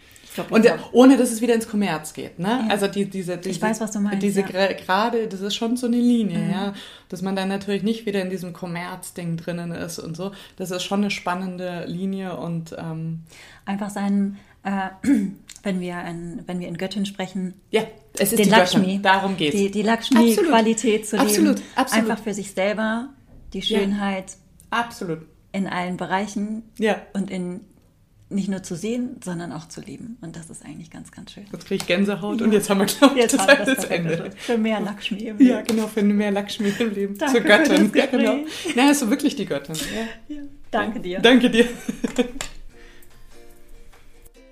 und 0.51 0.65
der, 0.65 0.79
ohne 0.93 1.17
dass 1.17 1.33
es 1.33 1.41
wieder 1.41 1.55
ins 1.55 1.69
Kommerz 1.69 2.13
geht. 2.13 2.39
Ne? 2.39 2.49
Ja. 2.49 2.67
Also 2.69 2.87
die, 2.87 3.05
diese, 3.05 3.37
diese, 3.37 3.51
ich 3.51 3.61
weiß, 3.61 3.81
was 3.81 3.91
du 3.91 4.01
meinst. 4.01 4.23
Diese 4.23 4.43
ja. 4.43 4.73
gerade, 4.73 5.27
das 5.27 5.41
ist 5.41 5.55
schon 5.55 5.77
so 5.77 5.87
eine 5.87 5.97
Linie, 5.97 6.39
mhm. 6.39 6.51
ja, 6.51 6.75
dass 7.09 7.23
man 7.23 7.35
dann 7.35 7.49
natürlich 7.49 7.83
nicht 7.83 8.07
wieder 8.07 8.23
in 8.23 8.31
diesem 8.31 8.53
Kommerzding 8.53 9.37
drinnen 9.37 9.73
ist 9.73 9.99
und 9.99 10.17
so. 10.17 10.33
Das 10.57 10.71
ist 10.71 10.83
schon 10.85 11.01
eine 11.01 11.11
spannende 11.11 11.85
Linie 11.87 12.37
und 12.37 12.75
ähm, 12.79 13.21
einfach 13.65 13.91
sein, 13.91 14.39
äh, 14.63 14.91
wenn 15.63 15.81
wir 15.81 16.03
in, 16.05 16.43
wenn 16.47 16.61
wir 16.61 16.69
in 16.69 16.79
Göttin 16.79 17.07
sprechen. 17.07 17.55
Ja, 17.71 17.83
es 18.15 18.33
ist 18.33 18.39
den 18.39 18.45
die 18.45 18.51
Lakshmi. 18.51 18.81
Göttin. 18.83 19.03
Darum 19.03 19.37
geht 19.37 19.53
Die, 19.53 19.71
die 19.71 19.83
Lakshmi-Qualität 19.83 21.07
zu 21.07 21.19
absolut, 21.19 21.59
leben. 21.59 21.69
Absolut. 21.75 22.11
Einfach 22.11 22.23
für 22.23 22.35
sich 22.35 22.53
selber 22.53 23.11
die 23.53 23.63
Schönheit. 23.63 24.31
Ja. 24.73 24.79
Absolut. 24.79 25.27
In 25.53 25.67
allen 25.67 25.97
Bereichen. 25.97 26.63
Ja. 26.79 27.03
Und 27.13 27.31
in 27.31 27.63
nicht 28.31 28.49
nur 28.49 28.63
zu 28.63 28.77
sehen, 28.77 29.17
sondern 29.23 29.53
auch 29.53 29.69
zu 29.69 29.81
leben. 29.81 30.17
Und 30.21 30.37
das 30.37 30.49
ist 30.51 30.65
eigentlich 30.65 30.91
ganz, 30.91 31.11
ganz 31.11 31.33
schön. 31.33 31.45
Jetzt 31.53 31.67
kriege 31.67 31.83
ich 31.83 31.87
Gänsehaut 31.87 32.41
ja. 32.41 32.47
und 32.47 32.53
jetzt 32.53 32.71
haben 32.71 32.79
wir, 32.79 32.87
glaube 32.87 33.19
ich, 33.19 33.27
das, 33.27 33.47
das, 33.47 33.67
das 33.67 33.85
Ende. 33.87 34.31
Für 34.37 34.57
mehr 34.57 34.81
Lakshmi 34.81 35.19
im 35.19 35.39
Leben. 35.39 35.51
Ja, 35.51 35.61
genau, 35.63 35.89
für 35.89 36.03
mehr 36.03 36.31
Lakshmi 36.31 36.73
im 36.79 36.95
Leben. 36.95 37.19
Danke 37.19 37.39
Zur 37.39 37.41
Göttin. 37.43 37.93
Ja, 37.95 38.07
genau. 38.07 38.37
Ja, 38.75 38.91
ist 38.91 39.01
so 39.01 39.11
wirklich 39.11 39.35
die 39.37 39.47
Göttin. 39.47 39.75
Ja. 39.75 40.37
ja. 40.37 40.43
Danke 40.71 41.01
dir. 41.01 41.19
Danke 41.21 41.51
dir. 41.51 41.69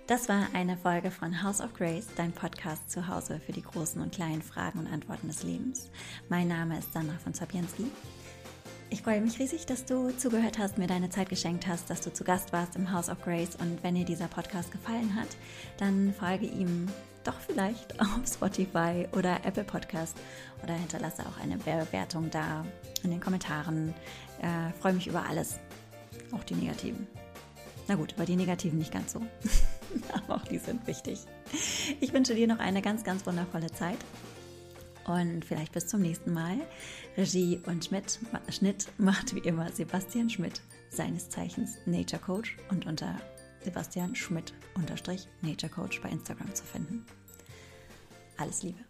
Das 0.08 0.26
war 0.28 0.46
eine 0.54 0.78
Folge 0.78 1.10
von 1.10 1.42
House 1.42 1.60
of 1.60 1.74
Grace, 1.74 2.06
dein 2.16 2.32
Podcast 2.32 2.90
zu 2.90 3.08
Hause 3.08 3.42
für 3.44 3.52
die 3.52 3.62
großen 3.62 4.00
und 4.00 4.10
kleinen 4.10 4.40
Fragen 4.40 4.78
und 4.78 4.86
Antworten 4.86 5.28
des 5.28 5.42
Lebens. 5.42 5.90
Mein 6.30 6.48
Name 6.48 6.78
ist 6.78 6.94
Sandra 6.94 7.18
von 7.22 7.34
Zabianski. 7.34 7.84
Ich 8.90 9.02
freue 9.02 9.20
mich 9.20 9.38
riesig, 9.38 9.66
dass 9.66 9.84
du 9.84 10.10
zugehört 10.16 10.58
hast, 10.58 10.78
mir 10.78 10.86
deine 10.86 11.10
Zeit 11.10 11.28
geschenkt 11.28 11.66
hast, 11.66 11.90
dass 11.90 12.00
du 12.00 12.10
zu 12.10 12.24
Gast 12.24 12.54
warst 12.54 12.74
im 12.74 12.90
House 12.90 13.10
of 13.10 13.20
Grace. 13.20 13.54
Und 13.56 13.82
wenn 13.82 13.94
dir 13.94 14.06
dieser 14.06 14.28
Podcast 14.28 14.72
gefallen 14.72 15.14
hat, 15.14 15.28
dann 15.76 16.14
folge 16.14 16.46
ihm 16.46 16.86
doch 17.22 17.38
vielleicht 17.38 18.00
auf 18.00 18.26
Spotify 18.26 19.06
oder 19.12 19.44
Apple 19.44 19.64
Podcast 19.64 20.16
oder 20.62 20.72
hinterlasse 20.72 21.22
auch 21.26 21.38
eine 21.42 21.58
Bewertung 21.58 22.30
da 22.30 22.64
in 23.02 23.10
den 23.10 23.20
Kommentaren. 23.20 23.92
Äh, 24.40 24.72
freue 24.80 24.94
mich 24.94 25.06
über 25.06 25.26
alles, 25.28 25.58
auch 26.32 26.44
die 26.44 26.54
negativen. 26.54 27.06
Na 27.88 27.94
gut, 27.94 28.12
über 28.12 28.24
die 28.24 28.36
negativen 28.36 28.78
nicht 28.78 28.92
ganz 28.92 29.12
so, 29.12 29.20
aber 30.14 30.36
auch 30.36 30.44
die 30.44 30.58
sind 30.58 30.86
wichtig. 30.86 31.20
Ich 32.00 32.14
wünsche 32.14 32.34
dir 32.34 32.46
noch 32.46 32.58
eine 32.58 32.80
ganz, 32.80 33.04
ganz 33.04 33.26
wundervolle 33.26 33.70
Zeit 33.70 33.98
und 35.08 35.44
vielleicht 35.44 35.72
bis 35.72 35.86
zum 35.86 36.00
nächsten 36.02 36.32
Mal. 36.32 36.58
Regie 37.16 37.60
und 37.66 37.84
Schmidt, 37.84 38.18
Schnitt 38.50 38.88
macht 38.98 39.34
wie 39.34 39.40
immer 39.40 39.70
Sebastian 39.70 40.30
Schmidt, 40.30 40.60
seines 40.90 41.28
Zeichens 41.28 41.76
Nature 41.86 42.22
Coach 42.22 42.56
und 42.70 42.86
unter 42.86 43.20
Sebastian 43.62 44.14
Schmidt 44.14 44.54
Nature 45.42 45.72
Coach 45.72 46.00
bei 46.00 46.10
Instagram 46.10 46.54
zu 46.54 46.64
finden. 46.64 47.04
Alles 48.36 48.62
Liebe. 48.62 48.87